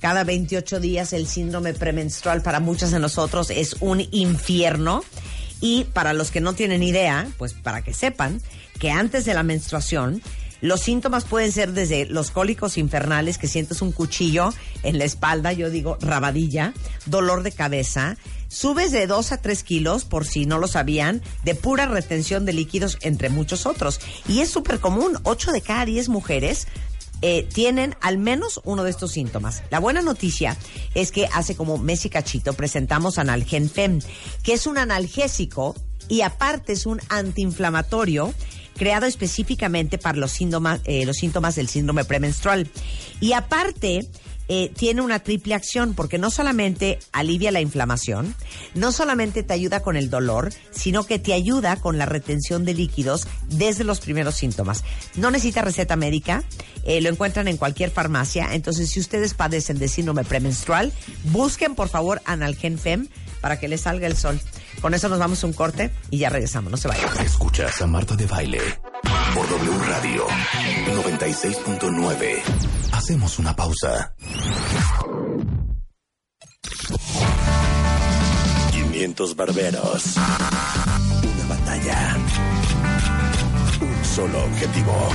[0.00, 5.02] cada 28 días el síndrome premenstrual para muchos de nosotros es un infierno.
[5.62, 8.42] Y para los que no tienen idea, pues para que sepan
[8.80, 10.20] que antes de la menstruación,
[10.60, 14.52] los síntomas pueden ser desde los cólicos infernales, que sientes un cuchillo
[14.82, 16.74] en la espalda, yo digo rabadilla,
[17.06, 18.16] dolor de cabeza,
[18.48, 22.52] subes de 2 a 3 kilos, por si no lo sabían, de pura retención de
[22.52, 24.00] líquidos, entre muchos otros.
[24.28, 26.66] Y es súper común, 8 de cada 10 mujeres
[27.22, 29.62] eh, tienen al menos uno de estos síntomas.
[29.70, 30.56] La buena noticia
[30.94, 34.00] es que hace como mes y cachito presentamos Analgen Fem,
[34.42, 35.74] que es un analgésico
[36.08, 38.34] y aparte es un antiinflamatorio
[38.76, 42.68] creado específicamente para los síntomas, eh, los síntomas del síndrome premenstrual.
[43.20, 44.08] Y aparte
[44.48, 48.34] eh, tiene una triple acción porque no solamente alivia la inflamación,
[48.74, 52.74] no solamente te ayuda con el dolor, sino que te ayuda con la retención de
[52.74, 54.84] líquidos desde los primeros síntomas.
[55.16, 56.44] No necesita receta médica,
[56.84, 58.54] eh, lo encuentran en cualquier farmacia.
[58.54, 60.92] Entonces, si ustedes padecen de síndrome premenstrual,
[61.24, 63.08] busquen por favor Analgen Fem
[63.40, 64.40] para que les salga el sol.
[64.80, 66.70] Con eso nos vamos a un corte y ya regresamos.
[66.70, 67.08] No se vayan.
[67.24, 68.60] Escuchas a Marta de Baile
[69.34, 70.26] por W Radio
[70.94, 72.42] 96.9.
[72.92, 74.14] Hacemos una pausa.
[78.70, 80.16] 500 barberos.
[80.16, 82.16] Una batalla.
[83.80, 85.08] Un solo objetivo.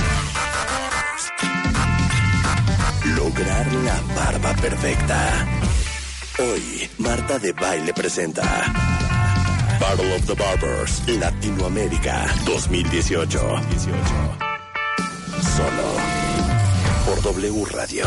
[3.16, 5.46] Lograr la barba perfecta.
[6.38, 9.17] Hoy, Marta de Baile presenta
[9.80, 13.38] Battle of the Barbers Latinoamérica 2018.
[15.56, 15.88] Solo
[17.06, 18.04] por W Radio.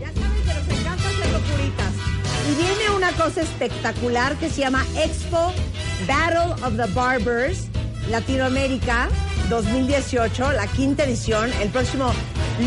[0.00, 1.92] Ya saben que nos encanta hacer locuritas.
[2.50, 5.52] Y viene una cosa espectacular que se llama Expo
[6.06, 7.66] Battle of the Barbers
[8.08, 9.10] Latinoamérica
[9.50, 12.12] 2018, la quinta edición, el próximo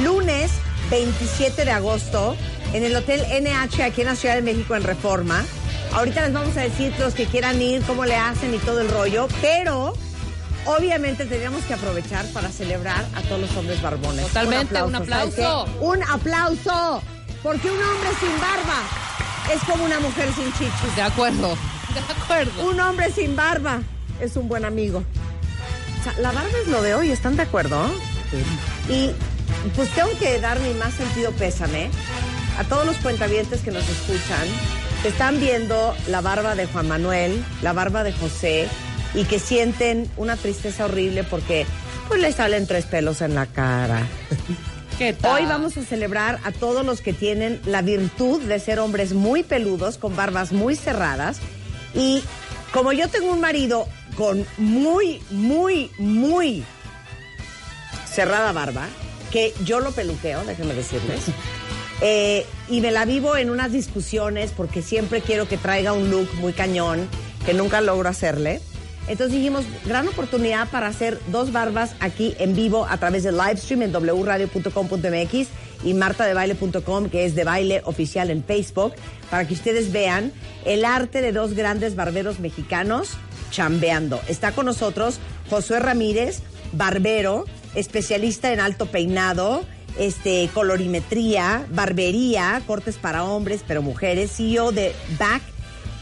[0.04, 0.52] lunes
[0.90, 2.36] 27 de agosto
[2.74, 5.44] en el Hotel NH aquí en la Ciudad de México en Reforma.
[5.94, 8.90] Ahorita les vamos a decir los que quieran ir, cómo le hacen y todo el
[8.90, 9.94] rollo, pero
[10.66, 14.28] obviamente tenemos que aprovechar para celebrar a todos los hombres barbones.
[14.28, 15.36] Totalmente, un aplauso.
[15.38, 15.86] ¿sabes qué?
[15.86, 17.02] Un aplauso,
[17.42, 18.82] porque un hombre sin barba
[19.54, 20.96] es como una mujer sin chichis.
[20.96, 21.56] De acuerdo,
[21.94, 22.68] de acuerdo.
[22.70, 23.82] Un hombre sin barba
[24.20, 25.04] es un buen amigo.
[26.00, 27.90] O sea, la barba es lo de hoy, ¿están de acuerdo?
[28.90, 29.12] Y
[29.76, 31.90] pues tengo que dar mi más sentido pésame
[32.58, 34.48] a todos los cuentavientes que nos escuchan,
[35.02, 38.68] que están viendo la barba de Juan Manuel, la barba de José,
[39.14, 41.66] y que sienten una tristeza horrible porque
[42.08, 44.08] pues les salen tres pelos en la cara.
[44.98, 45.42] ¿Qué tal?
[45.42, 49.44] Hoy vamos a celebrar a todos los que tienen la virtud de ser hombres muy
[49.44, 51.40] peludos, con barbas muy cerradas.
[51.94, 52.24] Y
[52.72, 56.64] como yo tengo un marido con muy, muy, muy
[58.06, 58.88] cerrada barba,
[59.36, 61.24] que yo lo peluqueo, déjenme decirles.
[62.02, 66.34] eh, y me la vivo en unas discusiones porque siempre quiero que traiga un look
[66.36, 67.10] muy cañón,
[67.46, 68.62] que nunca logro hacerle.
[69.10, 73.58] Entonces dijimos, gran oportunidad para hacer dos barbas aquí en vivo a través del live
[73.58, 75.48] stream en wradio.com.mx
[75.84, 78.94] y martadebaile.com, que es de baile oficial en Facebook,
[79.30, 80.32] para que ustedes vean
[80.64, 83.10] el arte de dos grandes barberos mexicanos
[83.52, 84.22] chambeando.
[84.30, 86.40] Está con nosotros Josué Ramírez,
[86.72, 87.44] barbero,
[87.76, 89.66] especialista en alto peinado,
[90.00, 95.42] este, colorimetría, barbería, cortes para hombres, pero mujeres, CEO de Back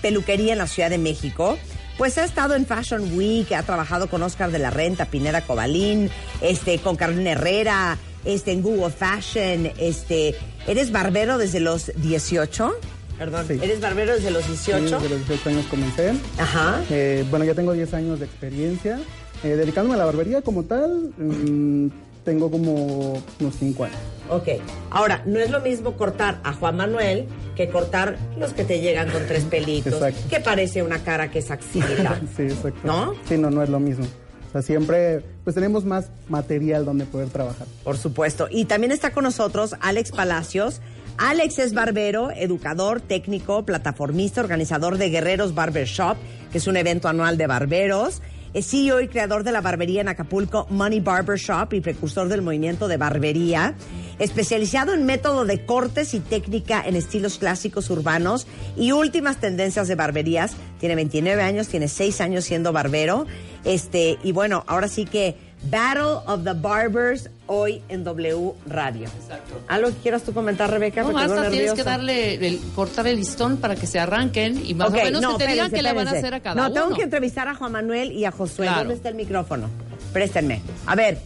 [0.02, 1.58] Peluquería en la Ciudad de México.
[1.98, 6.10] Pues ha estado en Fashion Week, ha trabajado con Oscar de la Renta, Pineda Cobalín,
[6.42, 10.36] este, con Carolina Herrera, este, en Google Fashion, este,
[10.68, 12.74] ¿eres barbero desde los 18?
[13.20, 13.60] Perdón, Sí.
[13.62, 14.88] ¿eres barbero desde los 18?
[15.00, 16.14] Sí, de los 18 años comencé.
[16.40, 16.82] Ajá.
[16.90, 19.00] Eh, bueno, ya tengo 10 años de experiencia.
[19.44, 21.88] Eh, dedicándome a la barbería como tal, mm,
[22.24, 23.98] tengo como unos 5 años.
[24.30, 24.48] Ok.
[24.90, 29.10] Ahora, no es lo mismo cortar a Juan Manuel que cortar los que te llegan
[29.12, 30.22] con tres pelitos, Exacto.
[30.30, 32.20] que parece una cara que es axila.
[32.38, 32.80] sí, exacto.
[32.84, 33.14] ¿No?
[33.28, 34.06] Sí, no, no es lo mismo.
[34.06, 37.68] O sea, siempre, pues tenemos más material donde poder trabajar.
[37.84, 38.48] Por supuesto.
[38.50, 40.80] Y también está con nosotros Alex Palacios.
[41.18, 46.18] Alex es barbero, educador, técnico, plataformista, organizador de Guerreros Barber Shop,
[46.52, 48.22] que es un evento anual de barberos.
[48.54, 52.44] Es CEO y creador de la barbería en Acapulco Money Barber Shop y precursor del
[52.44, 53.74] movimiento de barbería.
[54.20, 58.46] Especializado en método de cortes y técnica en estilos clásicos urbanos
[58.78, 60.56] y últimas tendencias de barberías.
[60.80, 63.26] Tiene 29 años, tiene 6 años siendo barbero.
[63.66, 65.36] Este, y bueno, ahora sí que
[65.70, 69.08] Battle of the Barbers hoy en W Radio.
[69.22, 69.62] Exacto.
[69.68, 71.04] ¿Algo que quieras tú comentar, Rebeca?
[71.04, 71.76] No, basta, tienes nerviosa.
[71.76, 75.22] que darle, el, cortar el listón para que se arranquen y más Ok, o menos
[75.22, 76.74] no, que te digan qué le van a hacer a cada No, uno.
[76.74, 78.66] tengo que entrevistar a Juan Manuel y a Josué.
[78.66, 78.80] Claro.
[78.80, 79.70] ¿Dónde está el micrófono?
[80.12, 80.62] Préstenme.
[80.86, 81.20] A ver,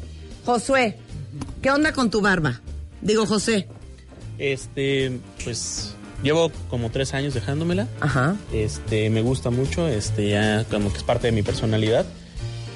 [0.45, 0.97] Josué,
[1.61, 2.61] ¿qué onda con tu barba?
[3.01, 3.67] Digo, José.
[4.37, 7.87] Este, pues llevo como tres años dejándomela.
[7.99, 8.35] Ajá.
[8.53, 12.05] Este, me gusta mucho, este, ya como que es parte de mi personalidad.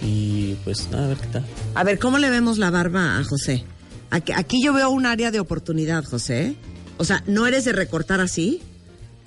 [0.01, 1.45] Y pues nada, a ver qué tal.
[1.75, 3.63] A ver, ¿cómo le vemos la barba a José?
[4.09, 6.55] Aquí, aquí yo veo un área de oportunidad, José.
[6.97, 8.61] O sea, ¿no eres de recortar así?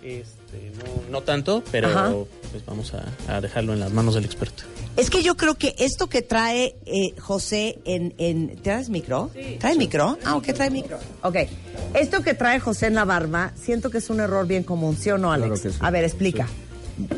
[0.03, 2.13] Este, no, no tanto, pero Ajá.
[2.51, 4.65] pues vamos a, a dejarlo en las manos del experto.
[4.97, 8.57] Es que yo creo que esto que trae eh, José en, en...
[8.63, 9.31] ¿Traes micro?
[9.59, 10.19] ¿Trae micro?
[10.25, 10.99] Ah, ok, trae micro.
[11.23, 11.37] Ok.
[11.95, 15.11] Esto que trae José en la barba, siento que es un error bien común, ¿sí
[15.11, 15.49] o no, Alex?
[15.49, 15.79] Claro que sí.
[15.81, 16.47] A ver, explica.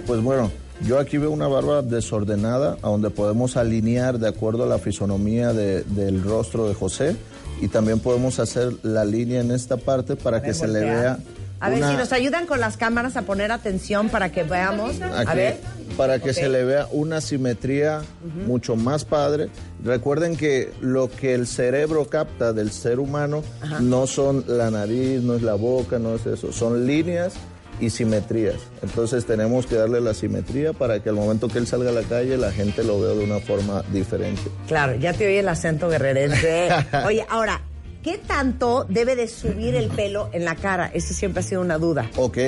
[0.07, 0.51] Pues bueno,
[0.83, 5.53] Yo aquí veo una barba desordenada, a donde podemos alinear de acuerdo a la fisonomía
[5.53, 7.17] de- del rostro de José
[7.61, 11.19] y también podemos hacer la línea en esta parte para que ver, se le vea.
[11.59, 15.01] A ver una- si nos ayudan con las cámaras a poner atención para que veamos.
[15.01, 15.61] A Aquí, ver.
[15.97, 16.37] para que Ok.
[16.37, 18.03] se le vea una simetría
[18.47, 19.49] mucho más padre.
[19.83, 23.81] Recuerden que lo que el cerebro capta del ser humano Ajá.
[23.81, 27.33] no son la nariz, no es la boca, no es eso, son líneas
[27.81, 28.57] y simetrías.
[28.83, 32.03] Entonces tenemos que darle la simetría para que al momento que él salga a la
[32.03, 34.43] calle la gente lo vea de una forma diferente.
[34.67, 36.69] Claro, ya te oí el acento guerrerense.
[37.07, 37.61] Oye, ahora,
[38.07, 40.89] ¿qué tanto debe de subir el pelo en la cara?
[40.95, 42.09] Esa siempre ha sido una duda.
[42.15, 42.39] Ok,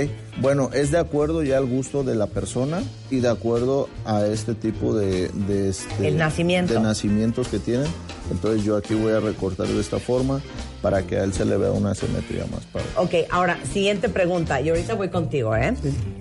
[0.40, 2.80] bueno, es de acuerdo ya al gusto de la persona
[3.10, 5.30] y de acuerdo a este tipo de...
[5.30, 6.74] de este- El nacimiento.
[6.74, 7.88] De nacimientos que tienen.
[8.30, 10.40] Entonces yo aquí voy a recortar de esta forma
[10.80, 12.86] para que a él se le vea una simetría más padre.
[12.96, 14.60] Ok, ahora, siguiente pregunta.
[14.60, 15.74] Y ahorita voy contigo, ¿eh?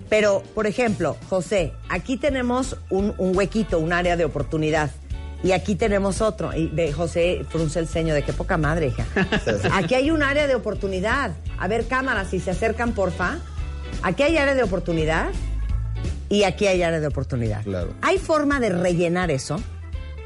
[0.09, 4.89] Pero, por ejemplo, José, aquí tenemos un, un huequito, un área de oportunidad.
[5.43, 6.53] Y aquí tenemos otro.
[6.53, 9.05] Y de José frunce el ceño de qué poca madre, hija.
[9.73, 11.31] Aquí hay un área de oportunidad.
[11.59, 13.37] A ver, cámaras, si se acercan, porfa.
[14.01, 15.29] Aquí hay área de oportunidad
[16.29, 17.63] y aquí hay área de oportunidad.
[17.63, 17.93] Claro.
[18.01, 19.59] ¿Hay forma de rellenar eso?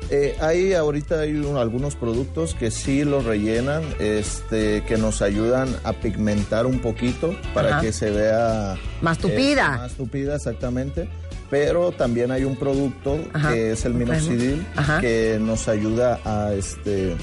[0.10, 5.70] Eh, hay ahorita hay un- algunos productos que sí lo rellenan, este, que nos ayudan
[5.86, 7.82] a pigmentar un poquito para Ajá.
[7.82, 9.76] que se vea Más tupida.
[9.76, 11.08] eh, más tupida, exactamente.
[11.52, 13.52] Pero también hay un producto Ajá.
[13.54, 15.00] que es el minoxidil Ajá.
[15.02, 17.16] que nos ayuda a este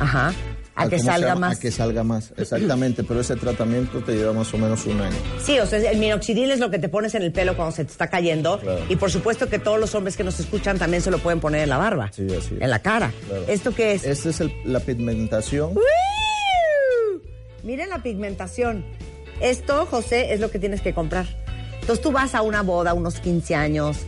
[0.00, 0.34] Ajá.
[0.74, 1.48] A que ¿cómo se salga llama?
[1.48, 1.56] más.
[1.56, 3.02] A que salga más, exactamente.
[3.02, 5.16] pero ese tratamiento te lleva más o menos un año.
[5.42, 7.84] Sí, o sea, el minoxidil es lo que te pones en el pelo cuando se
[7.84, 8.60] te está cayendo.
[8.60, 8.80] Claro.
[8.88, 11.62] Y por supuesto que todos los hombres que nos escuchan también se lo pueden poner
[11.62, 12.10] en la barba.
[12.12, 12.62] Sí, así es.
[12.62, 13.12] En la cara.
[13.26, 13.44] Claro.
[13.48, 14.04] ¿Esto qué es?
[14.04, 15.70] Esta es el- la pigmentación.
[15.76, 17.22] ¡Uy!
[17.64, 18.84] Miren la pigmentación.
[19.40, 21.26] Esto, José, es lo que tienes que comprar.
[21.88, 24.00] Entonces tú vas a una boda, unos 15 años,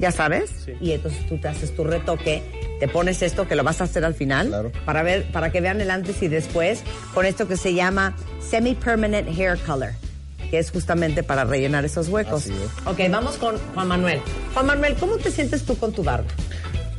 [0.00, 0.50] ya sabes,
[0.80, 2.42] y entonces tú te haces tu retoque,
[2.80, 5.80] te pones esto que lo vas a hacer al final para ver, para que vean
[5.80, 6.82] el antes y después
[7.14, 9.90] con esto que se llama semi permanent hair color,
[10.50, 12.42] que es justamente para rellenar esos huecos.
[12.42, 12.86] Así es.
[12.88, 14.20] Ok, vamos con Juan Manuel.
[14.52, 16.26] Juan Manuel, ¿cómo te sientes tú con tu barba?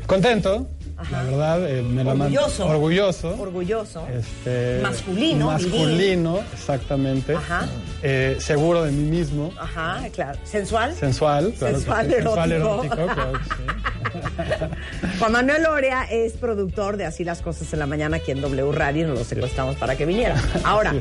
[0.08, 0.70] Contento,
[1.12, 1.70] la verdad.
[1.70, 2.66] eh, me la man- Orgulloso.
[2.68, 3.36] Orgulloso.
[3.40, 4.08] Orgulloso.
[4.14, 7.36] Este, Masculino, Masculino, exactamente.
[7.36, 7.68] Ajá.
[8.04, 9.52] Eh, seguro de mí mismo.
[9.60, 10.40] Ajá, claro.
[10.44, 10.94] ¿Sensual?
[10.96, 11.76] Sensual, claro.
[11.76, 12.14] Sensual, sí.
[12.14, 12.94] Sensual, erótico.
[12.94, 15.16] erótico, claro que sí.
[15.20, 18.72] Juan Manuel Lorea es productor de Así las cosas en la mañana aquí en W
[18.72, 20.36] Radio y nos lo secuestramos para que viniera.
[20.64, 20.94] Ahora,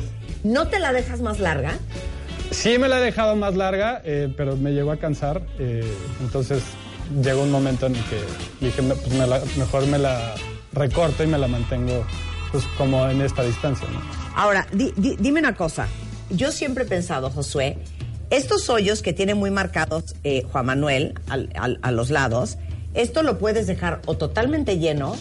[0.43, 1.73] ¿no te la dejas más larga?
[2.51, 5.41] Sí me la he dejado más larga, eh, pero me llegó a cansar.
[5.59, 5.83] eh,
[6.21, 6.63] entonces
[7.23, 8.21] llegó un momento en el que
[8.61, 10.35] dije, pues me la- mejor me la
[10.73, 12.05] recorto y me la mantengo
[12.51, 13.87] pues como en esta distancia.
[13.91, 13.99] ¿no?
[14.35, 15.87] Ahora, di- di- dime una cosa.
[16.29, 17.77] Yo siempre he pensado, Josué,
[18.29, 22.57] estos hoyos que tiene muy marcados eh, Juan Manuel al- al- a los lados,
[22.93, 25.15] esto lo puedes dejar o totalmente lleno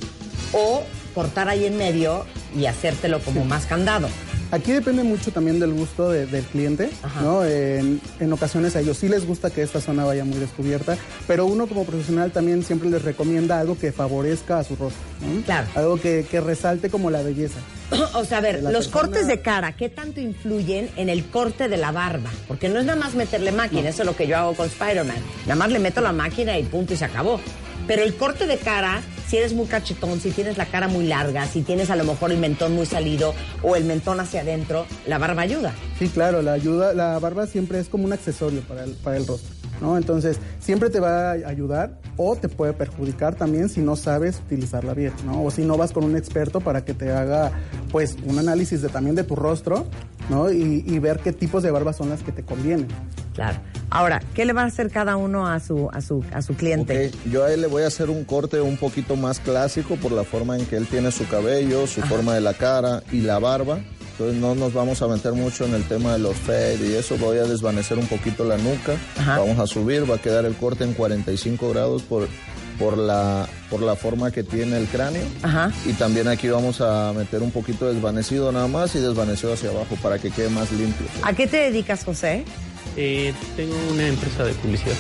[0.53, 0.83] o
[1.15, 2.25] cortar ahí en medio
[2.57, 4.09] y hacértelo como más candado.
[4.51, 6.89] Aquí depende mucho también del gusto de- del cliente,
[7.23, 7.45] ¿no?
[7.45, 10.97] En, en ocasiones a ellos sí les gusta que esta zona vaya muy descubierta,
[11.27, 15.43] pero uno como profesional también siempre les recomienda algo que favorezca a su rostro, ¿no?
[15.43, 15.67] Claro.
[15.75, 17.59] Algo que, que resalte como la belleza.
[18.15, 21.69] O sea, a ver, los persona- cortes de cara, ¿qué tanto influyen en el corte
[21.69, 22.31] de la barba?
[22.47, 25.17] Porque no es nada más meterle máquina, eso es lo que yo hago con Spider-Man.
[25.43, 27.39] Nada más le meto la máquina y punto y se acabó.
[27.87, 31.47] Pero el corte de cara, si eres muy cachetón, si tienes la cara muy larga,
[31.47, 35.19] si tienes a lo mejor el mentón muy salido o el mentón hacia adentro, la
[35.19, 35.75] barba ayuda.
[35.99, 39.27] Sí, claro, la ayuda, la barba siempre es como un accesorio para el, para el
[39.27, 39.99] rostro, ¿no?
[39.99, 44.95] Entonces, siempre te va a ayudar o te puede perjudicar también si no sabes utilizarla
[44.95, 45.45] bien, ¿no?
[45.45, 47.53] O si no vas con un experto para que te haga,
[47.93, 49.87] pues, un análisis de, también de tu rostro,
[50.31, 50.51] ¿no?
[50.51, 52.89] Y, y ver qué tipos de barbas son las que te convienen.
[53.35, 53.59] Claro.
[53.91, 57.11] Ahora, ¿qué le va a hacer cada uno a su, a su, a su cliente?
[57.31, 60.25] Yo a él le voy a hacer un corte un poquito más clásico por la
[60.25, 63.81] forma en que él tiene su cabello, su forma de la cara y la barba.
[64.13, 67.17] Entonces no nos vamos a meter mucho en el tema de los fade y eso.
[67.19, 68.97] Voy a desvanecer un poquito la nuca.
[69.25, 72.27] Vamos a subir, va a quedar el corte en 45 grados por,
[72.81, 75.23] por, la, por la forma que tiene el cráneo.
[75.43, 75.71] Ajá.
[75.87, 79.97] Y también aquí vamos a meter un poquito desvanecido nada más y desvanecido hacia abajo
[80.03, 81.07] para que quede más limpio.
[81.23, 82.45] ¿A qué te dedicas, José?
[82.97, 84.95] Eh, tengo una empresa de publicidad.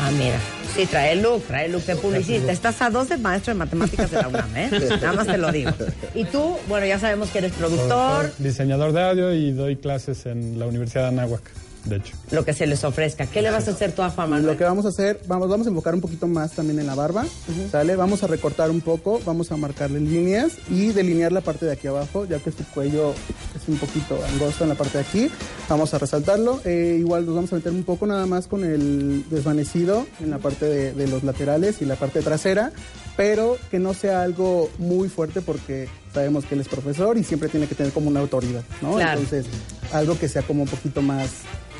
[0.00, 0.38] Ah, mira.
[0.74, 2.50] Sí, trae look, trae look de publicista.
[2.52, 4.70] Estás a dos de maestro de matemáticas de la UNAM, ¿eh?
[5.00, 5.70] Nada más te lo digo.
[6.14, 8.32] Y tú, bueno, ya sabemos que eres productor.
[8.38, 11.42] Diseñador de audio y doy clases en la Universidad de Anáhuac.
[11.84, 12.14] De hecho.
[12.30, 13.26] lo que se les ofrezca.
[13.26, 14.52] ¿Qué le vas a hacer tú a Juan Manuel?
[14.52, 16.94] Lo que vamos a hacer, vamos, vamos a enfocar un poquito más también en la
[16.94, 17.24] barba,
[17.70, 17.96] ¿sale?
[17.96, 21.86] Vamos a recortar un poco, vamos a marcarle líneas y delinear la parte de aquí
[21.86, 23.12] abajo, ya que su cuello
[23.54, 25.30] es un poquito angosto en la parte de aquí.
[25.68, 26.60] Vamos a resaltarlo.
[26.64, 30.38] Eh, igual nos vamos a meter un poco nada más con el desvanecido en la
[30.38, 32.72] parte de, de los laterales y la parte trasera,
[33.16, 37.48] pero que no sea algo muy fuerte porque sabemos que él es profesor y siempre
[37.48, 38.94] tiene que tener como una autoridad, ¿no?
[38.94, 39.20] Claro.
[39.20, 39.46] Entonces,
[39.92, 41.28] algo que sea como un poquito más,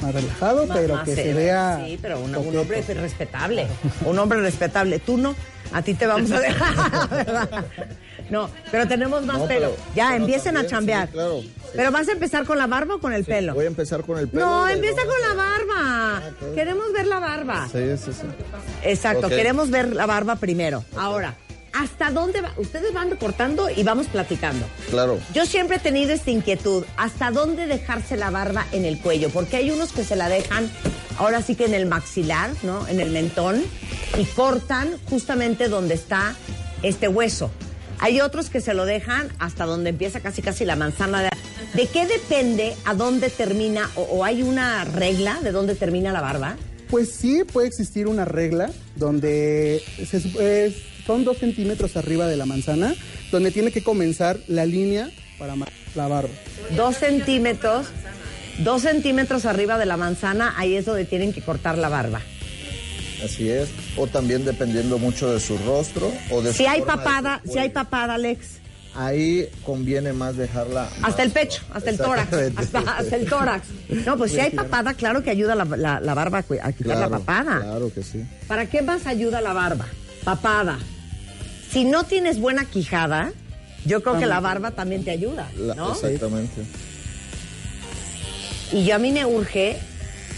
[0.03, 1.81] más relajado, pero Más que se vea...
[1.87, 3.67] Sí, pero una- un hombre respetable.
[4.05, 4.99] Un hombre respetable.
[4.99, 5.35] Tú no,
[5.73, 7.65] a ti te vamos a dejar.
[8.31, 9.73] No, pero tenemos más No, pelo.
[9.73, 11.09] pero- ya, pero empiecen a chambear.
[11.09, 11.41] sí, claro.
[11.77, 13.53] Pero vas a empezar con la barba o con el pelo.
[13.53, 14.47] Voy a empezar con el pelo.
[14.47, 16.23] No, empieza con la barba.
[16.55, 17.69] Queremos ver la barba.
[17.71, 18.27] Sí, sí, sí.
[18.83, 20.83] Exacto, queremos ver la barba primero.
[20.97, 21.35] Ahora,
[21.75, 22.53] ¿hasta dónde va?
[22.57, 24.65] Ustedes van cortando y vamos platicando.
[24.91, 25.19] Claro.
[25.35, 29.29] Yo siempre he tenido esta inquietud, ¿hasta dónde dejarse la barba en el cuello?
[29.31, 30.71] Porque hay unos que se la dejan
[31.19, 32.87] ahora sí que en el maxilar, ¿no?
[32.89, 33.63] En el mentón
[34.19, 36.35] y cortan justamente donde está
[36.83, 37.51] este hueso.
[38.01, 41.31] Hay otros que se lo dejan hasta donde empieza casi casi la manzana de...
[41.75, 46.21] ¿De qué depende a dónde termina o, o hay una regla de dónde termina la
[46.21, 46.57] barba?
[46.91, 50.77] Pues sí, puede existir una regla donde se es-
[51.07, 52.95] son dos centímetros arriba de la manzana,
[53.31, 55.55] donde tiene que comenzar la línea para
[55.95, 56.31] la barba.
[56.77, 57.87] Dos centímetros,
[58.59, 62.21] dos centímetros arriba de la manzana, ahí es donde tienen que cortar la barba.
[63.25, 63.69] Así es.
[63.97, 67.59] O también dependiendo mucho de su rostro o de Si su hay de papada, si
[67.59, 68.59] hay papada, Alex.
[68.97, 70.89] Ahí conviene más dejarla.
[71.03, 73.67] Hasta el pecho, hasta el tórax, hasta, hasta el tórax.
[74.07, 77.09] No, pues si hay papada, claro que ayuda la, la- la barba a quitar la
[77.09, 77.61] papada.
[77.61, 78.23] Claro que sí.
[78.47, 79.87] ¿Para qué más ayuda la barba?
[80.23, 80.79] Papada.
[81.75, 83.33] Si no tienes buena quijada,
[83.85, 85.93] yo creo que la barba también te ayuda, La- ¿no?
[85.93, 86.63] Exactamente.
[88.73, 89.77] Y yo a mí me urge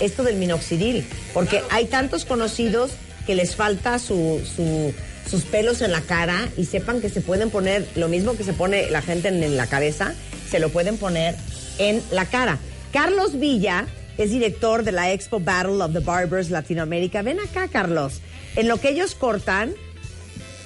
[0.01, 2.91] esto del minoxidil, porque hay tantos conocidos
[3.27, 4.93] que les falta su, su-
[5.31, 8.53] sus pelos en la cara y sepan que se pueden poner lo mismo que se
[8.55, 10.15] pone la gente en, en la cabeza,
[10.51, 11.35] se lo pueden poner
[11.79, 12.59] en la cara.
[12.93, 13.87] Carlos Villa
[14.17, 17.21] es director de la Expo Battle of the Barbers Latinoamérica.
[17.21, 18.21] Ven acá, Carlos.
[18.55, 19.75] En lo que ellos cortan,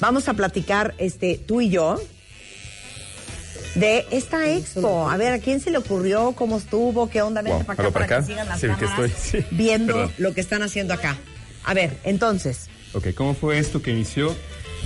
[0.01, 2.01] vamos a platicar este, tú y yo
[3.75, 5.09] de esta expo.
[5.09, 6.33] A ver, ¿a quién se le ocurrió?
[6.33, 7.09] ¿Cómo estuvo?
[7.09, 7.41] ¿Qué onda?
[7.43, 8.27] Vente Wow, para acá ¿hablo para para acá?
[8.27, 9.13] que sigan las Sí, que estoy,
[9.43, 9.47] sí.
[9.53, 10.13] viendo Perdón.
[10.19, 11.17] lo que están haciendo acá.
[11.65, 14.35] A ver, entonces, Ok, ¿cómo fue esto que inició?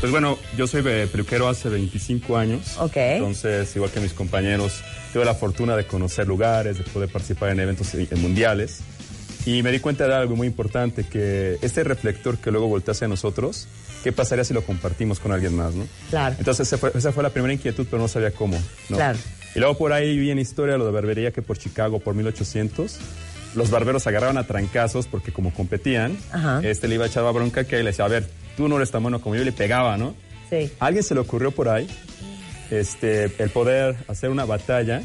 [0.01, 2.77] Pues bueno, yo soy eh, peluquero hace 25 años.
[2.79, 2.97] Ok.
[2.97, 4.83] Entonces, igual que mis compañeros,
[5.15, 8.81] tuve la fortuna de conocer lugares, de poder participar en eventos eh, mundiales.
[9.47, 13.09] Y me di cuenta de algo muy importante, que este reflector que luego voltea hacia
[13.09, 13.69] nosotros,
[14.03, 15.87] ¿qué pasaría si lo compartimos con alguien más, no?
[16.09, 16.37] Claro.
[16.39, 18.59] Entonces, esa fue, esa fue la primera inquietud, pero no sabía cómo.
[18.89, 18.97] ¿no?
[18.97, 19.19] Claro.
[19.55, 22.99] Y luego por ahí vi en historia lo de barbería que por Chicago, por 1800,
[23.55, 26.61] los barberos agarraban a trancazos porque como competían, Ajá.
[26.65, 28.27] este le iba a echar la bronca que le decía, a ver,
[28.57, 30.15] tú no eres tan bueno como yo, y le pegaba, ¿no?
[30.51, 30.71] sí.
[30.81, 31.87] A alguien se le ocurrió por ahí
[32.71, 35.03] este, el poder hacer una batalla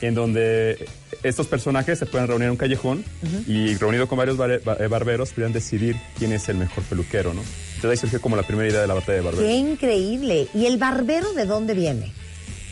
[0.00, 0.86] en donde
[1.22, 3.04] estos personajes se pueden reunir en un callejón
[3.46, 7.42] y reunido con varios bar- eh, barberos pudieran decidir quién es el mejor peluquero, ¿no?
[7.76, 9.46] Entonces ahí surgió como la primera idea de la batalla de barberos.
[9.46, 10.48] Qué increíble.
[10.54, 12.12] ¿Y el barbero de dónde viene?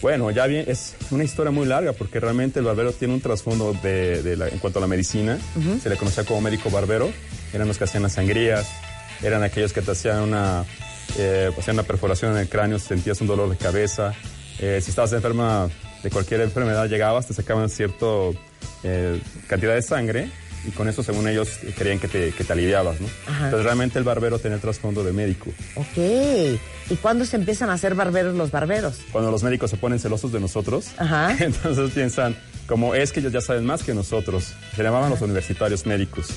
[0.03, 3.73] Bueno, ya bien, es una historia muy larga porque realmente el barbero tiene un trasfondo
[3.83, 5.39] de, de la- en cuanto a la medicina.
[5.81, 7.11] Se le conocía como médico barbero.
[7.53, 8.67] Eran los que hacían las sangrías,
[9.23, 10.65] eran aquellos que te hacían una,
[11.19, 14.13] eh, hacían una perforación en el cráneo si sentías un dolor de cabeza.
[14.59, 15.69] Eh, si estabas enferma
[16.03, 18.07] de cualquier enfermedad, llegabas, te sacaban cierta
[19.49, 20.29] cantidad de sangre
[20.67, 23.09] y con eso, según ellos, creían que te, que te aliviabas, ¿no?
[23.27, 23.47] Ajá.
[23.47, 25.51] Entonces realmente el barbero tenía el trasfondo de médico.
[25.75, 26.59] Ok.
[26.91, 29.01] ¿Y cuándo se empiezan a hacer barberos los barberos?
[29.11, 31.37] cuando los médicos se ponen celosos de nosotros, Ajá.
[31.41, 35.87] entonces piensan, como es que ellos ya saben más que nosotros, se llamaban los universitarios
[35.87, 36.29] médicos.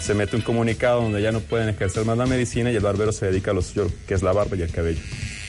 [0.00, 3.12] Se mete un comunicado donde ya no pueden ejercer más la medicina y el barbero
[3.12, 5.00] se dedica a lo suyo, que es la barba y el cabello.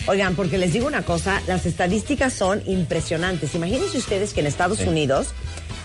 [0.07, 3.53] Oigan, porque les digo una cosa, las estadísticas son impresionantes.
[3.55, 4.87] Imagínense ustedes que en Estados Sí.
[4.87, 5.27] Unidos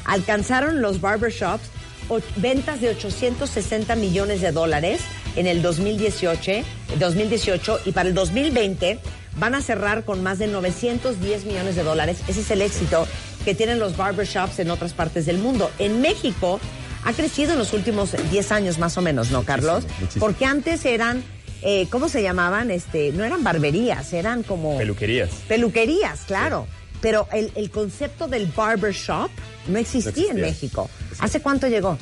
[0.04, 1.64] alcanzaron los barbershops
[2.08, 5.00] o- ventas de 860 millones de dólares
[5.36, 6.52] en el 2018,
[6.98, 8.98] 2018 y para el 2020
[9.38, 12.18] van a cerrar con más de 910 millones de dólares.
[12.28, 13.06] Ese es el éxito
[13.44, 15.70] que tienen los barbershops en otras partes del mundo.
[15.78, 16.60] En México
[17.04, 19.84] ha crecido en los últimos 10 años más o menos, ¿no, Carlos?
[20.00, 20.24] muchísimo.
[20.24, 21.22] Porque antes eran,
[21.64, 22.70] eh, ¿cómo se llamaban?
[22.70, 24.76] Este, no eran barberías, eran como...
[24.78, 25.30] Peluquerías.
[25.48, 26.66] Peluquerías, claro.
[27.00, 29.30] Pero el, el concepto del barbershop
[29.68, 30.30] no existía, No existía.
[30.32, 30.90] en México.
[31.18, 31.98] ¿Hace cuánto llegó?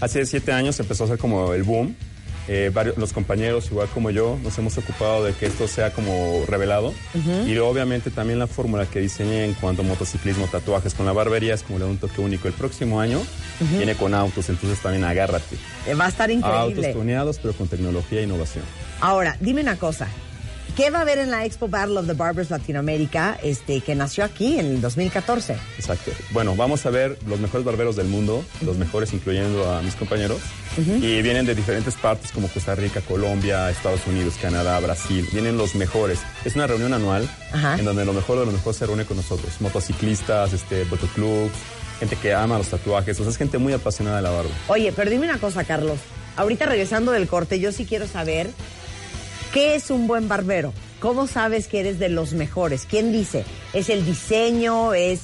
[0.00, 1.94] Hace siete años empezó a ser como el boom
[2.48, 6.42] eh, varios, los compañeros, igual como yo, nos hemos ocupado de que esto sea como
[6.48, 6.88] revelado.
[7.14, 7.46] Ujú.
[7.48, 11.54] Y obviamente también la fórmula que diseñé en cuanto a motociclismo, tatuajes con la barbería
[11.54, 12.48] es como le da un toque único.
[12.48, 13.22] El próximo año
[13.76, 15.56] viene con autos, entonces también agárrate.
[15.86, 16.92] Eh, Va a estar Autos increíble.
[16.92, 18.64] tuneados, pero con tecnología e innovación.
[19.02, 20.06] Ahora, dime una cosa.
[20.76, 24.24] ¿Qué va a haber en la Expo Battle of the Barbers Latinoamérica, este, que nació
[24.24, 25.56] aquí en el 2014?
[25.76, 26.12] Exacto.
[26.30, 30.38] Bueno, vamos a ver los mejores barberos del mundo, los mejores incluyendo a mis compañeros.
[30.78, 35.28] Y vienen de diferentes partes como Costa Rica, Colombia, Estados Unidos, Canadá, Brasil.
[35.32, 36.20] Vienen los mejores.
[36.44, 37.76] Es una reunión anual Ajá.
[37.78, 39.52] en donde lo mejor de lo mejor se reúne con nosotros.
[39.60, 41.52] Motociclistas, este, motoclubs,
[41.98, 43.18] gente que ama los tatuajes.
[43.18, 44.50] O sea, es gente muy apasionada de la barba.
[44.68, 45.98] Oye, pero dime una cosa, Carlos.
[46.36, 48.48] Ahorita regresando del corte, yo sí quiero saber
[49.52, 50.72] qué es un buen barbero.
[51.00, 52.86] ¿Cómo sabes que eres de los mejores?
[52.88, 53.44] ¿Quién dice?
[53.72, 54.94] ¿Es el diseño?
[54.94, 55.22] ¿Es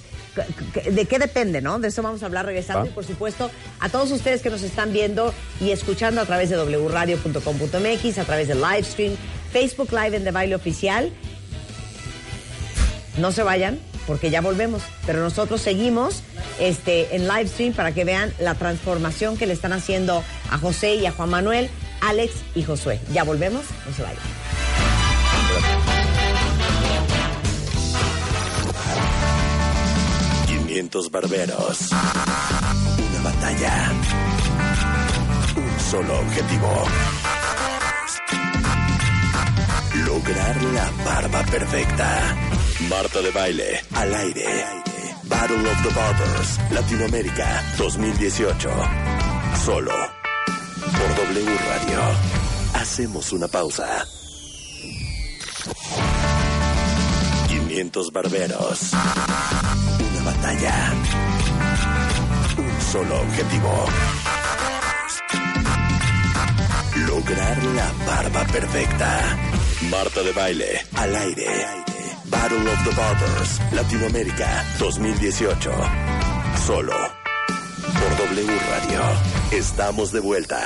[0.91, 1.79] de qué depende, no?
[1.81, 2.89] De eso vamos a hablar regresando Ah.
[2.89, 3.51] y por supuesto
[3.81, 8.47] a todos ustedes que nos están viendo y escuchando a través de wradio.com.mx, a través
[8.49, 9.15] de Livestream,
[9.53, 11.11] Facebook Live en De Baile Oficial.
[13.19, 16.23] No se vayan porque ya volvemos, pero nosotros seguimos
[16.61, 20.95] este, en live stream para que vean la transformación que le están haciendo a José
[20.95, 21.69] y a Juan Manuel,
[22.01, 23.01] Alex y Josué.
[23.13, 24.23] Ya volvemos, no se vayan.
[30.47, 31.91] 500 barberos.
[31.91, 33.93] Una batalla.
[35.57, 36.85] Un solo objetivo.
[40.07, 42.37] Lograr la barba perfecta.
[42.89, 44.65] Marta de baile, al aire.
[45.25, 48.71] Battle of the Barbers, Latinoamérica 2018.
[49.65, 50.18] Solo
[50.91, 52.01] por W Radio.
[52.75, 54.07] Hacemos una pausa.
[57.49, 58.93] 500 barberos.
[58.93, 60.93] Una batalla.
[62.57, 63.87] Un solo objetivo.
[67.07, 69.39] Lograr la barba perfecta.
[69.91, 71.67] Marta de baile, al aire.
[72.25, 75.71] Battle of the Barbers, Latinoamérica 2018.
[76.67, 77.18] Solo
[77.95, 79.01] por W Radio.
[79.53, 80.61] Estamos de vuelta.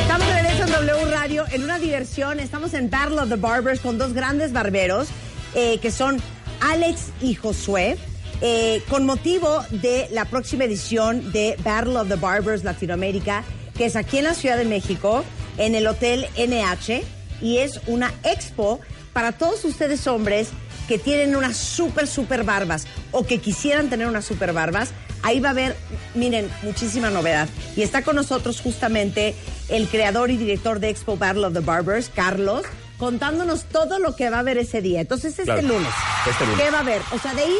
[0.00, 2.40] Estamos de en W Radio en una diversión.
[2.40, 5.08] Estamos en Battle of the Barbers con dos grandes barberos
[5.54, 6.20] eh, que son
[6.60, 7.98] Alex y Josué.
[8.40, 13.42] eh, con motivo de la próxima edición de Battle of the Barbers Latinoamérica,
[13.76, 15.24] que es aquí en la Ciudad de México,
[15.56, 17.02] en el Hotel NH,
[17.42, 18.80] y es una expo
[19.12, 20.50] para todos ustedes hombres
[20.88, 24.90] que tienen unas súper, súper barbas o que quisieran tener unas súper barbas.
[25.22, 25.76] Ahí va a haber,
[26.14, 27.48] miren, muchísima novedad.
[27.76, 29.34] Y está con nosotros justamente
[29.68, 32.62] el creador y director de Expo Battle of the Barbers, Carlos,
[32.98, 35.00] contándonos todo lo que va a haber ese día.
[35.00, 35.68] Entonces, este Claro.
[35.68, 35.92] lunes,
[36.28, 36.60] Este lunes.
[36.64, 37.02] ¿qué va a haber?
[37.12, 37.58] O sea, de ir,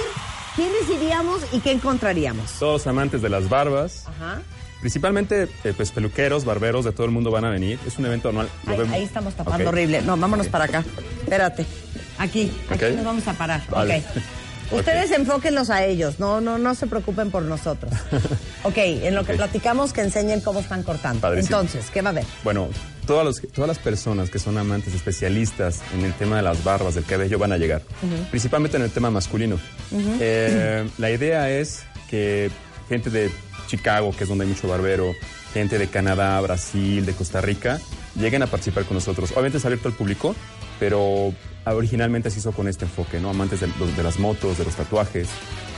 [0.56, 2.52] ¿quiénes iríamos y qué encontraríamos?
[2.58, 4.40] Todos amantes de las barbas, Ajá.
[4.80, 7.78] Principalmente eh, pues peluqueros, barberos de todo el mundo van a venir.
[7.86, 8.48] Es un evento anual.
[8.66, 9.68] Lo Ahí, estamos tapando Ok.
[9.72, 10.02] horrible.
[10.02, 10.84] No, vámonos para acá.
[11.22, 11.66] Espérate.
[12.18, 13.62] Aquí, aquí nos vamos a parar.
[13.70, 14.02] Vale.
[14.70, 17.90] Ustedes enfóquenlos a ellos, no, no, no se preocupen por nosotros.
[18.64, 21.20] Ok, en lo que platicamos que enseñen cómo están cortando.
[21.20, 21.60] Padrísimo.
[21.60, 22.24] Entonces, ¿qué va a haber?
[22.42, 22.68] Bueno,
[23.06, 26.96] todas, los- todas las personas que son amantes especialistas en el tema de las barbas,
[26.96, 27.82] del cabello, van a llegar.
[28.30, 29.58] Principalmente en el tema masculino.
[30.20, 32.50] Eh, la idea es que
[32.88, 33.30] gente de
[33.68, 35.14] Chicago, que es donde hay mucho barbero,
[35.54, 37.80] gente de Canadá, Brasil, de Costa Rica,
[38.16, 39.30] lleguen a participar con nosotros.
[39.32, 40.34] Obviamente es abierto al público,
[40.80, 41.32] pero
[41.64, 43.30] originalmente se hizo con este enfoque, ¿no?
[43.30, 45.28] Amantes de, las motos, de los tatuajes.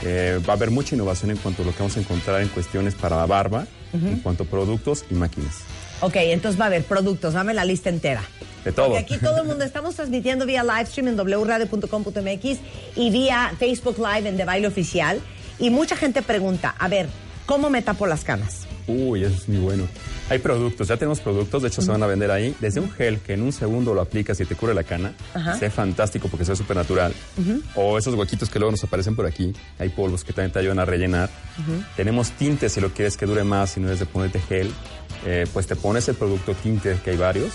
[0.03, 2.47] Eh, va a haber mucha innovación en cuanto a lo que vamos a encontrar en
[2.49, 5.59] cuestiones para la barba, en cuanto a productos y máquinas.
[5.99, 8.23] Ok, entonces va a haber productos, dame la lista entera.
[8.63, 8.87] De todo.
[8.87, 12.59] Porque aquí todo el mundo estamos transmitiendo vía livestream en wradio.com.mx
[12.95, 15.19] y vía Facebook Live en De Baile Oficial.
[15.59, 17.07] Y mucha gente pregunta, a ver,
[17.51, 18.65] ¿cómo me tapo las canas?
[18.87, 19.83] Uy, eso es muy bueno.
[20.29, 22.55] Hay productos, ya tenemos productos, de hecho se van a vender ahí.
[22.61, 25.57] Desde un gel que en un segundo lo aplicas y te cubre la cana, Ajá.
[25.59, 27.13] sea fantástico porque sea súper natural.
[27.75, 30.79] O esos huequitos que luego nos aparecen por aquí, hay polvos que también te ayudan
[30.79, 31.29] a rellenar.
[31.97, 34.71] Tenemos tintes si lo quieres que dure más, si no es de ponerte gel.
[35.25, 37.51] Eh, pues te pones el producto tinte, que hay varios,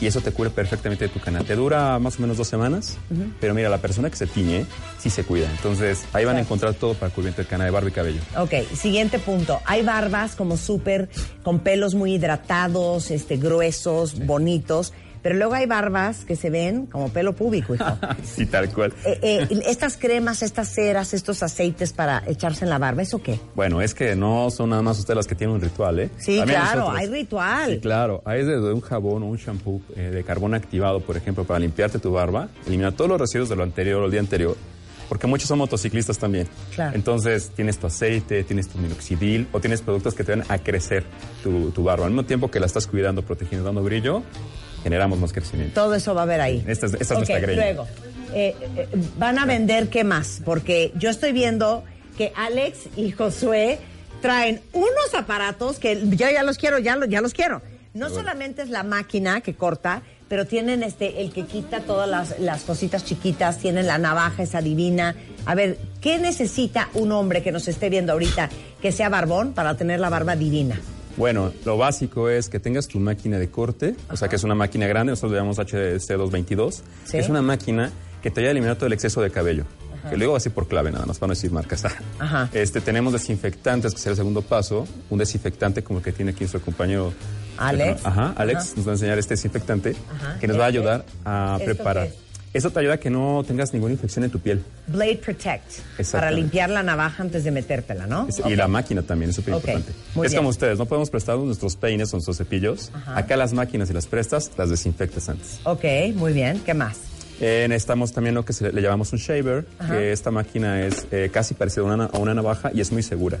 [0.00, 1.42] y eso te cubre perfectamente de tu cana.
[1.44, 2.96] Te dura más o menos dos semanas,
[3.40, 4.66] pero mira, la persona que se tiñe
[4.98, 5.50] sí se cuida.
[5.50, 8.20] Entonces ahí van a encontrar todo para cubrirte de cana de barba y cabello.
[8.36, 9.60] Ok, siguiente punto.
[9.64, 11.08] Hay barbas como súper,
[11.42, 14.92] con pelos muy hidratados, este, gruesos, bonitos.
[15.22, 17.84] Pero luego hay barbas que se ven como pelo púbico, hijo.
[18.24, 18.92] sí, tal cual.
[19.04, 23.40] Eh, eh, estas cremas, estas ceras, estos aceites para echarse en la barba, ¿eso qué?
[23.54, 26.10] Bueno, es que no son nada más ustedes las que tienen un ritual, ¿eh?
[26.18, 27.00] Sí, También claro, nosotros.
[27.00, 27.70] hay ritual.
[27.70, 28.22] Sí, claro.
[28.24, 31.98] Hay desde un jabón o un shampoo eh, de carbón activado, por ejemplo, para limpiarte
[31.98, 34.56] tu barba, eliminar todos los residuos de lo anterior o el día anterior.
[35.08, 36.46] Porque muchos son motociclistas también.
[36.74, 36.94] Claro.
[36.94, 41.04] Entonces tienes tu aceite, tienes tu minoxidil o tienes productos que te van a crecer
[41.42, 42.04] tu, tu barba.
[42.04, 44.22] Al mismo tiempo que la estás cuidando, protegiendo, dando brillo,
[44.82, 45.74] generamos más crecimiento.
[45.80, 46.64] Todo eso va a haber ahí.
[46.66, 47.62] Esta es, esta es Ok, nuestra greña.
[47.62, 47.86] luego,
[48.34, 48.88] eh, eh,
[49.18, 51.84] van a vender qué más, porque yo estoy viendo
[52.16, 53.78] que Alex y Josué
[54.20, 57.62] traen unos aparatos que yo ya los quiero, ya, lo- ya los quiero.
[57.94, 62.38] No solamente es la máquina que corta, pero tienen este el que quita todas las,
[62.38, 65.14] las cositas chiquitas, tienen la navaja esa divina.
[65.46, 68.50] A ver, ¿qué necesita un hombre que nos esté viendo ahorita
[68.82, 70.78] que sea barbón para tener la barba divina?
[71.18, 74.54] Bueno, lo básico es que tengas tu máquina de corte, o sea que es una
[74.54, 76.74] máquina grande, nosotros le llamamos HC222,
[77.04, 77.12] Sí.
[77.12, 77.90] que es una máquina
[78.22, 79.64] que te ayuda a eliminar todo el exceso de cabello.
[80.08, 81.84] Que luego así por clave nada más, para no decir marcas.
[82.18, 82.48] Ajá.
[82.54, 86.40] Este, tenemos desinfectantes, que será el segundo paso, un desinfectante como el que tiene aquí
[86.44, 87.12] nuestro compañero
[87.58, 88.06] Alex.
[88.06, 89.96] Ajá, Alex nos va a enseñar este desinfectante
[90.40, 90.78] que nos va a Este.
[90.78, 92.08] ayudar a ¿Esto preparar.
[92.08, 92.14] qué?
[92.54, 94.62] Eso te ayuda a que no tengas ninguna infección en tu piel.
[94.86, 98.26] Blade Protect, para limpiar la navaja antes de metértela, ¿no?
[98.28, 98.46] Es- Ok.
[98.50, 99.92] Y la máquina también es súper importante.
[100.14, 100.40] muy Es bien.
[100.40, 102.90] como ustedes, no podemos prestar nuestros peines o nuestros cepillos.
[102.94, 103.18] Ajá.
[103.18, 105.60] Acá las máquinas y las prestas, las desinfectas antes.
[105.64, 105.84] Ok,
[106.14, 106.60] muy bien.
[106.64, 106.98] ¿Qué más?
[107.40, 109.92] Eh, necesitamos también lo que se le, llamamos un shaver, Ajá.
[109.96, 113.02] que esta máquina es eh, casi parecida a una, a una navaja y es muy
[113.02, 113.38] segura.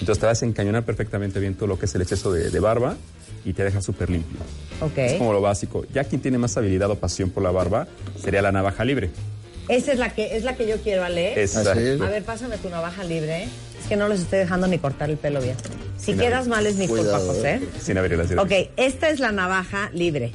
[0.00, 2.60] Entonces te vas a encañonar perfectamente bien todo lo que es el exceso de, de
[2.60, 2.96] barba
[3.44, 4.38] y te deja súper limpio.
[4.80, 4.98] Ok.
[4.98, 5.84] Es como lo básico.
[5.92, 7.86] Ya quien tiene más habilidad o pasión por la barba
[8.22, 9.10] sería la navaja libre.
[9.68, 11.42] Esa es la que es la que yo quiero, Ale.
[11.42, 11.56] Es.
[11.56, 13.44] A ver, pásame tu navaja libre.
[13.44, 15.56] Es que no les estoy dejando ni cortar el pelo bien.
[15.98, 17.56] Si Sin quedas mal es mi culpa, José.
[17.56, 17.60] eh.
[17.80, 20.32] Sin abrir las Ok, esta es la navaja libre.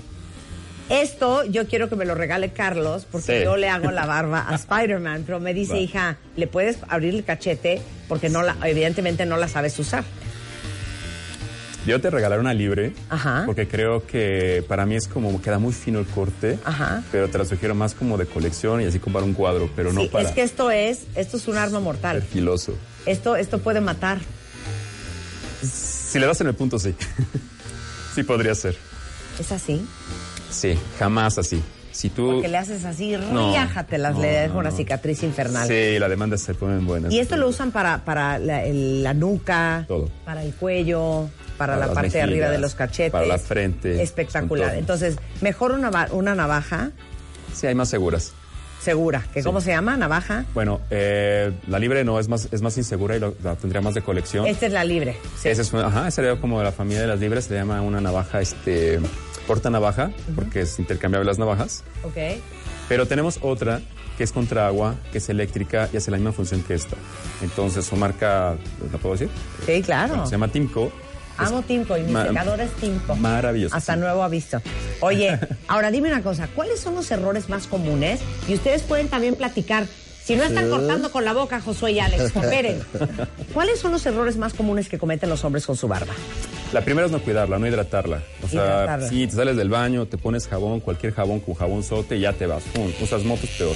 [0.89, 3.43] Esto yo quiero que me lo regale Carlos porque Sí.
[3.45, 5.79] yo le hago la barba a Spider-Man, pero me dice, Va.
[5.79, 7.81] hija, ¿le puedes abrir el cachete?
[8.09, 10.03] Porque no la, evidentemente no la sabes usar.
[11.85, 13.43] Yo te regalaré una libre Ajá.
[13.45, 17.03] porque creo que para mí es como queda muy fino el corte, Ajá.
[17.11, 19.91] pero te la sugiero más como de colección y así como para un cuadro, pero
[19.91, 22.21] no para es que esto es, esto es un arma mortal.
[22.21, 22.73] filoso.
[23.05, 24.19] Esto, esto puede matar.
[25.61, 26.95] Si le das en el punto, sí.
[28.15, 28.77] sí podría ser.
[29.39, 29.85] ¿Es así?
[30.49, 31.61] Sí, jamás así.
[31.91, 32.31] Si tú...
[32.33, 35.67] Porque le haces así, No, riájatelas, no, le deja no, una cicatriz infernal.
[35.67, 37.11] Sí, la demanda se ponen buenas.
[37.13, 40.09] Y esto lo usan para, para la, el- la nuca, Todo.
[40.25, 43.11] para el cuello, para, Para la parte de arriba de los cachetes.
[43.11, 44.75] para la frente, Espectacular.
[44.75, 46.91] Entonces, mejor una, una navaja
[47.53, 48.33] Sí, hay más seguras.
[48.81, 49.23] segura.
[49.33, 49.95] ¿Que ¿Cómo se llama?
[49.95, 50.45] ¿Navaja?
[50.53, 53.93] Bueno, eh, la libre no es más, es más insegura y lo- la tendría más
[53.93, 54.45] de colección.
[54.47, 55.15] Esta es la libre.
[55.43, 58.01] Esa es una, ajá, sería como de la familia de las libres, se llama una
[58.01, 58.99] navaja, este,
[59.47, 61.83] porta navaja, porque es intercambiable las navajas.
[62.03, 62.17] Ok.
[62.89, 63.79] Pero tenemos otra
[64.17, 66.97] que es contra agua, que es eléctrica y hace la misma función que esta.
[67.41, 68.55] Entonces, su marca,
[68.91, 69.29] ¿la puedo decir?
[69.65, 70.25] Sí, claro.
[70.25, 70.91] Se llama Timco.
[71.37, 73.15] Amo Timco y mi secador es Timco.
[73.15, 73.75] Maravilloso.
[73.75, 74.61] Hasta nuevo aviso.
[75.01, 78.19] Oye, ahora dime una cosa, ¿cuáles son los errores más comunes?
[78.47, 79.85] Y ustedes pueden también platicar.
[80.23, 80.69] Si no están Sí.
[80.69, 82.81] cortando con la boca, Josué y Alex, cooperen.
[83.53, 86.13] ¿Cuáles son los errores más comunes que cometen los hombres con su barba?
[86.71, 88.23] La primera es no cuidarla, no hidratarla.
[88.41, 89.09] O sea, Hidratarla.
[89.09, 92.31] si te sales del baño, te pones jabón, cualquier jabón con jabón sote y ya
[92.33, 92.63] te vas.
[92.73, 93.75] Pum, usas motos peor.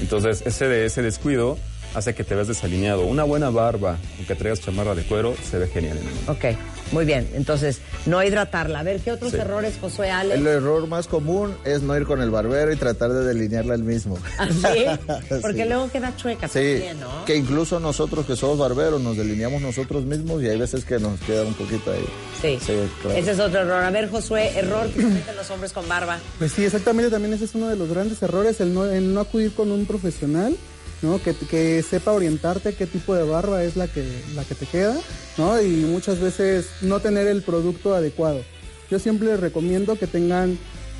[0.00, 1.56] Entonces, ese, de- ese descuido
[1.96, 3.06] hace que te veas desalineado.
[3.06, 6.32] Una buena barba, aunque traigas chamarra de cuero, se ve genial en el mundo.
[6.32, 6.44] Ok,
[6.92, 7.28] muy bien.
[7.34, 8.80] Entonces, no hidratarla.
[8.80, 9.38] A ver, ¿qué otros Sí.
[9.38, 10.38] errores, Josué, Alex?
[10.38, 13.82] El error más común es no ir con el barbero y tratar de delinearla él
[13.84, 14.18] mismo.
[14.38, 14.84] ¿Ah, sí?
[15.42, 15.68] Porque Sí.
[15.68, 17.24] luego queda chueca Sí, también, ¿no?
[17.24, 21.18] que incluso nosotros que somos barberos nos delineamos nosotros mismos y hay veces que nos
[21.20, 22.04] queda un poquito ahí.
[22.42, 22.58] Sí.
[23.02, 23.16] claro.
[23.18, 23.82] Ese es otro error.
[23.82, 26.18] A ver, Josué, error que cometen los hombres con barba.
[26.38, 29.20] Pues sí, exactamente, también ese es uno de los grandes errores, el no, el no
[29.20, 30.56] acudir con un profesional,
[31.02, 31.22] ¿no?
[31.22, 34.04] Que, que sepa orientarte qué tipo de barba es la que,
[34.34, 34.96] la que te queda,
[35.38, 35.60] ¿no?
[35.60, 38.42] Y muchas veces no tener el producto adecuado.
[38.90, 40.58] Yo siempre les recomiendo que tengan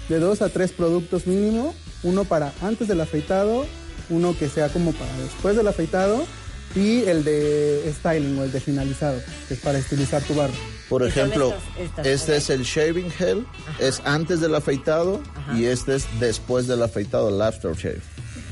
[0.08, 3.64] de dos a tres productos mínimo, uno para antes del afeitado,
[4.10, 6.24] uno que sea como para después del afeitado
[6.74, 9.18] y el de styling o el de finalizado,
[9.48, 10.54] que es para estilizar tu barba.
[10.88, 13.46] Por ejemplo, estas- estas, este es el shaving gel,
[13.80, 15.20] es antes del afeitado
[15.56, 18.00] y este es después del afeitado, el aftershave.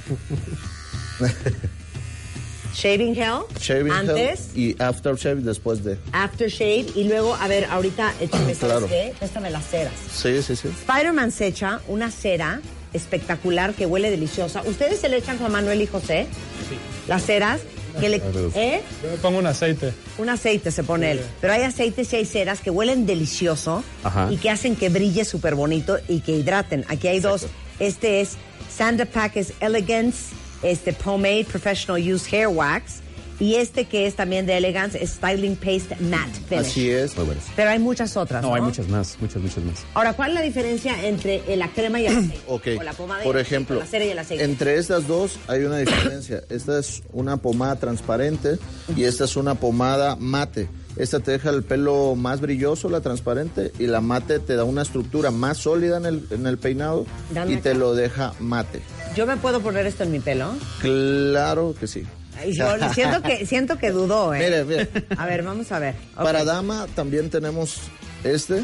[2.74, 3.42] Shaving gel.
[3.60, 5.96] Shaving antes, gel y aftershave después de.
[6.12, 6.86] aftershave.
[6.96, 8.88] Y luego, a ver, ahorita échame, ¿sabes Claro.
[8.88, 9.14] qué?
[9.18, 9.92] Préstame las ceras.
[10.12, 10.68] Sí, sí, sí.
[10.68, 12.60] Spider-Man se echa una cera
[12.92, 14.62] espectacular que huele deliciosa.
[14.66, 16.26] ¿Ustedes se le echan Juan Manuel y José?
[16.68, 16.76] Sí.
[17.06, 17.60] Las ceras.
[18.00, 18.82] Que le, ¿eh?
[19.04, 19.92] Yo me pongo un aceite.
[20.18, 21.20] Un aceite se pone él.
[21.40, 24.26] Pero hay aceites y hay ceras que huelen delicioso Ajá.
[24.32, 26.84] y que hacen que brille súper bonito y que hidraten.
[26.88, 27.46] Aquí hay dos.
[27.78, 28.30] Este es
[28.76, 30.34] Sanda Pack's Elegance,
[30.64, 33.00] este Pomade Professional Use Hair Wax.
[33.40, 36.66] Y este que es también de Elegance es Styling Paste Matte Finish.
[36.66, 37.16] Así es.
[37.16, 37.42] Muy buenos.
[37.56, 38.50] Pero hay muchas otras, ¿no?
[38.50, 39.84] No, hay muchas más, muchas, muchas más.
[39.94, 42.40] Ahora, ¿cuál es la diferencia entre la crema y el aceite?
[42.46, 42.68] Ok.
[42.78, 44.44] O la pomada y Por el aceite, ejemplo, la cera y el aceite.
[44.44, 46.44] entre estas dos hay una diferencia.
[46.48, 48.56] Esta es una pomada transparente
[48.96, 50.68] y esta es una pomada mate.
[50.96, 54.82] Esta te deja el pelo más brilloso, la transparente, y la mate te da una
[54.82, 58.80] estructura más sólida en el, en el peinado Dame y te lo deja mate.
[59.16, 60.54] ¿Yo me puedo poner esto en mi pelo?
[60.80, 62.04] Claro que sí.
[62.52, 64.38] Yo siento que, siento que dudó, ¿eh?
[64.40, 64.88] Mire, mire.
[65.16, 65.94] A ver, vamos a ver.
[66.16, 67.76] Para dama también tenemos
[68.24, 68.62] este,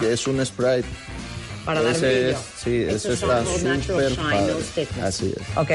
[0.00, 0.84] que es un Sprite.
[1.64, 2.30] Para dar brillo.
[2.30, 4.12] es- sí, son está súper.
[5.00, 5.56] Así es.
[5.56, 5.70] Ok,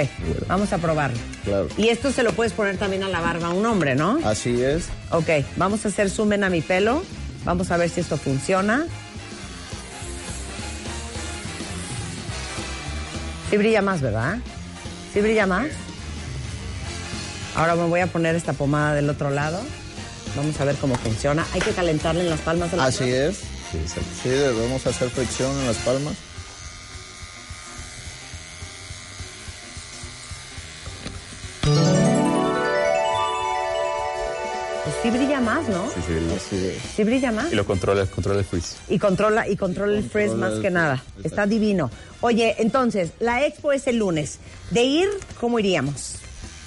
[0.48, 1.18] vamos a probarlo.
[1.46, 1.70] Claro.
[1.78, 4.20] Y esto se lo puedes poner también a la barba a un hombre, ¿no?
[4.26, 4.88] Así es.
[5.12, 7.04] Ok, vamos a hacer zoom in a mi pelo.
[7.46, 8.86] Vamos a ver si esto funciona.
[13.50, 14.38] Sí brilla más, ¿verdad?
[15.14, 15.68] Sí brilla más.
[17.56, 19.60] Ahora me voy a poner esta pomada del otro lado.
[20.36, 21.46] Vamos a ver cómo funciona.
[21.54, 23.40] Hay que calentarle en las palmas de la Así es.
[24.22, 26.14] Sí, debemos hacer fricción en las palmas.
[35.12, 35.90] Sí brilla más, ¿no?
[35.90, 36.40] Sí, sí, brilla.
[36.96, 37.52] Sí brilla más.
[37.52, 38.76] Y lo controla, controla el freeze.
[38.90, 41.04] Y controla, y controla el frizz más el que frizz, nada.
[41.24, 41.90] Está divino.
[42.22, 44.40] Oye, entonces, la expo es el lunes.
[44.72, 45.10] De ir,
[45.40, 46.16] ¿cómo iríamos?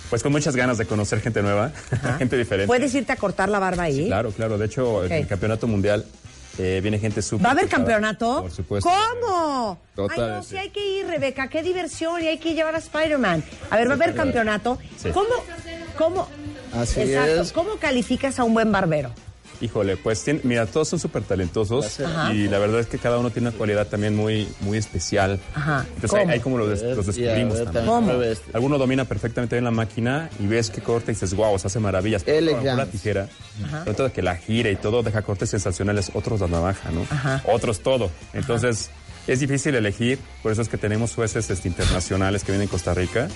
[0.09, 1.71] Pues con muchas ganas de conocer gente nueva,
[2.19, 2.67] gente diferente.
[2.67, 4.07] ¿Puedes irte a cortar la barba ahí?
[4.07, 4.59] Claro, claro.
[4.59, 6.05] De hecho, el campeonato mundial
[6.59, 7.45] eh, viene gente súper.
[7.45, 8.43] ¿Va a haber campeonato?
[8.43, 8.91] Por supuesto.
[8.91, 9.79] ¿Cómo?
[9.95, 10.49] Total, Ay, no, sí.
[10.51, 11.49] sí hay que ir, Rebeca.
[11.49, 12.23] Qué diversión.
[12.23, 13.45] Y hay que llevar a Spider-Man.
[13.71, 14.79] A ver, va a haber campeonato.
[14.97, 15.11] Sí.
[15.11, 15.29] ¿Cómo?
[15.97, 16.29] ¿Cómo?
[16.75, 17.41] Así Exacto.
[17.43, 17.53] es.
[17.53, 19.11] ¿Cómo calificas a un buen barbero?
[19.63, 22.33] Híjole, pues tiene- mira, todos son súper talentosos Ajá.
[22.33, 25.39] y la verdad es que cada uno tiene una cualidad también muy, muy especial.
[25.55, 25.85] Ajá.
[25.97, 26.33] Entonces ahí, ¿Cómo?
[26.33, 27.85] ahí como los, des- los descubrimos ver, también.
[27.85, 28.13] ¿Cómo?
[28.55, 31.79] Alguno domina perfectamente bien la máquina y ves que corta y dices, wow, se hace
[31.79, 32.23] maravillas.
[32.27, 32.73] Elegante.
[32.75, 33.29] la tijera,
[33.63, 33.81] Ajá.
[33.81, 37.03] sobre todo que la gira y todo deja cortes sensacionales, otros la navaja, ¿no?
[37.11, 37.43] Ajá.
[37.45, 38.11] Otros todo.
[38.33, 38.89] Entonces
[39.27, 42.95] es difícil elegir, por eso es que tenemos jueces este, internacionales que vienen de Costa
[42.95, 43.29] Rica,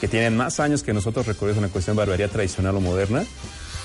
[0.00, 3.24] que tienen más años que nosotros recorridos en la cuestión de barbería tradicional o moderna.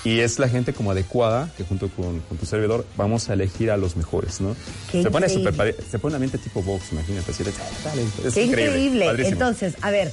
[0.04, 3.70] Y es la gente como adecuada que junto con, con tu servidor vamos a elegir
[3.70, 4.54] a los mejores, ¿no?
[4.92, 7.30] Qué se pone padre- se pone un ambiente tipo box, imagínate.
[7.30, 9.06] Así de, dale, es Qué increíble.
[9.26, 10.12] Entonces, a ver,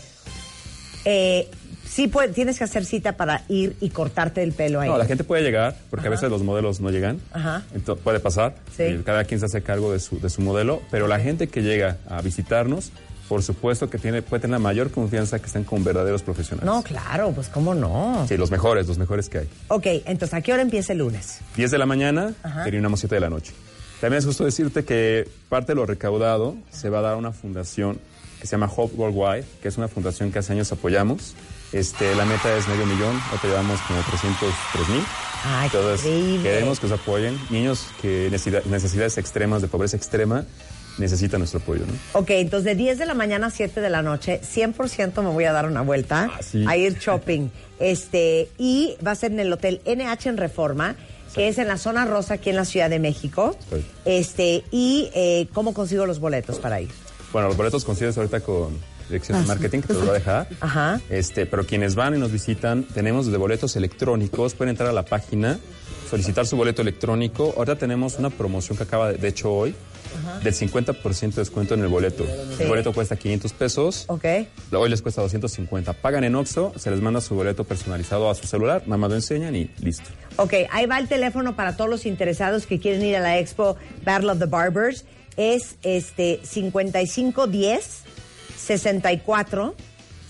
[1.04, 1.50] eh,
[1.86, 4.88] sí puede- tienes que hacer cita para ir y cortarte el pelo ahí.
[4.90, 7.20] No, la gente puede llegar, porque a veces los modelos no llegan.
[7.34, 7.64] Ajá.
[7.76, 8.56] Entonces, puede pasar.
[8.78, 8.84] Sí.
[8.84, 10.82] y cada quien se hace cargo de su, de su modelo.
[10.90, 12.92] Pero la gente que llega a visitarnos,
[13.32, 16.66] por supuesto que tiene, puede tener la mayor confianza que estén con verdaderos profesionales.
[16.66, 18.26] No, claro, pues cómo no.
[18.28, 19.48] Sí, los mejores, los mejores que hay.
[19.70, 21.40] Ok, entonces, ¿a qué hora empieza el lunes?
[21.56, 22.66] 10 de la mañana, Ajá.
[22.66, 23.54] terminamos 7 de la noche.
[24.02, 27.32] También es justo decirte que parte de lo recaudado se va a dar a una
[27.32, 28.02] fundación
[28.42, 31.34] que se llama Hope Worldwide, que es una fundación que hace años apoyamos.
[31.72, 35.04] Este, la meta es medio millón, ahorita llevamos como 303 mil.
[35.64, 37.40] Entonces, queremos que nos apoyen.
[37.50, 40.44] Niños que necesidades extremas, de pobreza extrema,
[41.02, 41.94] necesitan nuestro apoyo, ¿no?
[42.20, 45.44] Ok, entonces de 10 de la mañana a 7 de la noche, 100% me voy
[45.44, 46.64] a dar una vuelta Ah, sí.
[46.68, 47.50] a ir shopping.
[47.82, 50.96] Este, y va a ser en el Hotel NH en Reforma,
[51.34, 53.58] que es en la zona rosa aquí en la Ciudad de México.
[53.72, 53.84] Sí.
[54.06, 56.90] Este, y eh, ¿cómo consigo los boletos para ir?
[57.34, 58.78] Bueno, los boletos consigues ahorita con
[59.10, 59.48] dirección de Ah, sí.
[59.48, 60.48] marketing, que te los voy a dejar.
[60.62, 61.02] Ajá.
[61.10, 65.04] Este, pero quienes van y nos visitan, tenemos desde boletos electrónicos, pueden entrar a la
[65.06, 65.58] página,
[66.12, 67.54] solicitar su boleto electrónico.
[67.56, 69.74] Ahorita tenemos una promoción que acaba de, de hecho hoy,
[70.44, 72.26] del 50% de descuento en el boleto.
[72.58, 72.64] Sí.
[72.64, 74.04] El boleto cuesta 500 pesos.
[74.08, 74.26] Ok.
[74.74, 75.94] Hoy les cuesta 250.
[75.94, 79.16] Pagan en Oxxo, se les manda su boleto personalizado a su celular, nada más lo
[79.16, 80.10] enseñan y listo.
[80.36, 83.78] Ok, ahí va el teléfono para todos los interesados que quieren ir a la expo
[84.04, 85.06] Battle of the Barbers.
[85.38, 88.00] Es este 5510
[88.58, 89.76] 64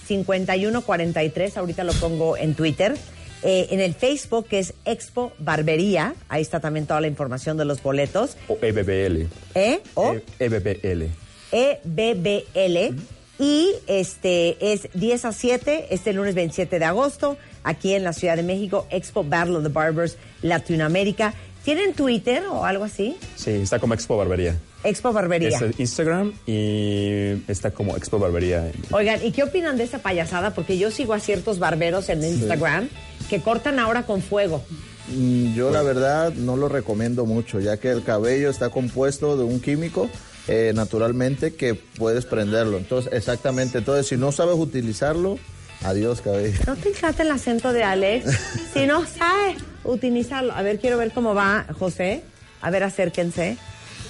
[0.05, 1.57] 5143.
[1.57, 2.95] Ahorita lo pongo en Twitter.
[3.43, 6.13] Eh, en el Facebook, que es Expo Barbería.
[6.30, 8.38] Ahí está también toda la información de los boletos.
[8.47, 9.27] O E EBBL.
[9.55, 9.80] ¿Eh?
[9.95, 11.09] O E- EBBL.
[11.51, 12.95] EBBL.
[13.39, 18.35] Y este es 10 a 7, este lunes 27 de agosto, aquí en la Ciudad
[18.35, 21.34] de México, Expo Battle of the Barbers Latinoamérica.
[21.63, 23.18] ¿Tienen Twitter o algo así?
[23.35, 24.57] Sí, está como Expo Barbería.
[24.83, 25.49] Expo Barbería.
[25.49, 28.71] Es Instagram y está como Expo Barbería.
[28.91, 30.53] Oigan, ¿y qué opinan de esta payasada?
[30.53, 32.89] Porque yo sigo a ciertos barberos en Instagram
[33.29, 34.63] que cortan ahora con fuego.
[35.09, 39.43] Mm, Yo la verdad no lo recomiendo mucho, ya que el cabello está compuesto de
[39.43, 40.09] un químico
[40.47, 42.77] eh, naturalmente que puedes prenderlo.
[42.77, 45.37] Entonces, exactamente, entonces si no sabes utilizarlo,
[45.83, 46.59] adiós cabello.
[46.65, 48.25] ¿No te encanta el acento de Alex?
[48.73, 50.53] si no sabes utilizarlo.
[50.53, 52.23] A ver, quiero ver cómo va José.
[52.61, 53.57] A ver, acérquense.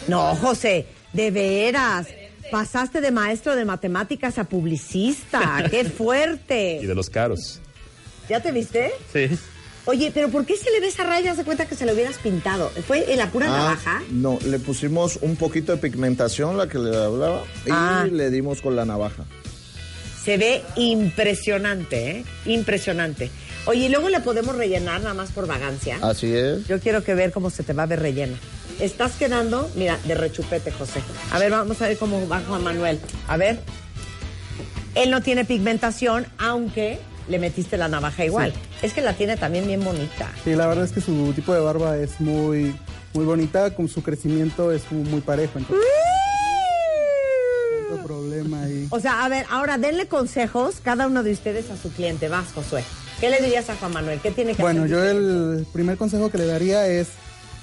[0.07, 2.07] No, José, de veras.
[2.51, 5.63] Pasaste de maestro de matemáticas a publicista.
[5.69, 6.79] ¡Qué fuerte!
[6.81, 7.61] Y de los caros.
[8.27, 8.91] ¿Ya te viste?
[9.13, 9.29] Sí.
[9.85, 11.33] Oye, pero ¿por qué se le ve esa raya?
[11.35, 12.69] Se cuenta que se lo hubieras pintado.
[12.87, 14.03] ¿Fue en la pura Ah, navaja?
[14.11, 18.05] No, le pusimos un poquito de pigmentación, la que le hablaba, y Ah.
[18.11, 19.23] le dimos con la navaja.
[20.23, 22.25] Se ve impresionante, ¿eh?
[22.45, 23.31] Impresionante.
[23.65, 25.97] Oye, y luego le podemos rellenar nada más por vagancia.
[26.01, 26.67] Así es.
[26.67, 28.37] Yo quiero que ver cómo se te va a ver rellena.
[28.79, 31.01] Estás quedando, mira, de rechupete, José.
[31.31, 32.99] A ver, vamos a ver cómo va Juan Manuel.
[33.27, 33.59] A ver.
[34.95, 38.53] Él no tiene pigmentación, aunque le metiste la navaja igual.
[38.81, 40.31] Es que la tiene también bien bonita.
[40.43, 42.75] Sí, la verdad es que su tipo de barba es muy,
[43.13, 45.59] muy bonita, con su crecimiento es muy, muy parejo.
[45.59, 45.85] Entonces,
[48.53, 48.87] ahí.
[48.89, 52.27] O sea, a ver, ahora denle consejos cada uno de ustedes a su cliente.
[52.29, 52.83] Vas, Josué.
[53.19, 54.19] ¿Qué le dirías a Juan Manuel?
[54.19, 54.91] ¿Qué tiene que Bueno, hacer?
[54.91, 57.09] yo el primer consejo que le daría es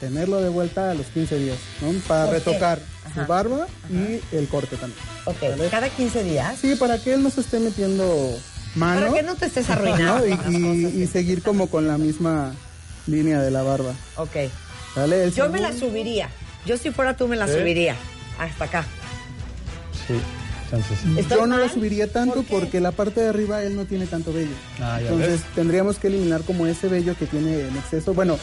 [0.00, 1.92] tenerlo de vuelta a los 15 días, ¿no?
[2.06, 3.22] Para retocar Ajá.
[3.22, 5.00] su barba y el corte también.
[5.24, 6.56] Ok, ¿cada 15 días?
[6.60, 8.38] Sí, para que él no se esté metiendo
[8.76, 9.00] mano.
[9.00, 10.26] Para que no te estés arruinando ¿no?
[10.26, 10.48] Y, las
[10.94, 12.54] y- y seguir como con la misma
[13.08, 13.92] línea de la barba.
[14.16, 14.36] Ok.
[14.94, 15.24] ¿Vale?
[15.24, 16.30] El Yo me la subiría.
[16.66, 17.58] Yo si fuera tú me la ¿Eh?
[17.58, 17.96] subiría.
[18.38, 18.84] Hasta acá.
[20.06, 20.14] Sí,
[20.70, 20.98] chances.
[21.28, 24.54] Yo no lo subiría tanto porque la parte de arriba él no tiene tanto vello.
[24.80, 25.54] Ah, ya Entonces ves.
[25.54, 28.14] tendríamos que eliminar como ese vello que tiene en exceso.
[28.14, 28.38] Bueno,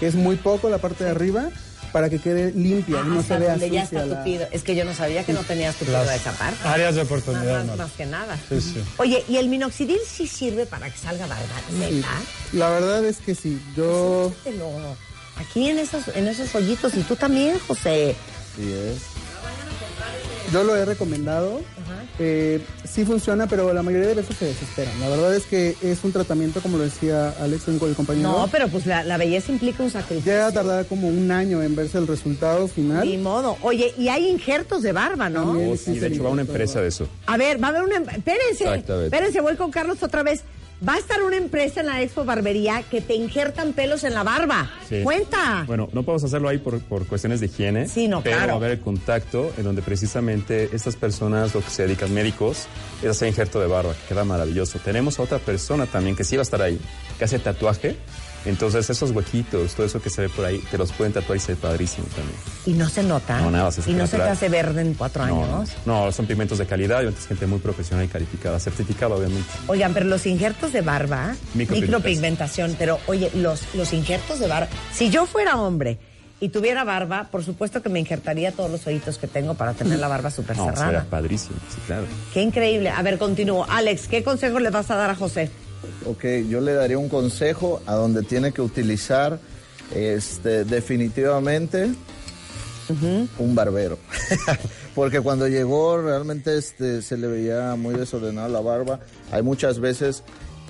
[0.00, 1.48] que es muy poco la parte de arriba
[1.92, 4.46] para que quede limpia y no se vea donde ya sucia está la- tupido.
[4.50, 6.66] Es que yo no sabía que no tenías tupido Las esa parte.
[6.66, 7.82] áreas de oportunidad, más, Marta.
[7.84, 8.36] más que nada.
[8.48, 8.82] Sí, sí.
[8.96, 11.44] Oye, ¿y el minoxidil sí sirve para que salga barba?
[11.88, 12.02] Sí.
[12.52, 13.60] La verdad es que sí.
[13.76, 14.70] Yo Mételo
[15.36, 16.94] Aquí en esos, en esos hoyitos.
[16.94, 18.14] Y tú también, José.
[18.56, 18.98] Sí es.
[20.54, 21.60] Yo lo he recomendado.
[22.20, 25.00] Eh, sí funciona, pero la mayoría de veces se desesperan.
[25.00, 28.28] La verdad es que es un tratamiento, como lo decía Alex, el compañero.
[28.30, 30.30] No, pero pues la, la belleza implica un sacrificio.
[30.30, 33.04] Llega a tardar como un año en verse el resultado final.
[33.04, 33.56] Ni modo.
[33.62, 35.58] Oye, y hay injertos de barba, ¿no?
[35.58, 37.08] Oh, sí, de hecho va una empresa de eso.
[37.26, 37.96] A ver, va a haber una...
[38.12, 39.06] Espérense, Exactamente.
[39.06, 40.44] espérense, voy con Carlos otra vez.
[40.86, 44.22] Va a estar una empresa en la Expo Barbería que te injertan pelos en la
[44.22, 44.70] barba.
[44.88, 45.02] Sí.
[45.02, 45.64] Cuenta.
[45.66, 47.88] Bueno, no podemos hacerlo ahí por, por cuestiones de higiene.
[47.88, 48.48] Sí, no, pero claro.
[48.48, 52.66] va a haber el contacto en donde precisamente estas personas, lo que se dedican médicos,
[53.02, 54.78] es hacer injerto de barba, que queda maravilloso.
[54.80, 56.78] Tenemos a otra persona también que sí va a estar ahí,
[57.18, 57.96] que hace tatuaje.
[58.44, 61.40] Entonces esos huequitos, todo eso que se ve por ahí, te los pueden tatuar y
[61.40, 62.36] se ve padrísimo también.
[62.66, 63.40] Y no se nota.
[63.40, 65.70] No, nada, se Y no se te hace verde en cuatro No, años.
[65.86, 69.48] No, son pigmentos de calidad y es gente muy profesional y calificada, certificada obviamente.
[69.66, 71.80] Oigan, pero los injertos de barba, Micropigmentación.
[71.80, 75.98] micropigmentación, pero oye, los, los injertos de barba, si yo fuera hombre
[76.40, 79.98] y tuviera barba, por supuesto que me injertaría todos los hoyitos que tengo para tener
[79.98, 80.86] la barba súper No, cerrada.
[80.88, 82.04] será padrísimo, sí, claro.
[82.34, 82.90] Qué increíble.
[82.90, 83.64] A ver, continúo.
[83.70, 85.50] Alex, ¿qué consejo le vas a dar a José?
[86.06, 89.38] Ok, yo le daría un consejo a donde tiene que utilizar
[89.94, 91.90] este, definitivamente
[93.38, 93.98] un barbero.
[94.94, 99.00] Porque cuando llegó realmente este, se le veía muy desordenada la barba.
[99.32, 100.22] Hay muchas veces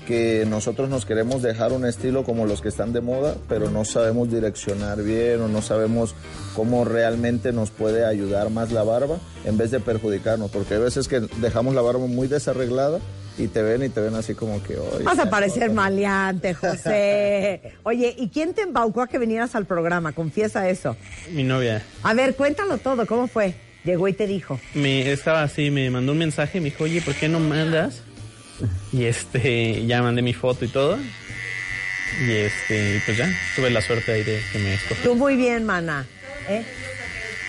[0.07, 3.85] que nosotros nos queremos dejar un estilo como los que están de moda, pero no
[3.85, 6.13] sabemos direccionar bien o no sabemos
[6.55, 10.51] cómo realmente nos puede ayudar más la barba en vez de perjudicarnos.
[10.51, 12.99] Porque hay veces que dejamos la barba muy desarreglada
[13.37, 14.77] y te ven y te ven así como que...
[14.77, 15.75] "Oye, Vas a parecer no".
[15.75, 17.73] maleante, José.
[17.83, 20.13] Oye, ¿y quién te embaucó a que vinieras al programa?
[20.13, 20.95] Confiesa eso.
[21.31, 21.83] Mi novia.
[22.03, 23.05] A ver, cuéntalo todo.
[23.05, 23.55] ¿Cómo fue?
[23.83, 24.59] Llegó y te dijo.
[24.73, 28.01] Me estaba así, me mandó un mensaje y me dijo, oye, ¿por qué no mandas?
[28.91, 30.97] Y este, ya mandé mi foto y todo.
[32.27, 35.03] Y este, y pues ya, tuve la suerte ahí de que me escogió.
[35.03, 36.07] Tú muy bien, mana.
[36.47, 36.63] ¿eh?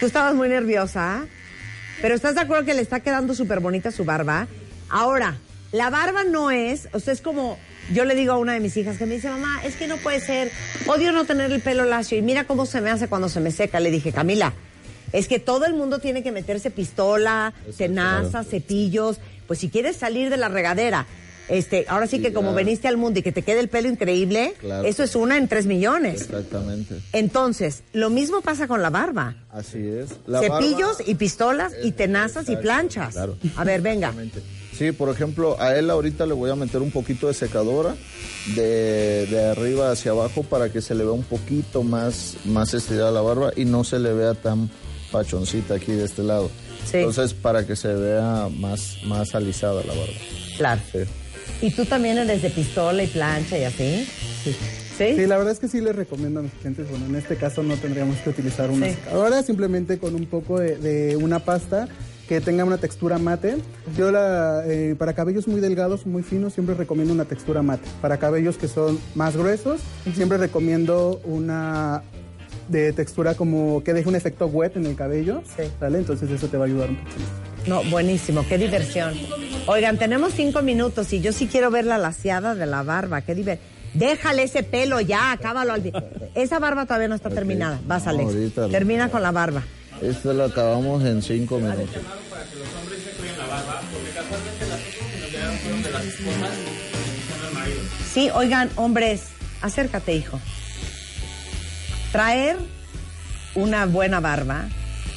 [0.01, 1.27] Tú estabas muy nerviosa, ¿ah?
[2.03, 4.49] pero ¿estás de acuerdo que le está quedando súper bonita su barba?
[4.91, 5.37] Ahora,
[5.73, 7.59] la barba no es, o sea, es como,
[7.93, 9.97] yo le digo a una de mis hijas que me dice, mamá, es que no
[9.99, 10.51] puede ser,
[10.87, 13.51] odio no tener el pelo lacio y mira cómo se me hace cuando se me
[13.51, 13.81] seca.
[13.81, 14.53] Le dije, Camila,
[15.13, 18.49] es que todo el mundo tiene que meterse pistola, tenaza, claro.
[18.49, 21.07] cepillos, pues si quieres salir de la regadera.
[21.49, 24.55] Este, ahora sí que como veniste al mundo y que te quede el pelo increíble,
[24.59, 24.85] Claro.
[24.85, 26.23] eso es una en tres millones.
[26.23, 26.97] Exactamente.
[27.13, 29.37] Entonces, lo mismo pasa con la barba.
[29.53, 30.11] Así es.
[30.27, 33.15] La Cepillos barba- y pistolas y tenazas y planchas.
[33.15, 33.37] claro.
[33.55, 34.13] A ver, venga.
[34.77, 37.95] Sí, por ejemplo, a él ahorita le voy a meter un poquito de secadora
[38.55, 43.11] de, de arriba hacia abajo para que se le vea un poquito más, más estirada
[43.11, 44.69] la barba y no se le vea tan
[45.11, 46.51] pachoncita aquí de este lado.
[46.91, 46.99] Sí.
[46.99, 50.13] Entonces, para que se vea más, más alisada la barba.
[50.59, 50.81] Claro.
[50.93, 50.99] Sí.
[51.63, 54.07] ¿Y tú también eres de pistola y plancha y así?
[54.45, 54.57] Sí.
[54.99, 55.15] ¿Sí?
[55.17, 56.89] Sí, la verdad es que sí les recomiendo a mis clientes.
[56.91, 58.95] Bueno, en este caso no tendríamos que utilizar una Sí.
[58.95, 61.89] secadora, simplemente con un poco de, de una pasta
[62.29, 63.57] que tenga una textura mate.
[63.97, 67.89] Yo la, eh, para cabellos muy delgados, muy finos, siempre recomiendo una textura mate.
[68.03, 69.81] Para cabellos que son más gruesos,
[70.15, 72.03] siempre recomiendo una
[72.69, 75.43] de textura como que deje un efecto wet en el cabello.
[75.79, 75.99] ¿Sale?
[75.99, 77.21] Entonces eso te va a ayudar un poquito.
[77.69, 79.15] No, buenísimo, qué diversión.
[79.67, 83.21] Oigan, tenemos cinco minutos y yo sí quiero ver la laseada de la barba.
[83.23, 83.59] Qué diver...
[83.95, 85.75] Déjale ese pelo ya, acábalo.
[86.35, 87.81] Esa barba todavía no está terminada.
[87.87, 88.29] Vas, No, Alex.
[88.35, 89.63] ahorita lo- Termina con la barba.
[90.03, 92.03] Esto lo acabamos en cinco minutos.
[98.13, 99.29] Sí, oigan, hombres,
[99.63, 100.41] acércate, hijo.
[102.13, 102.57] Traer
[103.55, 104.69] una buena barba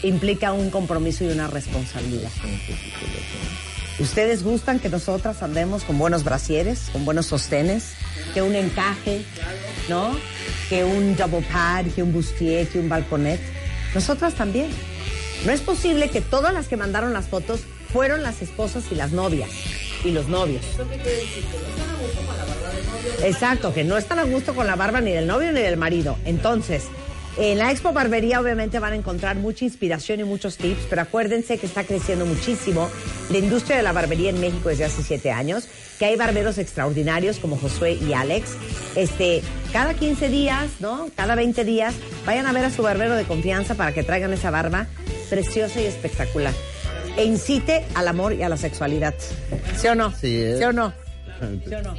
[0.03, 2.31] implica un compromiso y una responsabilidad.
[3.99, 7.95] ¿Ustedes gustan que nosotras andemos con buenos brasieres, con buenos sostenes,
[8.33, 9.23] que un encaje,
[9.89, 10.15] ¿no?
[10.69, 13.41] Que un double pad, que un bustier, que un balconet.
[13.93, 14.69] Nosotras también.
[15.45, 17.61] No es posible que todas las que mandaron las fotos
[17.91, 19.49] fueron las esposas y las novias
[20.03, 20.63] y los novios.
[23.23, 26.17] Exacto, que no están a gusto con la barba ni del novio ni del marido.
[26.25, 26.83] Entonces,
[27.39, 31.57] en la Expo Barbería obviamente van a encontrar mucha inspiración y muchos tips, pero acuérdense
[31.57, 32.89] que está creciendo muchísimo
[33.31, 37.39] la industria de la barbería en México desde hace siete años, que hay barberos extraordinarios
[37.39, 38.57] como Josué y Alex.
[38.95, 39.41] Este,
[39.71, 41.09] cada 15 días, ¿no?
[41.15, 41.95] Cada 20 días,
[42.25, 44.87] vayan a ver a su barbero de confianza para que traigan esa barba
[45.29, 46.53] preciosa y espectacular.
[47.15, 49.15] E incite al amor y a la sexualidad.
[49.77, 50.11] ¿Sí o no?
[50.11, 50.57] Sí, es.
[50.57, 50.93] ¿Sí o no?
[51.65, 51.95] ¿Sí o no?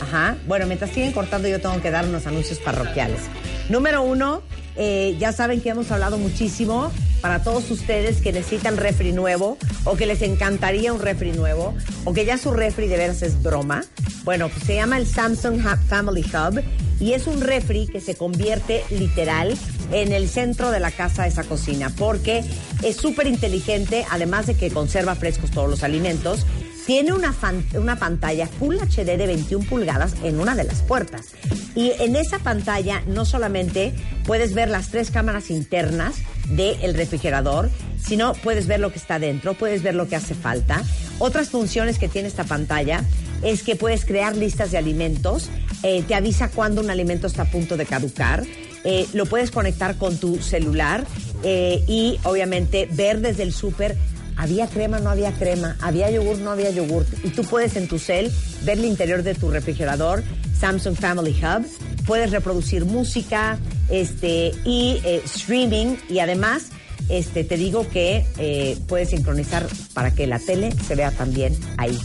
[0.00, 0.36] Ajá.
[0.46, 3.20] Bueno, mientras siguen cortando, yo tengo que dar unos anuncios parroquiales.
[3.68, 4.42] Número uno,
[4.76, 9.96] eh, ya saben que hemos hablado muchísimo para todos ustedes que necesitan refri nuevo o
[9.96, 11.74] que les encantaría un refri nuevo
[12.04, 13.84] o que ya su refri de veras es broma.
[14.24, 16.62] Bueno, pues se llama el Samsung Family Hub
[17.00, 19.56] y es un refri que se convierte literal
[19.92, 22.44] en el centro de la casa esa cocina porque
[22.82, 26.44] es súper inteligente, además de que conserva frescos todos los alimentos
[26.86, 27.34] tiene una,
[27.74, 31.26] una pantalla Full HD de 21 pulgadas en una de las puertas.
[31.74, 33.92] Y en esa pantalla no solamente
[34.24, 36.16] puedes ver las tres cámaras internas
[36.48, 40.82] del refrigerador, sino puedes ver lo que está dentro, puedes ver lo que hace falta.
[41.18, 43.04] Otras funciones que tiene esta pantalla
[43.42, 45.50] es que puedes crear listas de alimentos,
[45.82, 48.44] eh, te avisa cuando un alimento está a punto de caducar,
[48.84, 51.04] eh, lo puedes conectar con tu celular
[51.42, 53.96] eh, y obviamente ver desde el súper
[54.36, 57.06] había crema, no había crema, había yogur, no había yogur.
[57.24, 58.30] Y tú puedes en tu cel
[58.62, 60.22] ver el interior de tu refrigerador,
[60.58, 61.66] Samsung Family Hub.
[62.06, 63.58] Puedes reproducir música
[63.88, 65.96] este, y eh, streaming.
[66.08, 66.66] Y además,
[67.08, 71.98] este, te digo que eh, puedes sincronizar para que la tele se vea también ahí.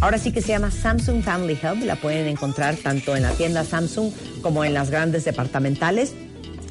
[0.00, 1.84] Ahora sí que se llama Samsung Family Hub.
[1.84, 6.12] La pueden encontrar tanto en la tienda Samsung como en las grandes departamentales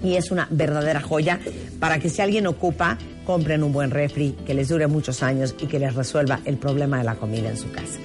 [0.04, 1.40] y es una verdadera joya
[1.80, 2.98] para que si alguien ocupa,
[3.32, 6.98] compren un buen refri que les dure muchos años y que les resuelva el problema
[6.98, 7.98] de la comida en su casa.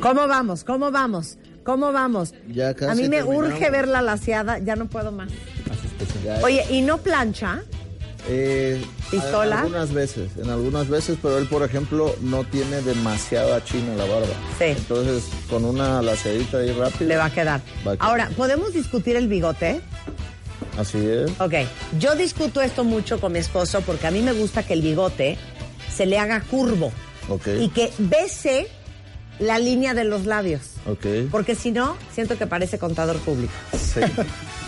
[0.00, 0.64] ¿Cómo vamos?
[0.64, 1.36] ¿Cómo vamos?
[1.64, 2.32] ¿Cómo vamos?
[2.48, 3.52] Ya casi A mí me terminamos.
[3.52, 5.30] urge ver la laseada, ya no puedo más.
[6.42, 7.62] Oye, ¿y no plancha?
[8.26, 9.56] Eh, ¿Pistola?
[9.56, 14.06] En algunas veces, en algunas veces, pero él, por ejemplo, no tiene demasiada china la
[14.06, 14.34] barba.
[14.58, 14.64] Sí.
[14.78, 17.06] Entonces, con una laceadita ahí rápida.
[17.06, 17.60] Le va a quedar.
[17.86, 18.08] Va a quedar.
[18.08, 19.82] Ahora, ¿podemos discutir el bigote?
[20.78, 21.30] Así es.
[21.40, 21.54] Ok,
[21.98, 25.36] yo discuto esto mucho con mi esposo porque a mí me gusta que el bigote
[25.94, 26.92] se le haga curvo
[27.28, 27.48] Ok.
[27.60, 28.68] y que bese
[29.38, 30.60] la línea de los labios.
[30.86, 31.06] Ok.
[31.30, 33.52] Porque si no, siento que parece contador público.
[33.72, 34.00] Sí.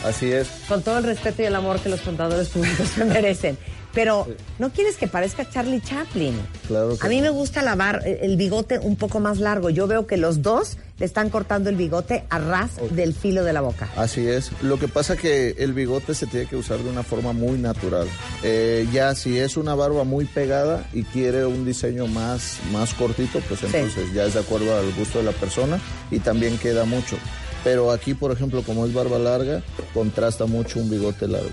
[0.04, 0.48] Así es.
[0.66, 3.58] Con todo el respeto y el amor que los contadores públicos se merecen.
[3.94, 4.26] Pero
[4.58, 6.34] no quieres que parezca Charlie Chaplin.
[6.66, 9.70] Claro que A mí me gusta lavar el bigote un poco más largo.
[9.70, 13.52] Yo veo que los dos le están cortando el bigote a ras del filo de
[13.52, 13.90] la boca.
[13.96, 14.52] Así es.
[14.62, 18.06] Lo que pasa que el bigote se tiene que usar de una forma muy natural.
[18.42, 23.40] Eh, ya si es una barba muy pegada y quiere un diseño más, más cortito,
[23.48, 27.16] pues entonces ya es de acuerdo al gusto de la persona y también queda mucho.
[27.64, 29.62] Pero aquí, por ejemplo, como es barba larga,
[29.94, 31.50] contrasta mucho un bigote largo.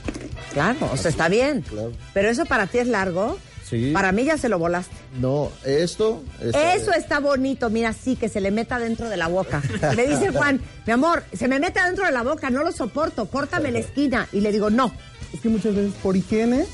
[0.54, 1.62] Claro, o sea, está bien.
[1.62, 1.92] Claro.
[2.14, 3.38] Pero eso para ti es largo.
[3.70, 3.92] Sí.
[3.94, 4.96] Para mí ya se lo volaste.
[5.20, 6.24] No, esto...
[6.42, 9.62] está- Eso está bonito, mira, sí, que se le meta dentro de la boca.
[9.96, 13.28] Le dice Juan, mi amor, se me mete dentro de la boca, no lo soporto,
[13.28, 14.28] córtame la esquina.
[14.32, 14.92] Y le digo, no.
[15.32, 16.66] Es que muchas veces por higiene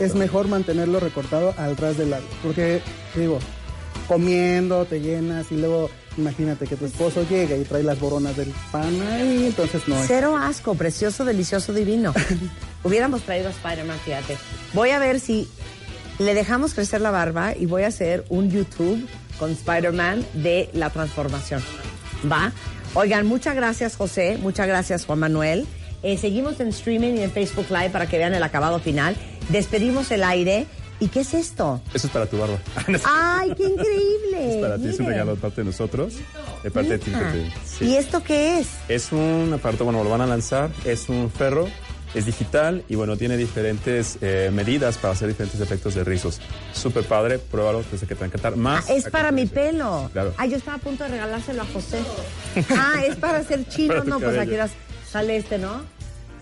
[0.00, 2.26] es mejor mantenerlo recortado al ras del labio.
[2.42, 2.80] Porque,
[3.14, 3.38] digo,
[4.06, 8.52] comiendo, te llenas y luego imagínate que tu esposo llega y trae las boronas del
[8.70, 9.96] pan ahí, entonces no.
[10.06, 12.12] Cero asco, precioso, delicioso, divino.
[12.84, 14.36] Hubiéramos traído a Spider-Man, fíjate.
[14.74, 15.48] Voy a ver si
[16.18, 19.08] le dejamos crecer la barba y voy a hacer un YouTube
[19.38, 21.62] con Spider-Man de la transformación.
[22.30, 22.52] ¿Va?
[22.94, 24.38] Oigan, muchas gracias, José.
[24.40, 25.66] Muchas gracias, Juan Manuel.
[26.02, 29.16] Eh, seguimos en streaming y en Facebook Live para que vean el acabado final.
[29.48, 30.66] Despedimos el aire.
[31.00, 31.80] ¿Y qué es esto?
[31.94, 32.58] Eso es para tu barba.
[33.04, 34.56] ¡Ay, qué increíble!
[34.56, 36.14] Es para ti, es un regalo de parte de nosotros,
[36.62, 36.98] de parte de.
[36.98, 37.52] Tinkerbell.
[37.64, 37.84] Sí.
[37.86, 38.68] ¿Y esto qué es?
[38.88, 41.68] Es un aparato, bueno, lo van a lanzar, es un ferro
[42.14, 46.40] Es digital y bueno, tiene diferentes eh, medidas para hacer diferentes efectos de rizos.
[46.72, 48.56] Súper padre, pruébalo, pensé que te va a encantar.
[48.56, 48.88] Más.
[48.88, 50.08] Ah, es para mi pelo.
[50.12, 50.32] Claro.
[50.38, 51.98] Ah, yo estaba a punto de regalárselo a José.
[52.70, 53.88] Ah, es para hacer chino.
[53.94, 54.72] Para no, pues aquí las-
[55.12, 55.82] sale este, ¿no?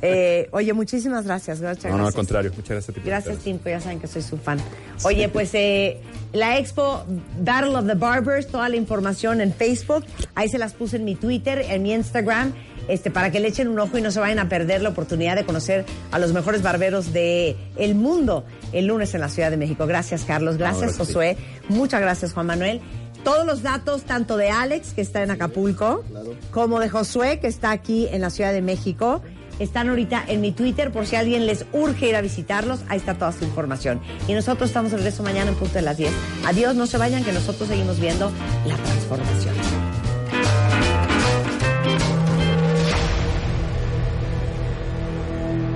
[0.02, 1.60] Eh, oye, muchísimas gracias.
[1.60, 2.14] Muchas No, no, al gracias.
[2.14, 2.50] contrario.
[2.54, 3.00] Muchas gracias a ti.
[3.04, 3.58] Gracias, invitarme.
[3.62, 4.58] Tim, ya saben que soy su fan.
[5.04, 6.00] Oye, pues eh,
[6.32, 7.04] la expo
[7.40, 10.04] Battle of the Barbers, toda la información en Facebook.
[10.34, 12.52] Ahí se las puse en mi Twitter, en mi Instagram,
[12.88, 15.34] este, para que le echen un ojo y no se vayan a perder la oportunidad
[15.34, 19.56] de conocer a los mejores barberos del el mundo el lunes en la Ciudad de
[19.56, 19.86] México.
[19.86, 20.56] Gracias, Carlos.
[20.56, 21.06] Gracias, gracias.
[21.08, 21.36] Josué.
[21.68, 22.80] Muchas gracias, Juan Manuel.
[23.24, 26.04] Todos los datos, tanto de Alex, que está en Acapulco,
[26.52, 29.20] como de Josué, que está aquí en la Ciudad de México,
[29.58, 32.80] están ahorita en mi Twitter por si alguien les urge ir a visitarlos.
[32.88, 34.00] Ahí está toda su información.
[34.28, 36.12] Y nosotros estamos de regreso mañana en punto de las 10.
[36.46, 38.30] Adiós, no se vayan, que nosotros seguimos viendo
[38.66, 39.54] la transformación.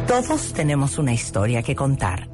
[0.06, 2.28] Todos tenemos una historia que contar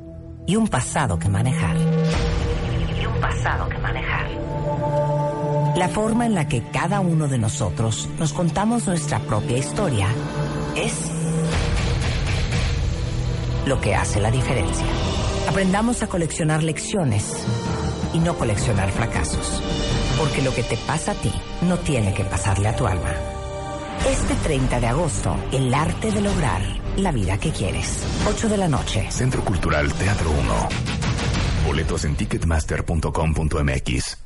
[0.47, 1.77] y un pasado que manejar.
[1.77, 4.27] Y un pasado que manejar.
[5.77, 10.09] La forma en la que cada uno de nosotros nos contamos nuestra propia historia
[10.74, 11.10] es
[13.66, 14.86] lo que hace la diferencia.
[15.48, 17.44] Aprendamos a coleccionar lecciones
[18.14, 19.62] y no coleccionar fracasos.
[20.18, 21.32] Porque lo que te pasa a ti
[21.62, 23.12] no tiene que pasarle a tu alma.
[24.09, 26.62] Este 30 de agosto, el arte de lograr
[26.97, 28.02] la vida que quieres.
[28.26, 29.06] 8 de la noche.
[29.10, 30.68] Centro Cultural Teatro 1.
[31.66, 34.18] Boletos en ticketmaster.com.mx.